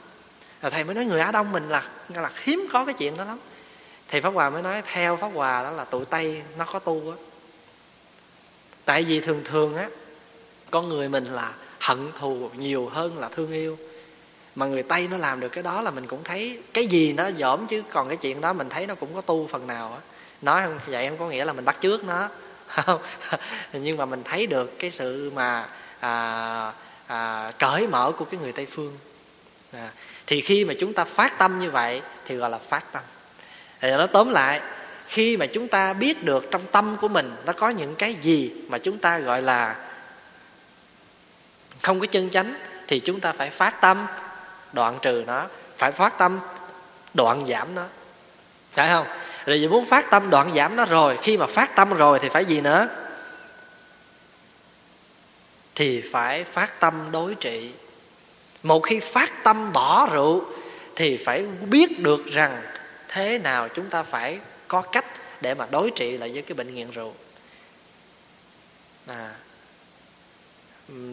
là 0.66 0.70
thầy 0.70 0.84
mới 0.84 0.96
nói 0.96 1.06
người 1.06 1.22
á 1.22 1.32
đông 1.32 1.52
mình 1.52 1.70
là 1.70 1.84
là 2.10 2.32
hiếm 2.44 2.68
có 2.74 2.86
cái 2.86 2.94
chuyện 2.94 3.18
đó 3.18 3.26
lắm. 3.26 3.38
Thì 4.08 4.22
pháp 4.22 4.30
hòa 4.30 4.50
mới 4.50 4.62
nói 4.62 4.82
theo 4.94 5.18
pháp 5.18 5.28
hòa 5.34 5.64
đó 5.64 5.72
là 5.72 5.86
tụi 5.86 6.06
tây 6.06 6.42
nó 6.58 6.66
có 6.66 6.80
tu 6.80 7.12
á. 7.12 7.18
Tại 8.86 9.04
vì 9.04 9.20
thường 9.20 9.42
thường 9.44 9.76
á 9.76 9.90
con 10.72 10.90
người 10.90 11.10
mình 11.10 11.26
là 11.26 11.54
hận 11.80 12.12
thù 12.20 12.50
nhiều 12.58 12.90
hơn 12.90 13.20
là 13.20 13.30
thương 13.30 13.52
yêu. 13.52 13.78
Mà 14.56 14.66
người 14.66 14.84
tây 14.84 15.08
nó 15.12 15.18
làm 15.18 15.40
được 15.40 15.50
cái 15.50 15.64
đó 15.64 15.82
là 15.82 15.92
mình 15.92 16.08
cũng 16.08 16.24
thấy 16.24 16.60
cái 16.74 16.88
gì 16.88 17.14
nó 17.14 17.32
dởm 17.32 17.68
chứ 17.68 17.84
còn 17.92 18.08
cái 18.08 18.18
chuyện 18.18 18.42
đó 18.42 18.54
mình 18.54 18.70
thấy 18.70 18.88
nó 18.88 18.96
cũng 18.96 19.14
có 19.14 19.22
tu 19.22 19.48
phần 19.48 19.68
nào 19.68 19.94
á. 19.94 20.00
Nói 20.42 20.64
không 20.64 20.80
vậy 20.86 21.10
không 21.10 21.18
có 21.18 21.30
nghĩa 21.30 21.46
là 21.46 21.54
mình 21.54 21.66
bắt 21.66 21.78
trước 21.82 22.04
nó. 22.04 22.30
Không 22.68 23.02
nhưng 23.74 23.98
mà 23.98 24.06
mình 24.06 24.22
thấy 24.24 24.48
được 24.48 24.80
cái 24.80 24.92
sự 24.92 25.32
mà 25.36 25.70
à, 26.00 26.72
à, 27.08 27.52
cởi 27.60 27.88
mở 27.88 28.12
của 28.18 28.26
cái 28.26 28.40
người 28.40 28.52
tây 28.52 28.68
phương. 28.72 28.98
À, 29.72 29.92
thì 30.28 30.42
khi 30.42 30.66
mà 30.66 30.74
chúng 30.80 30.94
ta 30.94 31.04
phát 31.04 31.38
tâm 31.38 31.60
như 31.60 31.72
vậy, 31.72 32.02
thì 32.26 32.36
gọi 32.36 32.50
là 32.50 32.58
phát 32.58 32.92
tâm. 32.92 33.04
Thì 33.82 33.92
nó 33.92 34.08
tóm 34.08 34.30
lại, 34.30 34.62
khi 35.08 35.38
mà 35.38 35.46
chúng 35.46 35.68
ta 35.68 35.94
biết 35.94 36.24
được 36.24 36.48
trong 36.52 36.62
tâm 36.72 36.98
của 37.02 37.08
mình 37.08 37.36
nó 37.46 37.54
có 37.54 37.70
những 37.70 37.96
cái 37.96 38.14
gì 38.14 38.54
mà 38.68 38.78
chúng 38.78 38.98
ta 38.98 39.18
gọi 39.20 39.42
là 39.42 39.76
không 41.82 42.00
có 42.00 42.06
chân 42.06 42.30
chánh, 42.30 42.56
thì 42.88 43.00
chúng 43.00 43.20
ta 43.20 43.34
phải 43.34 43.50
phát 43.50 43.82
tâm 43.82 44.06
đoạn 44.74 44.98
trừ 45.02 45.24
nó, 45.28 45.48
phải 45.78 45.92
phát 45.92 46.18
tâm 46.18 46.40
đoạn 47.14 47.46
giảm 47.46 47.76
nó. 47.76 47.86
Phải 48.72 48.90
không? 48.90 49.08
Rồi 49.46 49.62
giờ 49.62 49.70
muốn 49.70 49.86
phát 49.86 50.10
tâm 50.10 50.30
đoạn 50.30 50.54
giảm 50.56 50.76
nó 50.76 50.86
rồi, 50.86 51.18
khi 51.22 51.38
mà 51.38 51.48
phát 51.48 51.76
tâm 51.76 51.94
rồi 51.94 52.20
thì 52.20 52.30
phải 52.30 52.46
gì 52.46 52.62
nữa? 52.62 52.88
Thì 55.76 56.04
phải 56.12 56.44
phát 56.44 56.80
tâm 56.80 57.12
đối 57.12 57.36
trị 57.36 57.74
một 58.66 58.80
khi 58.80 59.00
phát 59.00 59.44
tâm 59.44 59.74
bỏ 59.74 60.10
rượu, 60.14 60.46
thì 60.96 61.18
phải 61.18 61.44
biết 61.44 62.00
được 62.00 62.26
rằng 62.26 62.62
thế 63.08 63.38
nào 63.38 63.70
chúng 63.70 63.90
ta 63.90 64.04
phải 64.04 64.40
có 64.68 64.82
cách 64.82 65.06
để 65.42 65.54
mà 65.54 65.68
đối 65.72 65.92
trị 65.92 66.18
lại 66.18 66.32
với 66.34 66.42
cái 66.42 66.56
bệnh 66.56 66.76
nghiện 66.76 66.92
rượu. 66.92 67.14
À 69.08 69.36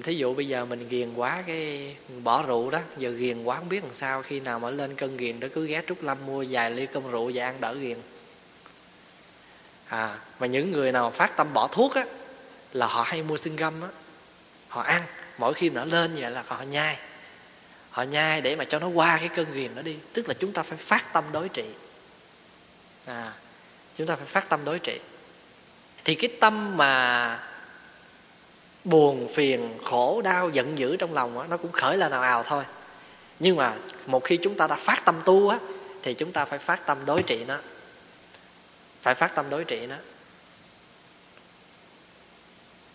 thí 0.02 0.14
dụ 0.14 0.34
bây 0.34 0.48
giờ 0.48 0.64
mình 0.64 0.88
ghiền 0.88 1.14
quá 1.14 1.42
cái, 1.46 1.96
bỏ 2.22 2.42
rượu 2.42 2.70
đó, 2.70 2.78
giờ 2.96 3.10
ghiền 3.10 3.44
quá 3.44 3.56
không 3.56 3.68
biết 3.68 3.84
làm 3.84 3.94
sao, 3.94 4.22
khi 4.22 4.40
nào 4.40 4.58
mà 4.58 4.70
lên 4.70 4.94
cơn 4.94 5.16
ghiền 5.16 5.40
đó 5.40 5.48
cứ 5.54 5.66
ghé 5.66 5.82
trúc 5.88 6.02
lâm 6.02 6.18
mua 6.26 6.44
vài 6.50 6.70
ly 6.70 6.86
cơm 6.86 7.10
rượu 7.10 7.30
và 7.34 7.44
ăn 7.44 7.54
đỡ 7.60 7.74
ghiền. 7.74 7.96
À 9.88 10.18
mà 10.38 10.46
những 10.46 10.72
người 10.72 10.92
nào 10.92 11.10
phát 11.10 11.36
tâm 11.36 11.52
bỏ 11.52 11.68
thuốc 11.72 11.94
á, 11.94 12.04
là 12.72 12.86
họ 12.86 13.02
hay 13.02 13.22
mua 13.22 13.36
sinh 13.36 13.56
gâm 13.56 13.82
á, 13.82 13.88
họ 14.68 14.82
ăn, 14.82 15.02
mỗi 15.38 15.54
khi 15.54 15.70
nó 15.70 15.84
lên 15.84 16.14
vậy 16.20 16.30
là 16.30 16.44
họ 16.46 16.62
nhai 16.62 16.98
họ 17.92 18.02
nhai 18.02 18.40
để 18.40 18.56
mà 18.56 18.64
cho 18.64 18.78
nó 18.78 18.88
qua 18.88 19.16
cái 19.18 19.28
cơn 19.28 19.52
ghiền 19.52 19.74
đó 19.74 19.82
đi. 19.82 19.96
Tức 20.12 20.28
là 20.28 20.34
chúng 20.34 20.52
ta 20.52 20.62
phải 20.62 20.78
phát 20.78 21.12
tâm 21.12 21.24
đối 21.32 21.48
trị. 21.48 21.64
À 23.06 23.32
chúng 23.96 24.06
ta 24.06 24.16
phải 24.16 24.26
phát 24.26 24.48
tâm 24.48 24.64
đối 24.64 24.78
trị. 24.78 25.00
Thì 26.04 26.14
cái 26.14 26.30
tâm 26.40 26.76
mà 26.76 27.38
buồn 28.84 29.28
phiền 29.34 29.78
khổ 29.84 30.20
đau 30.24 30.50
giận 30.50 30.78
dữ 30.78 30.96
trong 30.96 31.14
lòng 31.14 31.34
đó, 31.34 31.46
nó 31.50 31.56
cũng 31.56 31.72
khởi 31.72 31.96
lên 31.96 32.10
nào 32.10 32.22
ào 32.22 32.42
thôi. 32.42 32.64
Nhưng 33.38 33.56
mà 33.56 33.74
một 34.06 34.24
khi 34.24 34.38
chúng 34.42 34.54
ta 34.54 34.66
đã 34.66 34.76
phát 34.76 35.04
tâm 35.04 35.20
tu 35.24 35.48
á 35.48 35.58
thì 36.02 36.14
chúng 36.14 36.32
ta 36.32 36.44
phải 36.44 36.58
phát 36.58 36.86
tâm 36.86 36.98
đối 37.04 37.22
trị 37.22 37.44
nó. 37.44 37.58
Phải 39.02 39.14
phát 39.14 39.34
tâm 39.34 39.50
đối 39.50 39.64
trị 39.64 39.86
nó. 39.86 39.96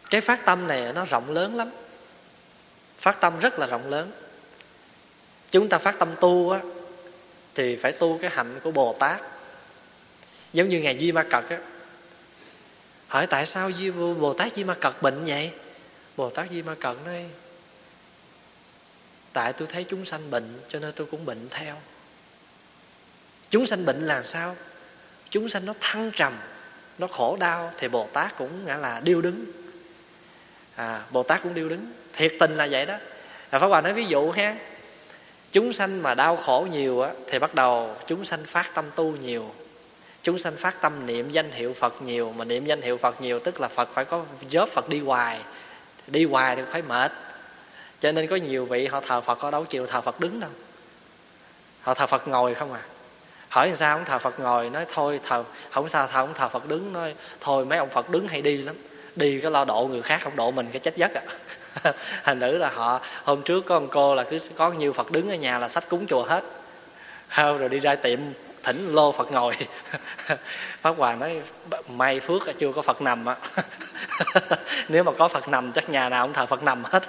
Cái 0.09 0.21
phát 0.21 0.45
tâm 0.45 0.67
này 0.67 0.93
nó 0.93 1.05
rộng 1.05 1.31
lớn 1.31 1.55
lắm. 1.55 1.69
Phát 2.97 3.21
tâm 3.21 3.39
rất 3.39 3.59
là 3.59 3.67
rộng 3.67 3.89
lớn 3.89 4.11
chúng 5.51 5.69
ta 5.69 5.77
phát 5.77 5.99
tâm 5.99 6.15
tu 6.21 6.49
á 6.49 6.59
thì 7.55 7.75
phải 7.75 7.91
tu 7.91 8.19
cái 8.21 8.31
hạnh 8.33 8.59
của 8.63 8.71
bồ 8.71 8.95
tát. 8.99 9.21
Giống 10.53 10.69
như 10.69 10.79
ngài 10.79 10.97
duy 10.97 11.11
ma 11.11 11.23
cật 11.23 11.49
á. 11.49 11.57
Hỏi 13.07 13.27
tại 13.27 13.45
sao 13.45 13.69
duy 13.69 13.91
bồ 13.91 14.33
tát 14.33 14.55
duy 14.55 14.63
ma 14.63 14.73
cật 14.73 15.01
bệnh 15.01 15.25
vậy? 15.25 15.51
Bồ 16.17 16.29
tát 16.29 16.49
di 16.51 16.61
ma 16.61 16.75
cật 16.75 16.97
nói 17.05 17.25
tại 19.33 19.53
tôi 19.53 19.67
thấy 19.71 19.83
chúng 19.83 20.05
sanh 20.05 20.31
bệnh 20.31 20.59
cho 20.69 20.79
nên 20.79 20.91
tôi 20.95 21.07
cũng 21.11 21.25
bệnh 21.25 21.47
theo. 21.49 21.75
Chúng 23.49 23.65
sanh 23.65 23.85
bệnh 23.85 24.05
là 24.05 24.23
sao? 24.23 24.55
Chúng 25.29 25.49
sanh 25.49 25.65
nó 25.65 25.73
thăng 25.79 26.11
trầm 26.11 26.33
nó 26.97 27.07
khổ 27.07 27.37
đau 27.39 27.71
thì 27.77 27.87
bồ 27.87 28.07
tát 28.13 28.37
cũng 28.37 28.65
nghĩa 28.65 28.77
là 28.77 28.99
điêu 28.99 29.21
đứng. 29.21 29.45
À, 30.75 31.03
bồ 31.11 31.23
tát 31.23 31.43
cũng 31.43 31.53
điêu 31.53 31.69
đứng. 31.69 31.93
Thiệt 32.13 32.33
tình 32.39 32.57
là 32.57 32.67
vậy 32.71 32.85
đó. 32.85 32.97
À, 33.49 33.59
pháp 33.59 33.67
hòa 33.67 33.81
nói 33.81 33.93
ví 33.93 34.05
dụ 34.05 34.31
ha 34.31 34.55
chúng 35.57 35.73
sanh 35.73 36.03
mà 36.03 36.13
đau 36.13 36.35
khổ 36.35 36.67
nhiều 36.71 37.01
á, 37.01 37.11
thì 37.27 37.39
bắt 37.39 37.55
đầu 37.55 37.95
chúng 38.07 38.25
sanh 38.25 38.43
phát 38.45 38.71
tâm 38.73 38.85
tu 38.95 39.11
nhiều. 39.11 39.51
Chúng 40.23 40.37
sanh 40.37 40.55
phát 40.55 40.81
tâm 40.81 41.05
niệm 41.05 41.31
danh 41.31 41.51
hiệu 41.51 41.73
phật 41.79 42.01
nhiều, 42.01 42.33
mà 42.37 42.45
niệm 42.45 42.65
danh 42.65 42.81
hiệu 42.81 42.97
phật 42.97 43.21
nhiều 43.21 43.39
tức 43.39 43.61
là 43.61 43.67
phật 43.67 43.89
phải 43.93 44.05
có 44.05 44.25
job 44.49 44.67
phật 44.67 44.89
đi 44.89 44.99
hoài. 44.99 45.39
Đi 46.07 46.25
hoài 46.25 46.55
thì 46.55 46.61
phải 46.71 46.81
mệt. 46.81 47.11
Cho 47.99 48.11
nên 48.11 48.27
có 48.27 48.35
nhiều 48.35 48.65
vị 48.65 48.87
họ 48.87 49.01
thờ 49.01 49.21
phật, 49.21 49.39
họ 49.39 49.51
đâu 49.51 49.65
chịu 49.65 49.87
thờ 49.87 50.01
phật 50.01 50.19
đứng 50.19 50.39
đâu. 50.39 50.49
Họ 51.81 51.93
thờ 51.93 52.07
phật 52.07 52.27
ngồi 52.27 52.53
không 52.53 52.73
à. 52.73 52.81
Hỏi 53.49 53.71
sao 53.75 53.97
không 53.97 54.05
thờ 54.05 54.19
phật 54.19 54.39
ngồi, 54.39 54.69
nói 54.69 54.85
thôi 54.93 55.19
thờ, 55.23 55.43
không 55.71 55.89
sao 55.89 56.07
thờ 56.07 56.25
không 56.25 56.33
thờ 56.33 56.49
phật 56.49 56.67
đứng, 56.67 56.93
nói 56.93 57.15
thôi 57.39 57.65
mấy 57.65 57.77
ông 57.77 57.89
phật 57.89 58.09
đứng 58.09 58.27
hay 58.27 58.41
đi 58.41 58.57
lắm. 58.57 58.75
Đi 59.15 59.39
cái 59.41 59.51
lo 59.51 59.65
độ 59.65 59.87
người 59.91 60.01
khác 60.01 60.19
không 60.23 60.35
độ 60.35 60.51
mình, 60.51 60.67
cái 60.71 60.79
chết 60.79 60.97
giấc 60.97 61.13
à. 61.13 61.21
thành 62.23 62.39
nữ 62.39 62.57
là 62.57 62.69
họ 62.69 63.01
hôm 63.23 63.41
trước 63.41 63.65
có 63.65 63.79
một 63.79 63.87
cô 63.91 64.15
là 64.15 64.23
cứ 64.23 64.37
có 64.55 64.71
nhiều 64.71 64.93
phật 64.93 65.11
đứng 65.11 65.29
ở 65.29 65.35
nhà 65.35 65.59
là 65.59 65.69
sách 65.69 65.89
cúng 65.89 66.07
chùa 66.07 66.23
hết. 66.23 66.43
Rồi 67.35 67.69
đi 67.69 67.79
ra 67.79 67.95
tiệm 67.95 68.19
thỉnh 68.63 68.93
lô 68.93 69.11
phật 69.11 69.31
ngồi. 69.31 69.53
Pháp 70.81 70.97
hòa 70.97 71.15
nói 71.15 71.41
may 71.89 72.19
phước 72.19 72.59
chưa 72.59 72.71
có 72.71 72.81
phật 72.81 73.01
nằm 73.01 73.25
á 73.25 73.35
nếu 74.87 75.03
mà 75.03 75.11
có 75.11 75.27
phật 75.27 75.47
nằm 75.47 75.71
chắc 75.71 75.89
nhà 75.89 76.09
nào 76.09 76.25
cũng 76.25 76.33
thờ 76.33 76.45
phật 76.45 76.63
nằm 76.63 76.83
hết. 76.83 77.03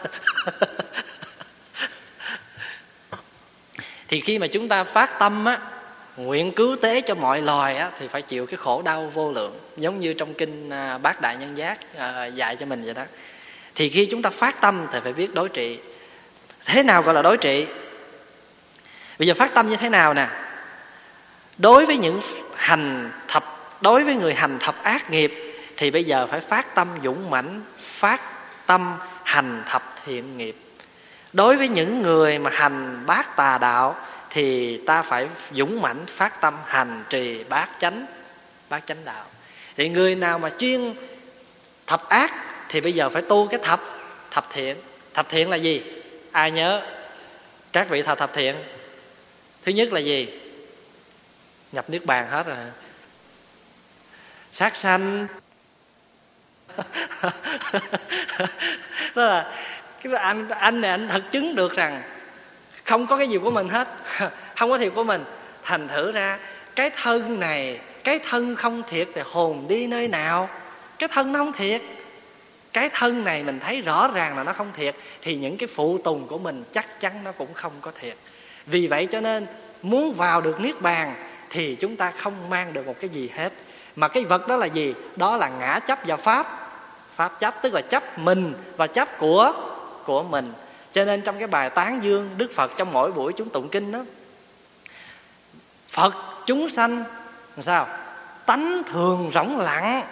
Thì 4.09 4.21
khi 4.21 4.39
mà 4.39 4.47
chúng 4.47 4.69
ta 4.69 4.85
phát 4.85 5.19
tâm 5.19 5.45
á 5.45 5.59
nguyện 6.17 6.53
cứu 6.53 6.77
tế 6.77 7.01
cho 7.01 7.15
mọi 7.15 7.43
loài 7.43 7.77
á, 7.77 7.91
thì 7.99 8.09
phải 8.09 8.23
chịu 8.23 8.47
cái 8.47 8.57
khổ 8.57 8.83
đau 8.83 9.11
vô 9.15 9.33
lượng. 9.33 9.59
Giống 9.77 10.01
như 10.01 10.13
trong 10.13 10.35
kinh 10.35 10.71
à, 10.71 10.99
bát 10.99 11.21
đại 11.21 11.37
nhân 11.37 11.57
giác 11.57 11.79
à, 11.97 12.27
dạy 12.27 12.57
cho 12.57 12.67
mình 12.67 12.85
vậy 12.85 12.95
đó 12.95 13.03
thì 13.79 13.89
khi 13.89 14.07
chúng 14.07 14.23
ta 14.23 14.31
phát 14.31 14.61
tâm 14.61 14.87
thì 14.93 14.99
phải 15.03 15.13
biết 15.13 15.35
đối 15.35 15.49
trị. 15.49 15.79
Thế 16.65 16.83
nào 16.83 17.03
gọi 17.03 17.15
là 17.15 17.23
đối 17.23 17.37
trị? 17.37 17.67
Bây 19.19 19.29
giờ 19.29 19.35
phát 19.35 19.55
tâm 19.55 19.71
như 19.71 19.77
thế 19.77 19.89
nào 19.89 20.15
nè? 20.15 20.29
Đối 21.59 21.87
với 21.87 21.99
những 21.99 22.21
hành 22.57 23.11
thập, 23.29 23.45
đối 23.81 24.05
với 24.05 24.15
người 24.15 24.35
hành 24.35 24.59
thập 24.59 24.83
ác 24.83 25.11
nghiệp 25.11 25.55
thì 25.77 25.91
bây 25.91 26.05
giờ 26.05 26.27
phải 26.27 26.41
phát 26.41 26.75
tâm 26.75 26.89
dũng 27.05 27.31
mãnh, 27.31 27.63
phát 27.77 28.21
tâm 28.67 28.97
hành 29.25 29.63
thập 29.67 29.83
thiện 30.05 30.39
nghiệp. 30.39 30.57
Đối 31.33 31.57
với 31.57 31.69
những 31.69 32.03
người 32.03 32.39
mà 32.39 32.51
hành 32.51 33.07
bát 33.07 33.37
tà 33.37 33.59
đạo 33.59 33.97
thì 34.31 34.77
ta 34.87 35.03
phải 35.03 35.29
dũng 35.53 35.83
mãnh 35.83 36.07
phát 36.07 36.41
tâm 36.41 36.55
hành 36.67 37.05
trì 37.09 37.45
bát 37.45 37.69
chánh 37.81 38.07
bát 38.69 38.83
chánh 38.87 39.05
đạo. 39.05 39.25
Thì 39.77 39.89
người 39.89 40.15
nào 40.15 40.39
mà 40.39 40.51
chuyên 40.59 40.95
thập 41.87 42.09
ác 42.09 42.48
thì 42.69 42.81
bây 42.81 42.93
giờ 42.93 43.09
phải 43.09 43.23
tu 43.23 43.47
cái 43.47 43.61
thập 43.63 43.81
thập 44.31 44.47
thiện. 44.51 44.77
Thập 45.15 45.29
thiện 45.29 45.51
là 45.51 45.57
gì? 45.57 45.83
Ai 46.33 46.51
nhớ? 46.51 46.83
Các 47.73 47.89
vị 47.89 48.03
thà 48.03 48.15
thập 48.15 48.33
thiện. 48.33 48.57
Thứ 49.65 49.73
nhất 49.73 49.93
là 49.93 50.01
gì? 50.01 50.29
Nhập 51.73 51.91
niết 51.91 52.07
bàn 52.07 52.29
hết 52.31 52.47
rồi. 52.47 52.57
Sát 54.53 54.77
sanh. 54.77 55.27
Đó 59.15 59.25
là 59.25 59.55
cái 60.03 60.13
anh 60.13 60.49
anh 60.49 60.81
này 60.81 60.91
anh 60.91 61.09
thật 61.09 61.23
chứng 61.31 61.55
được 61.55 61.77
rằng 61.77 62.03
không 62.85 63.07
có 63.07 63.17
cái 63.17 63.29
gì 63.29 63.39
của 63.39 63.51
mình 63.51 63.69
hết. 63.69 63.89
Không 64.57 64.71
có 64.71 64.79
thiệt 64.79 64.93
của 64.95 65.05
mình. 65.05 65.25
Thành 65.63 65.89
thử 65.89 66.13
ra, 66.13 66.39
cái 66.75 66.91
thân 66.91 67.41
này, 67.41 67.81
cái 68.05 68.19
thân 68.19 68.57
không 68.57 68.83
thiệt 68.89 69.09
thì 69.15 69.21
hồn 69.25 69.67
đi 69.69 69.87
nơi 69.87 70.09
nào? 70.09 70.49
Cái 70.99 71.09
thân 71.09 71.33
nó 71.33 71.39
không 71.39 71.53
thiệt 71.53 71.83
cái 72.79 72.91
thân 72.93 73.25
này 73.25 73.43
mình 73.43 73.61
thấy 73.61 73.81
rõ 73.81 74.09
ràng 74.15 74.37
là 74.37 74.45
nó 74.45 74.53
không 74.53 74.73
thiệt, 74.77 74.95
thì 75.23 75.37
những 75.37 75.57
cái 75.57 75.69
phụ 75.75 75.99
tùng 75.99 76.27
của 76.27 76.39
mình 76.39 76.65
chắc 76.73 77.01
chắn 77.01 77.25
nó 77.25 77.33
cũng 77.33 77.55
không 77.55 77.73
có 77.81 77.91
thiệt. 78.01 78.17
Vì 78.67 78.87
vậy 78.87 79.09
cho 79.13 79.21
nên, 79.21 79.47
muốn 79.83 80.15
vào 80.15 80.41
được 80.41 80.61
niết 80.61 80.81
bàn 80.81 81.15
thì 81.51 81.75
chúng 81.75 81.97
ta 81.97 82.11
không 82.11 82.51
mang 82.51 82.73
được 82.73 82.87
một 82.87 82.95
cái 83.01 83.11
gì 83.11 83.31
hết. 83.35 83.53
Mà 83.97 84.09
cái 84.09 84.25
vật 84.25 84.49
đó 84.49 84.57
là 84.57 84.67
gì? 84.67 84.95
Đó 85.17 85.37
là 85.37 85.49
ngã 85.49 85.81
chấp 85.87 85.99
và 86.07 86.17
pháp. 86.17 86.71
Pháp 87.17 87.41
chấp 87.41 87.55
tức 87.63 87.75
là 87.75 87.81
chấp 87.81 88.19
mình 88.19 88.55
và 88.77 88.87
chấp 88.87 89.19
của 89.19 89.53
của 90.05 90.23
mình. 90.23 90.53
Cho 90.93 91.05
nên 91.05 91.21
trong 91.21 91.39
cái 91.39 91.47
bài 91.47 91.71
tán 91.71 92.05
dương 92.05 92.31
đức 92.37 92.51
phật 92.55 92.73
trong 92.77 92.93
mỗi 92.93 93.13
buổi 93.13 93.33
chúng 93.33 93.49
tụng 93.49 93.69
kinh 93.69 93.93
đó, 93.93 94.05
phật 95.89 96.15
chúng 96.47 96.71
sanh, 96.71 96.97
làm 97.57 97.63
sao? 97.63 97.87
Tánh 98.47 98.83
thường 98.93 99.31
rỗng 99.35 99.59
lặng 99.59 100.03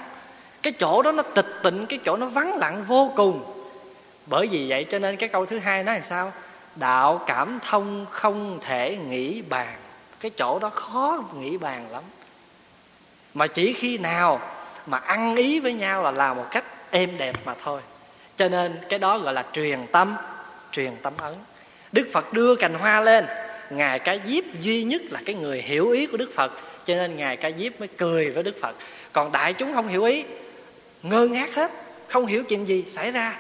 cái 0.66 0.72
chỗ 0.72 1.02
đó 1.02 1.12
nó 1.12 1.22
tịch 1.22 1.46
tịnh, 1.62 1.86
cái 1.86 1.98
chỗ 2.04 2.16
nó 2.16 2.26
vắng 2.26 2.56
lặng 2.56 2.84
vô 2.88 3.12
cùng. 3.16 3.44
Bởi 4.26 4.46
vì 4.46 4.66
vậy 4.68 4.86
cho 4.90 4.98
nên 4.98 5.16
cái 5.16 5.28
câu 5.28 5.46
thứ 5.46 5.58
hai 5.58 5.84
nói 5.84 5.98
là 5.98 6.04
sao? 6.04 6.32
Đạo 6.76 7.20
cảm 7.26 7.58
thông 7.62 8.06
không 8.10 8.58
thể 8.62 8.96
nghĩ 9.08 9.42
bàn. 9.42 9.76
Cái 10.20 10.30
chỗ 10.30 10.58
đó 10.58 10.68
khó 10.68 11.24
nghĩ 11.34 11.56
bàn 11.56 11.86
lắm. 11.92 12.02
Mà 13.34 13.46
chỉ 13.46 13.72
khi 13.72 13.98
nào 13.98 14.40
mà 14.86 14.98
ăn 14.98 15.36
ý 15.36 15.60
với 15.60 15.72
nhau 15.72 16.02
là 16.02 16.10
làm 16.10 16.36
một 16.36 16.46
cách 16.50 16.64
êm 16.90 17.18
đẹp 17.18 17.36
mà 17.44 17.54
thôi. 17.64 17.80
Cho 18.36 18.48
nên 18.48 18.78
cái 18.88 18.98
đó 18.98 19.18
gọi 19.18 19.34
là 19.34 19.44
truyền 19.52 19.86
tâm 19.92 20.16
truyền 20.72 20.92
tâm 21.02 21.12
ấn. 21.16 21.34
Đức 21.92 22.08
phật 22.12 22.32
đưa 22.32 22.56
cành 22.56 22.74
hoa 22.74 23.00
lên. 23.00 23.26
Ngài 23.70 23.98
ca 23.98 24.16
diếp 24.26 24.44
duy 24.60 24.82
nhất 24.82 25.02
là 25.10 25.20
cái 25.24 25.34
người 25.34 25.62
hiểu 25.62 25.90
ý 25.90 26.06
của 26.06 26.16
đức 26.16 26.30
phật. 26.34 26.52
Cho 26.84 26.94
nên 26.94 27.16
ngài 27.16 27.36
ca 27.36 27.50
diếp 27.58 27.80
mới 27.80 27.88
cười 27.88 28.30
với 28.30 28.42
đức 28.42 28.56
phật. 28.62 28.76
Còn 29.12 29.32
đại 29.32 29.52
chúng 29.52 29.74
không 29.74 29.88
hiểu 29.88 30.04
ý 30.04 30.24
ngơ 31.08 31.26
ngác 31.26 31.54
hết 31.54 31.70
không 32.08 32.26
hiểu 32.26 32.44
chuyện 32.44 32.68
gì 32.68 32.84
xảy 32.90 33.10
ra. 33.10 33.38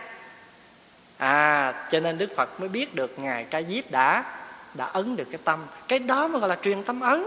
À 1.16 1.74
cho 1.90 2.00
nên 2.00 2.18
đức 2.18 2.36
phật 2.36 2.60
mới 2.60 2.68
biết 2.68 2.94
được 2.94 3.18
ngài 3.18 3.44
ca 3.44 3.62
diếp 3.62 3.90
đã 3.90 4.24
đã 4.74 4.84
ấn 4.84 5.16
được 5.16 5.26
cái 5.30 5.40
tâm. 5.44 5.66
Cái 5.88 5.98
đó 5.98 6.28
mới 6.28 6.40
gọi 6.40 6.48
là 6.48 6.56
truyền 6.62 6.82
tâm 6.82 7.00
ấn. 7.00 7.24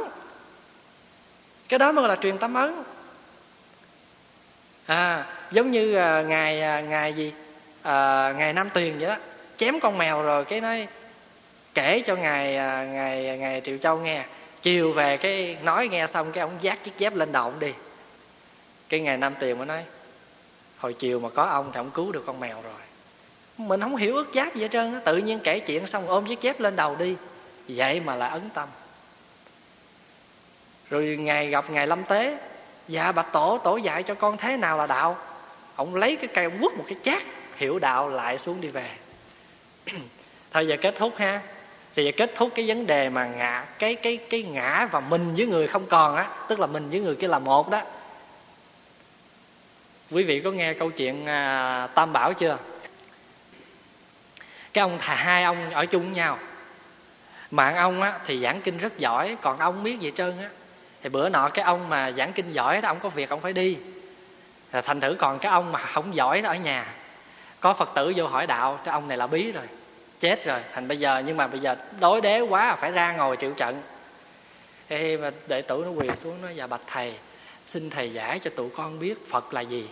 Cái 1.70 1.80
đó 1.80 1.92
mới 1.92 2.02
gọi 2.02 2.10
là 2.10 2.22
truyền 2.22 2.38
tâm 2.38 2.54
ấn. 2.54 2.84
À 4.86 5.26
giống 5.52 5.72
như 5.72 5.96
à, 5.96 6.22
ngài 6.22 6.62
à, 6.62 6.82
ngài 6.82 7.14
gì? 7.14 7.34
À, 7.82 8.34
ngài 8.38 8.54
nam 8.54 8.70
tuyền 8.70 8.98
vậy 8.98 9.08
đó. 9.08 9.16
Chém 9.58 9.80
con 9.80 9.98
mèo 9.98 10.24
rồi 10.24 10.46
cái 10.46 10.62
nói 10.62 10.88
kể 11.74 12.04
cho 12.08 12.16
ngài 12.16 12.58
à, 12.58 12.86
ngài 12.86 13.38
ngài 13.38 13.62
triệu 13.66 13.78
châu 13.78 13.98
nghe. 13.98 14.26
Chiều 14.62 14.92
về 14.92 15.18
cái 15.18 15.58
nói 15.64 15.88
nghe 15.88 16.08
xong 16.08 16.32
cái 16.32 16.42
ông 16.42 16.58
giác 16.62 16.84
chiếc 16.84 16.98
dép 16.98 17.16
lên 17.16 17.32
đầu 17.32 17.44
ông 17.44 17.60
đi. 17.60 17.74
Cái 18.90 19.00
ngày 19.00 19.18
nam 19.18 19.34
tuyền 19.40 19.58
mới 19.58 19.66
nói 19.66 19.84
hồi 20.80 20.94
chiều 20.94 21.20
mà 21.20 21.30
có 21.30 21.44
ông 21.44 21.72
thì 21.74 21.78
ông 21.80 21.92
cứu 21.92 22.12
được 22.12 22.24
con 22.26 22.40
mèo 22.40 22.62
rồi. 22.62 22.82
Mình 23.58 23.82
không 23.82 23.96
hiểu 23.96 24.16
ức 24.16 24.32
giáp 24.34 24.56
gì 24.56 24.62
hết 24.62 24.68
trơn 24.72 25.02
tự 25.06 25.18
nhiên 25.18 25.40
kể 25.44 25.60
chuyện 25.60 25.88
xong 25.88 26.08
ôm 26.08 26.26
chiếc 26.26 26.42
dép 26.42 26.60
lên 26.60 26.76
đầu 26.76 26.96
đi. 26.96 27.16
Vậy 27.68 28.00
mà 28.00 28.16
lại 28.16 28.30
ấn 28.30 28.50
tâm. 28.54 28.70
Rồi 30.90 31.18
ngày 31.20 31.48
gặp 31.48 31.70
ngày 31.70 31.88
lâm 31.88 32.04
tế 32.04 32.38
dạ 32.88 33.12
bạch 33.12 33.34
tổ 33.34 33.58
tổ 33.64 33.78
dạy 33.78 34.04
cho 34.04 34.16
con 34.16 34.38
thế 34.38 34.58
nào 34.58 34.78
là 34.78 34.88
đạo? 34.88 35.18
Ông 35.76 35.96
lấy 35.96 36.16
cái 36.16 36.28
cây 36.28 36.46
ông 36.46 36.60
quất 36.60 36.74
một 36.74 36.84
cái 36.88 36.96
chát, 37.04 37.24
hiểu 37.56 37.80
đạo 37.80 38.10
lại 38.10 38.38
xuống 38.38 38.62
đi 38.62 38.68
về. 38.68 38.90
Thôi 40.52 40.68
giờ 40.68 40.78
kết 40.82 40.96
thúc 40.98 41.14
ha. 41.18 41.42
Thì 41.96 42.06
giờ 42.06 42.12
kết 42.18 42.32
thúc 42.36 42.50
cái 42.56 42.68
vấn 42.68 42.88
đề 42.88 43.10
mà 43.10 43.28
ngã, 43.28 43.66
cái 43.80 43.96
cái 43.96 44.18
cái 44.18 44.44
ngã 44.44 44.88
và 44.92 45.00
mình 45.00 45.36
với 45.38 45.48
người 45.48 45.68
không 45.68 45.86
còn 45.86 46.16
á, 46.16 46.30
tức 46.48 46.60
là 46.60 46.68
mình 46.68 46.90
với 46.90 47.00
người 47.00 47.16
kia 47.16 47.28
là 47.28 47.40
một 47.40 47.70
đó 47.70 47.82
quý 50.12 50.24
vị 50.24 50.42
có 50.42 50.52
nghe 50.52 50.74
câu 50.74 50.92
chuyện 50.92 51.26
à, 51.26 51.88
tam 51.96 52.14
bảo 52.14 52.34
chưa? 52.34 52.58
Cái 54.74 54.82
ông 54.82 54.98
thà 55.00 55.16
hai 55.16 55.44
ông 55.44 55.72
ở 55.72 55.86
chung 55.86 56.04
với 56.04 56.12
nhau. 56.12 56.38
Mạng 57.52 57.76
ông 57.76 58.02
á 58.02 58.20
thì 58.26 58.40
giảng 58.40 58.62
kinh 58.62 58.78
rất 58.78 58.98
giỏi 58.98 59.38
còn 59.42 59.60
ông 59.60 59.84
biết 59.84 60.00
gì 60.00 60.12
trơn 60.16 60.38
á. 60.42 60.50
Thì 61.04 61.10
bữa 61.10 61.30
nọ 61.30 61.50
cái 61.50 61.66
ông 61.66 61.90
mà 61.90 62.12
giảng 62.12 62.34
kinh 62.34 62.52
giỏi 62.52 62.82
đó 62.82 62.90
ông 62.90 63.00
có 63.00 63.10
việc 63.10 63.30
ông 63.30 63.42
phải 63.42 63.54
đi. 63.54 63.78
Thành 64.72 65.02
thử 65.02 65.16
còn 65.20 65.40
cái 65.40 65.52
ông 65.52 65.72
mà 65.72 65.80
không 65.80 66.16
giỏi 66.16 66.42
đó 66.42 66.50
ở 66.50 66.56
nhà. 66.56 66.86
Có 67.60 67.74
phật 67.74 67.90
tử 67.96 68.14
vô 68.16 68.28
hỏi 68.28 68.48
đạo 68.48 68.80
cái 68.86 68.92
ông 68.92 69.08
này 69.08 69.18
là 69.18 69.28
bí 69.28 69.52
rồi 69.52 69.66
chết 70.20 70.46
rồi 70.46 70.60
thành 70.74 70.88
bây 70.88 70.98
giờ 70.98 71.24
nhưng 71.26 71.38
mà 71.38 71.48
bây 71.48 71.60
giờ 71.60 71.76
đối 72.00 72.22
đế 72.22 72.40
quá 72.40 72.76
phải 72.76 72.92
ra 72.92 73.14
ngồi 73.14 73.38
triệu 73.42 73.52
trận. 73.52 73.82
Ê, 74.88 75.18
mà 75.18 75.32
đệ 75.48 75.62
tử 75.62 75.84
nó 75.86 75.92
quỳ 75.92 76.08
xuống 76.18 76.38
nó 76.42 76.48
và 76.56 76.68
bạch 76.68 76.82
thầy 76.88 77.14
xin 77.66 77.90
thầy 77.90 78.14
giải 78.14 78.40
cho 78.40 78.52
tụi 78.56 78.70
con 78.70 79.00
biết 79.00 79.30
phật 79.30 79.54
là 79.54 79.62
gì 79.62 79.88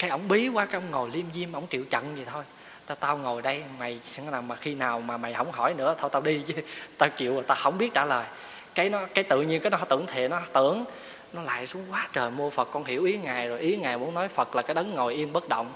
cái 0.00 0.10
ông 0.10 0.28
bí 0.28 0.48
quá, 0.48 0.66
cái 0.66 0.80
ông 0.80 0.90
ngồi 0.90 1.10
liêm 1.12 1.24
diêm 1.34 1.52
ông 1.52 1.66
chịu 1.66 1.84
trận 1.84 2.14
vậy 2.14 2.24
thôi. 2.32 2.44
Tao 2.86 2.96
tao 2.96 3.18
ngồi 3.18 3.42
đây, 3.42 3.64
mày 3.78 4.00
sẽ 4.04 4.22
nào 4.22 4.42
mà 4.42 4.56
khi 4.56 4.74
nào 4.74 5.00
mà 5.00 5.16
mày 5.16 5.34
không 5.34 5.52
hỏi 5.52 5.74
nữa, 5.74 5.94
thôi 5.98 6.10
tao 6.12 6.22
đi 6.22 6.42
chứ. 6.46 6.54
Tao 6.98 7.08
chịu 7.08 7.34
rồi, 7.34 7.44
tao 7.46 7.56
không 7.60 7.78
biết 7.78 7.94
trả 7.94 8.04
lời. 8.04 8.26
Cái 8.74 8.88
nó, 8.90 9.06
cái 9.14 9.24
tự 9.24 9.42
nhiên 9.42 9.60
cái 9.60 9.70
nó 9.70 9.78
tưởng 9.88 10.06
thì 10.06 10.28
nó 10.28 10.40
tưởng, 10.52 10.84
nó 11.32 11.42
lại 11.42 11.66
xuống 11.66 11.86
quá 11.90 12.08
trời 12.12 12.30
mua 12.30 12.50
phật, 12.50 12.68
con 12.72 12.84
hiểu 12.84 13.04
ý 13.04 13.18
ngài 13.18 13.48
rồi. 13.48 13.58
Ý 13.60 13.76
ngài 13.76 13.98
muốn 13.98 14.14
nói 14.14 14.28
phật 14.28 14.56
là 14.56 14.62
cái 14.62 14.74
đấng 14.74 14.94
ngồi 14.94 15.14
yên 15.14 15.32
bất 15.32 15.48
động. 15.48 15.72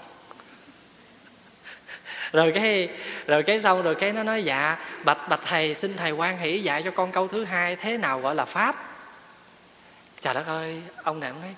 Rồi 2.33 2.51
cái 2.55 2.89
rồi 3.27 3.43
cái 3.43 3.61
xong 3.61 3.81
rồi 3.81 3.95
cái 3.95 4.13
nó 4.13 4.23
nói 4.23 4.43
dạ 4.43 4.77
bạch 5.03 5.29
bạch 5.29 5.41
thầy, 5.45 5.75
xin 5.75 5.97
thầy 5.97 6.11
quan 6.11 6.37
hỷ 6.37 6.59
dạy 6.59 6.83
cho 6.83 6.91
con 6.91 7.11
câu 7.11 7.27
thứ 7.27 7.43
hai 7.43 7.75
thế 7.75 7.97
nào 7.97 8.19
gọi 8.19 8.35
là 8.35 8.45
pháp? 8.45 8.75
Trời 10.21 10.33
đất 10.33 10.47
ơi, 10.47 10.81
ông 11.03 11.19
này 11.19 11.29
ông 11.29 11.41
nói 11.41 11.55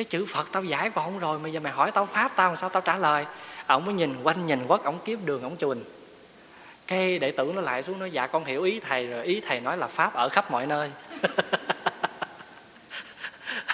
cái 0.00 0.04
chữ 0.04 0.26
phật 0.26 0.48
tao 0.52 0.64
giải 0.64 0.90
con 0.90 1.18
rồi 1.18 1.38
mà 1.38 1.48
giờ 1.48 1.60
mày 1.60 1.72
hỏi 1.72 1.90
tao 1.92 2.06
pháp 2.06 2.32
tao 2.36 2.48
làm 2.48 2.56
sao 2.56 2.68
tao 2.68 2.80
trả 2.82 2.96
lời. 2.96 3.26
Ông 3.66 3.84
mới 3.84 3.94
nhìn 3.94 4.22
quanh 4.22 4.46
nhìn 4.46 4.66
quất 4.66 4.82
ông 4.82 4.98
kiếm 5.04 5.20
đường 5.24 5.42
ông 5.42 5.56
chùn. 5.56 5.78
Cái 6.86 7.18
đệ 7.18 7.30
tử 7.30 7.52
nó 7.54 7.60
lại 7.60 7.82
xuống 7.82 7.98
nói 7.98 8.10
dạ 8.10 8.26
con 8.26 8.44
hiểu 8.44 8.62
ý 8.62 8.80
thầy 8.80 9.06
rồi 9.06 9.24
ý 9.24 9.40
thầy 9.40 9.60
nói 9.60 9.76
là 9.76 9.86
pháp 9.86 10.14
ở 10.14 10.28
khắp 10.28 10.50
mọi 10.50 10.66
nơi. 10.66 10.90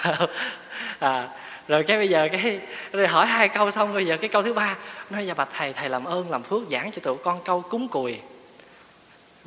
À, 0.99 1.29
rồi 1.67 1.83
cái 1.83 1.97
bây 1.97 2.09
giờ 2.09 2.27
cái 2.31 2.59
rồi 2.91 3.07
hỏi 3.07 3.25
hai 3.25 3.49
câu 3.49 3.71
xong 3.71 3.93
bây 3.93 4.05
giờ 4.05 4.17
cái 4.17 4.29
câu 4.29 4.43
thứ 4.43 4.53
ba 4.53 4.75
nói 5.09 5.27
dạ 5.27 5.33
bạch 5.33 5.49
thầy 5.53 5.73
thầy 5.73 5.89
làm 5.89 6.03
ơn 6.03 6.31
làm 6.31 6.43
phước 6.43 6.61
giảng 6.71 6.91
cho 6.91 7.01
tụi 7.03 7.17
con 7.23 7.41
câu 7.45 7.61
cúng 7.61 7.87
cùi. 7.87 8.19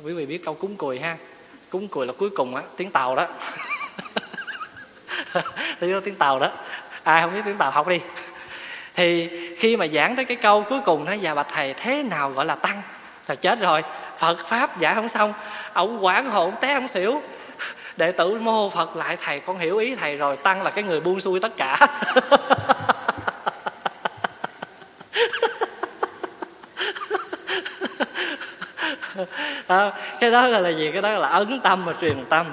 Quý 0.03 0.13
vị 0.13 0.25
biết 0.25 0.45
câu 0.45 0.53
cúng 0.53 0.75
cùi 0.75 0.99
ha? 0.99 1.17
Cúng 1.69 1.87
cùi 1.87 2.05
là 2.05 2.13
cuối 2.17 2.29
cùng 2.29 2.55
á 2.55 2.63
tiếng 2.77 2.91
tàu 2.91 3.15
đó. 3.15 3.27
tiếng 6.05 6.15
tàu 6.15 6.39
đó. 6.39 6.49
Ai 7.03 7.21
không 7.21 7.33
biết 7.33 7.41
tiếng 7.45 7.57
tàu 7.57 7.71
học 7.71 7.87
đi. 7.87 8.01
Thì 8.95 9.29
khi 9.59 9.77
mà 9.77 9.87
giảng 9.87 10.15
tới 10.15 10.25
cái 10.25 10.37
câu 10.37 10.63
cuối 10.69 10.79
cùng 10.85 11.05
nói 11.05 11.19
dạ 11.19 11.33
bạch 11.33 11.47
thầy 11.53 11.73
thế 11.73 12.03
nào 12.03 12.29
gọi 12.29 12.45
là 12.45 12.55
tăng? 12.55 12.81
Là 13.27 13.35
chết 13.35 13.59
rồi. 13.59 13.83
Phật 14.19 14.47
pháp 14.47 14.79
giải 14.79 14.95
không 14.95 15.09
xong. 15.09 15.33
Ông 15.73 16.05
quảng 16.05 16.29
hồn 16.29 16.53
té 16.61 16.73
ông 16.73 16.87
xỉu. 16.87 17.21
Đệ 17.97 18.11
tử 18.11 18.39
mô 18.39 18.69
phật 18.69 18.95
lại 18.95 19.17
thầy 19.21 19.39
con 19.39 19.59
hiểu 19.59 19.77
ý 19.77 19.95
thầy 19.95 20.17
rồi. 20.17 20.37
Tăng 20.37 20.63
là 20.63 20.69
cái 20.69 20.83
người 20.83 20.99
buông 20.99 21.19
xuôi 21.19 21.39
tất 21.39 21.57
cả. 21.57 21.87
À, 29.67 29.91
cái 30.19 30.31
đó 30.31 30.47
là 30.47 30.69
gì? 30.69 30.91
Cái 30.91 31.01
đó 31.01 31.09
là 31.09 31.27
ấn 31.27 31.59
tâm 31.59 31.85
và 31.85 31.93
truyền 32.01 32.25
tâm. 32.29 32.45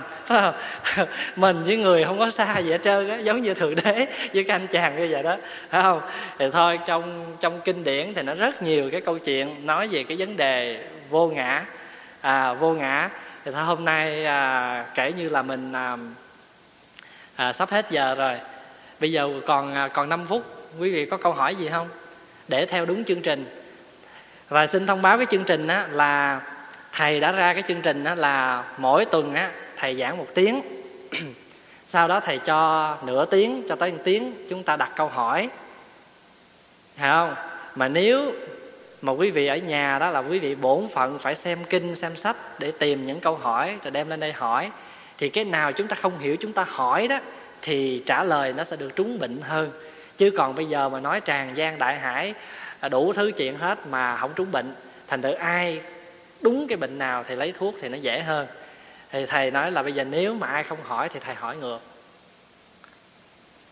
mình 1.36 1.62
với 1.64 1.76
người 1.76 2.05
không 2.05 2.18
có 2.18 2.30
xa 2.30 2.59
gì 2.59 2.70
hết 2.70 2.80
trơn 2.84 3.09
á 3.09 3.16
giống 3.16 3.42
như 3.42 3.55
thượng 3.55 3.74
đế 3.74 4.07
với 4.34 4.44
các 4.44 4.55
anh 4.55 4.66
chàng 4.66 4.96
như 4.96 5.09
vậy 5.11 5.22
đó 5.22 5.36
phải 5.70 5.82
không? 5.82 6.01
Thì 6.38 6.46
thôi 6.53 6.78
trong 6.86 7.36
trong 7.40 7.61
kinh 7.64 7.84
điển 7.84 8.14
thì 8.14 8.22
nó 8.22 8.34
rất 8.34 8.62
nhiều 8.62 8.90
cái 8.92 9.01
câu 9.01 9.18
chuyện 9.18 9.66
nói 9.66 9.88
về 9.88 10.05
cái 10.05 10.16
vấn 10.16 10.36
đề 10.36 10.84
vô 11.11 11.26
ngã. 11.28 11.64
À, 12.20 12.53
vô 12.53 12.72
ngã 12.72 13.11
thì 13.44 13.51
thôi 13.55 13.64
hôm 13.64 13.84
nay 13.84 14.24
à, 14.24 14.84
kể 14.94 15.12
như 15.12 15.28
là 15.28 15.42
mình 15.42 15.72
à, 15.72 15.96
à, 17.36 17.53
sắp 17.53 17.70
hết 17.70 17.86
giờ 17.90 18.14
rồi. 18.14 18.34
Bây 19.01 19.12
giờ 19.12 19.30
còn 19.46 19.74
à, 19.74 19.88
còn 19.88 20.09
5 20.09 20.26
phút 20.28 20.42
quý 20.78 20.90
vị 20.90 21.07
có 21.07 21.16
câu 21.16 21.32
hỏi 21.32 21.55
gì 21.55 21.68
không? 21.68 21.88
Để 22.49 22.66
theo 22.66 22.86
đúng 22.86 23.05
chương 23.05 23.20
trình. 23.20 23.46
Và 24.49 24.66
xin 24.66 24.86
thông 24.86 25.03
báo 25.03 25.16
cái 25.16 25.26
chương 25.30 25.44
trình 25.44 25.68
á, 25.68 25.86
là 25.90 26.40
thầy 26.92 27.20
đã 27.20 27.32
ra 27.32 27.53
cái 27.53 27.62
chương 27.62 27.82
trình 27.82 28.05
á, 28.05 28.14
là 28.14 28.64
mỗi 28.78 29.05
tuần 29.05 29.34
á, 29.34 29.51
thầy 29.76 29.96
giảng 29.96 30.18
một 30.18 30.26
tiếng. 30.34 30.78
sau 31.86 32.09
đó 32.09 32.20
thầy 32.20 32.38
cho 32.38 32.96
nửa 33.06 33.24
tiếng, 33.24 33.62
cho 33.68 33.76
tới 33.76 33.92
một 33.92 33.98
tiếng, 34.04 34.32
chúng 34.48 34.62
ta 34.62 34.76
đặt 34.76 34.92
câu 34.96 35.09
hỏi. 35.09 35.48
Thấy 36.96 37.09
không? 37.11 37.34
Mà 37.74 37.88
nếu 37.88 38.32
mà 39.02 39.12
quý 39.12 39.30
vị 39.30 39.46
ở 39.46 39.56
nhà 39.56 39.98
đó 39.98 40.11
là 40.11 40.20
quý 40.20 40.38
vị 40.38 40.54
bổn 40.54 40.88
phận 40.94 41.18
phải 41.18 41.34
xem 41.34 41.64
kinh, 41.64 41.94
xem 41.94 42.16
sách 42.16 42.36
để 42.59 42.72
tìm 42.78 43.06
những 43.06 43.20
câu 43.20 43.36
hỏi, 43.36 43.76
rồi 43.84 43.90
đem 43.90 44.09
lên 44.09 44.20
đây 44.20 44.32
hỏi, 44.32 44.70
thì 45.18 45.28
cái 45.28 45.44
nào 45.44 45.72
chúng 45.72 45.88
ta 45.88 45.96
không 45.96 46.18
hiểu, 46.18 46.36
chúng 46.36 46.52
ta 46.52 46.64
hỏi 46.68 47.09
đó, 47.09 47.18
thì 47.62 48.02
trả 48.06 48.24
lời 48.24 48.52
nó 48.52 48.64
sẽ 48.64 48.76
được 48.76 48.96
trúng 48.96 49.18
bệnh 49.18 49.40
hơn. 49.42 49.70
Chứ 50.16 50.30
còn 50.36 50.54
bây 50.54 50.64
giờ 50.66 50.88
mà 50.88 51.00
nói 51.00 51.20
tràn 51.20 51.56
gian 51.56 51.78
đại 51.78 51.98
hải 51.98 52.34
à, 52.80 52.88
đủ 52.88 53.12
thứ 53.12 53.32
chuyện 53.36 53.59
hết 53.59 53.86
mà 53.86 54.16
không 54.16 54.30
trúng 54.36 54.52
bệnh, 54.52 54.74
thành 55.06 55.22
thử 55.22 55.32
ai 55.32 55.80
đúng 56.40 56.66
cái 56.68 56.76
bệnh 56.76 56.98
nào 56.98 57.24
thì 57.28 57.36
lấy 57.36 57.52
thuốc 57.59 57.74
thì 57.80 57.88
nó 57.88 57.96
dễ 57.96 58.20
hơn 58.20 58.46
thì 59.11 59.26
thầy 59.26 59.50
nói 59.50 59.72
là 59.72 59.82
bây 59.82 59.92
giờ 59.92 60.04
nếu 60.04 60.34
mà 60.34 60.46
ai 60.46 60.64
không 60.64 60.82
hỏi 60.82 61.09
thì 61.09 61.20
thầy 61.20 61.34
hỏi 61.34 61.56
ngược. 61.56 61.78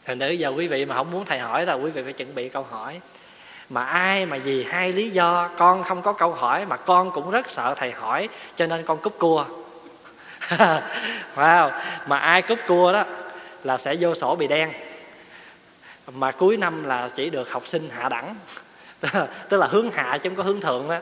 Thành 0.05 0.19
nữ 0.19 0.31
giờ 0.31 0.49
quý 0.49 0.69
vị 0.69 0.85
mà 0.85 0.95
không 0.95 1.11
muốn 1.11 1.25
thầy 1.25 1.39
hỏi 1.39 1.67
là 1.67 1.75
quý 1.75 1.91
vị 1.91 2.03
phải 2.03 2.13
chuẩn 2.13 2.35
bị 2.35 2.49
câu 2.49 2.63
hỏi. 2.63 3.01
Mà 3.69 3.85
ai 3.85 4.27
mà 4.27 4.37
vì 4.37 4.65
hai 4.65 4.93
lý 4.93 5.11
do 5.11 5.51
con 5.57 5.83
không 5.83 6.03
có 6.03 6.13
câu 6.13 6.33
hỏi 6.33 6.67
mà 6.67 6.77
con 6.77 7.11
cũng 7.11 7.31
rất 7.31 7.51
sợ 7.51 7.75
thầy 7.77 7.93
hỏi, 7.93 8.29
cho 8.57 8.67
nên 8.67 8.85
con 8.85 8.99
cúp 8.99 9.19
cua. 9.19 9.45
Wow. 11.37 11.71
Mà 12.07 12.19
ai 12.19 12.43
cúp 12.43 12.59
cua 12.67 12.93
đó 12.93 13.05
là 13.65 13.79
sẽ 13.79 13.97
vô 14.01 14.15
sổ 14.15 14.37
bị 14.37 14.47
đen. 14.47 14.73
Mà 16.13 16.31
cuối 16.31 16.57
năm 16.57 16.85
là 16.85 17.09
chỉ 17.15 17.31
được 17.31 17.51
học 17.51 17.67
sinh 17.67 17.91
hạ 17.91 18.09
đẳng. 18.09 18.35
Tức 19.49 19.57
là 19.57 19.67
hướng 19.67 19.91
hạ 19.91 20.19
chứ 20.19 20.29
không 20.29 20.37
có 20.37 20.43
hướng 20.43 20.61
thượng 20.61 20.89
đó. 20.89 20.99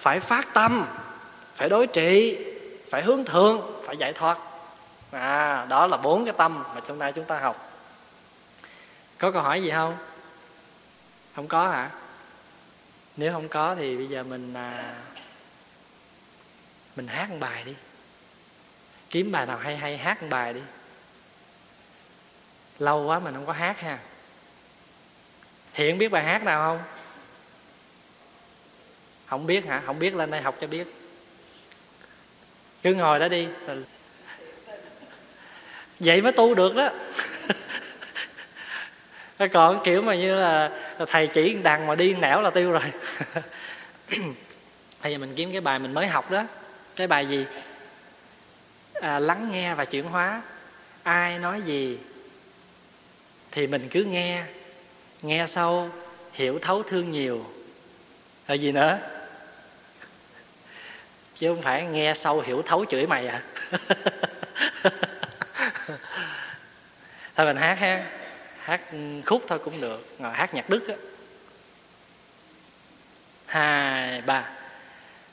Phải 0.00 0.20
phát 0.20 0.54
tâm, 0.54 0.84
phải 1.56 1.68
đối 1.68 1.86
trị 1.86 2.38
phải 2.90 3.02
hướng 3.02 3.24
thượng 3.24 3.82
phải 3.86 3.96
giải 3.96 4.12
thoát. 4.12 4.38
À 5.10 5.66
đó 5.68 5.86
là 5.86 5.96
bốn 5.96 6.24
cái 6.24 6.34
tâm 6.38 6.64
mà 6.74 6.80
trong 6.86 6.98
nay 6.98 7.12
chúng 7.12 7.24
ta 7.24 7.38
học. 7.38 7.72
Có 9.18 9.30
câu 9.30 9.42
hỏi 9.42 9.62
gì 9.62 9.70
không? 9.70 9.96
Không 11.34 11.48
có 11.48 11.68
hả? 11.68 11.90
Nếu 13.16 13.32
không 13.32 13.48
có 13.48 13.74
thì 13.74 13.96
bây 13.96 14.06
giờ 14.06 14.22
mình 14.22 14.54
à, 14.54 14.94
mình 16.96 17.06
hát 17.06 17.30
một 17.30 17.36
bài 17.40 17.64
đi. 17.64 17.74
Kiếm 19.10 19.32
bài 19.32 19.46
nào 19.46 19.58
hay 19.58 19.76
hay 19.76 19.98
hát 19.98 20.22
một 20.22 20.28
bài 20.30 20.52
đi. 20.54 20.62
Lâu 22.78 23.04
quá 23.06 23.18
mình 23.18 23.34
không 23.34 23.46
có 23.46 23.52
hát 23.52 23.80
ha. 23.80 23.98
Hiện 25.72 25.98
biết 25.98 26.08
bài 26.08 26.24
hát 26.24 26.44
nào 26.44 26.62
không? 26.62 26.86
Không 29.26 29.46
biết 29.46 29.66
hả? 29.66 29.82
Không 29.86 29.98
biết 29.98 30.14
lên 30.14 30.30
đây 30.30 30.42
học 30.42 30.54
cho 30.60 30.66
biết 30.66 30.94
cứ 32.82 32.94
ngồi 32.94 33.18
đó 33.18 33.28
đi. 33.28 33.48
Vậy 36.00 36.22
mới 36.22 36.32
tu 36.32 36.54
được 36.54 36.74
đó. 36.74 36.90
Còn 39.52 39.80
kiểu 39.84 40.02
mà 40.02 40.14
như 40.14 40.34
là 40.34 40.70
thầy 41.08 41.26
chỉ 41.26 41.58
đằng 41.62 41.86
mà 41.86 41.94
đi 41.94 42.14
nẻo 42.14 42.40
là 42.40 42.50
tiêu 42.50 42.72
rồi. 42.72 42.92
Bây 45.02 45.12
giờ 45.12 45.18
mình 45.18 45.32
kiếm 45.36 45.52
cái 45.52 45.60
bài 45.60 45.78
mình 45.78 45.94
mới 45.94 46.06
học 46.06 46.30
đó. 46.30 46.44
Cái 46.96 47.06
bài 47.06 47.26
gì? 47.26 47.46
À, 48.94 49.18
lắng 49.18 49.48
nghe 49.52 49.74
và 49.74 49.84
chuyển 49.84 50.04
hóa. 50.04 50.42
Ai 51.02 51.38
nói 51.38 51.62
gì 51.62 51.98
thì 53.50 53.66
mình 53.66 53.88
cứ 53.90 54.04
nghe. 54.04 54.44
Nghe 55.22 55.46
sâu 55.46 55.90
hiểu 56.32 56.58
thấu 56.58 56.82
thương 56.82 57.12
nhiều. 57.12 57.44
Rồi 58.48 58.58
gì 58.58 58.72
nữa? 58.72 58.98
Chứ 61.38 61.48
không 61.48 61.62
phải 61.62 61.84
nghe 61.84 62.14
sâu 62.14 62.40
hiểu 62.40 62.62
thấu 62.62 62.84
chửi 62.84 63.06
mày 63.06 63.26
à. 63.26 63.42
Thôi 67.36 67.46
mình 67.46 67.56
hát 67.56 67.78
ha. 67.78 68.04
Hát 68.62 68.80
khúc 69.26 69.44
thôi 69.48 69.58
cũng 69.58 69.80
được, 69.80 70.06
ngồi 70.18 70.32
hát 70.32 70.54
nhạc 70.54 70.70
đức 70.70 70.88
á. 70.88 70.94
Hai, 73.46 74.22
ba. 74.26 74.44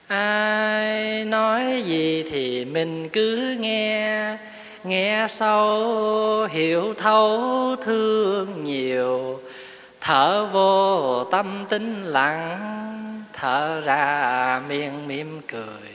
Ai 0.07 1.23
nói 1.25 1.83
gì 1.85 2.25
thì 2.31 2.65
mình 2.65 3.09
cứ 3.09 3.55
nghe. 3.59 4.37
Nghe 4.83 5.25
sâu, 5.29 6.45
hiểu 6.45 6.93
thấu 6.93 7.41
thương 7.83 8.63
nhiều. 8.63 9.41
Thở 10.01 10.45
vô 10.45 11.23
tâm 11.23 11.65
tính 11.69 12.03
lặng, 12.03 13.23
thở 13.33 13.81
ra 13.81 14.61
miệng 14.69 15.07
mỉm 15.07 15.41
cười 15.47 15.94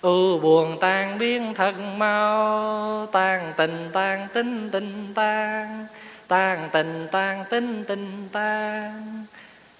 ưu 0.00 0.38
buồn 0.38 0.78
tan 0.80 1.18
biến 1.18 1.54
thật 1.54 1.74
mau. 1.96 3.06
Tan 3.12 3.52
tình 3.56 3.90
tan 3.92 4.28
tính 4.34 4.68
tình 4.72 5.12
tan. 5.14 5.86
Tan 6.28 6.68
tình 6.72 7.08
tan 7.12 7.44
tính 7.50 7.84
tình 7.88 8.28
tan. 8.32 9.24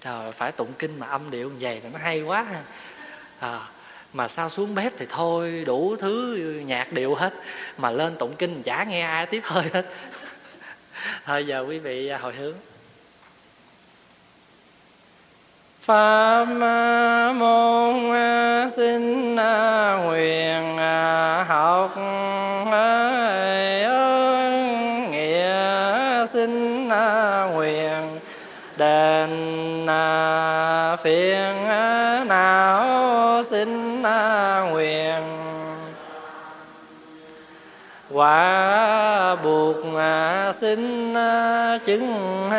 Trời 0.01 0.31
phải 0.31 0.51
tụng 0.51 0.73
kinh 0.79 0.99
mà 0.99 1.07
âm 1.07 1.31
điệu 1.31 1.49
như 1.49 1.55
vậy 1.59 1.79
thì 1.83 1.89
nó 1.93 1.99
hay 1.99 2.21
quá 2.21 2.43
ha. 2.43 2.61
À, 3.39 3.59
mà 4.13 4.27
sao 4.27 4.49
xuống 4.49 4.75
bếp 4.75 4.93
thì 4.97 5.05
thôi 5.09 5.63
đủ 5.65 5.95
thứ 5.99 6.35
nhạc 6.65 6.93
điệu 6.93 7.15
hết. 7.15 7.33
Mà 7.77 7.91
lên 7.91 8.15
tụng 8.15 8.35
kinh 8.35 8.63
chả 8.63 8.83
nghe 8.83 9.01
ai 9.01 9.25
tiếp 9.25 9.41
hơi 9.43 9.65
hết. 9.73 9.85
Thôi 11.25 11.45
giờ 11.45 11.65
quý 11.67 11.79
vị 11.79 12.09
hồi 12.09 12.33
hướng. 12.33 12.55
Pháp 15.89 16.45
môn 17.35 17.93
xin 18.75 19.35
nguyện 20.05 20.77
học 21.47 21.95
ơn 23.83 25.11
nghĩa 25.11 26.25
xin 26.33 26.87
nguyện 27.53 28.19
đền 28.77 29.29
phiền 31.03 31.55
não 32.27 33.43
xin 33.43 34.01
nguyện 34.71 35.21
quả 38.11 39.35
buộc 39.43 39.75
xin 40.61 41.13
chứng 41.85 42.49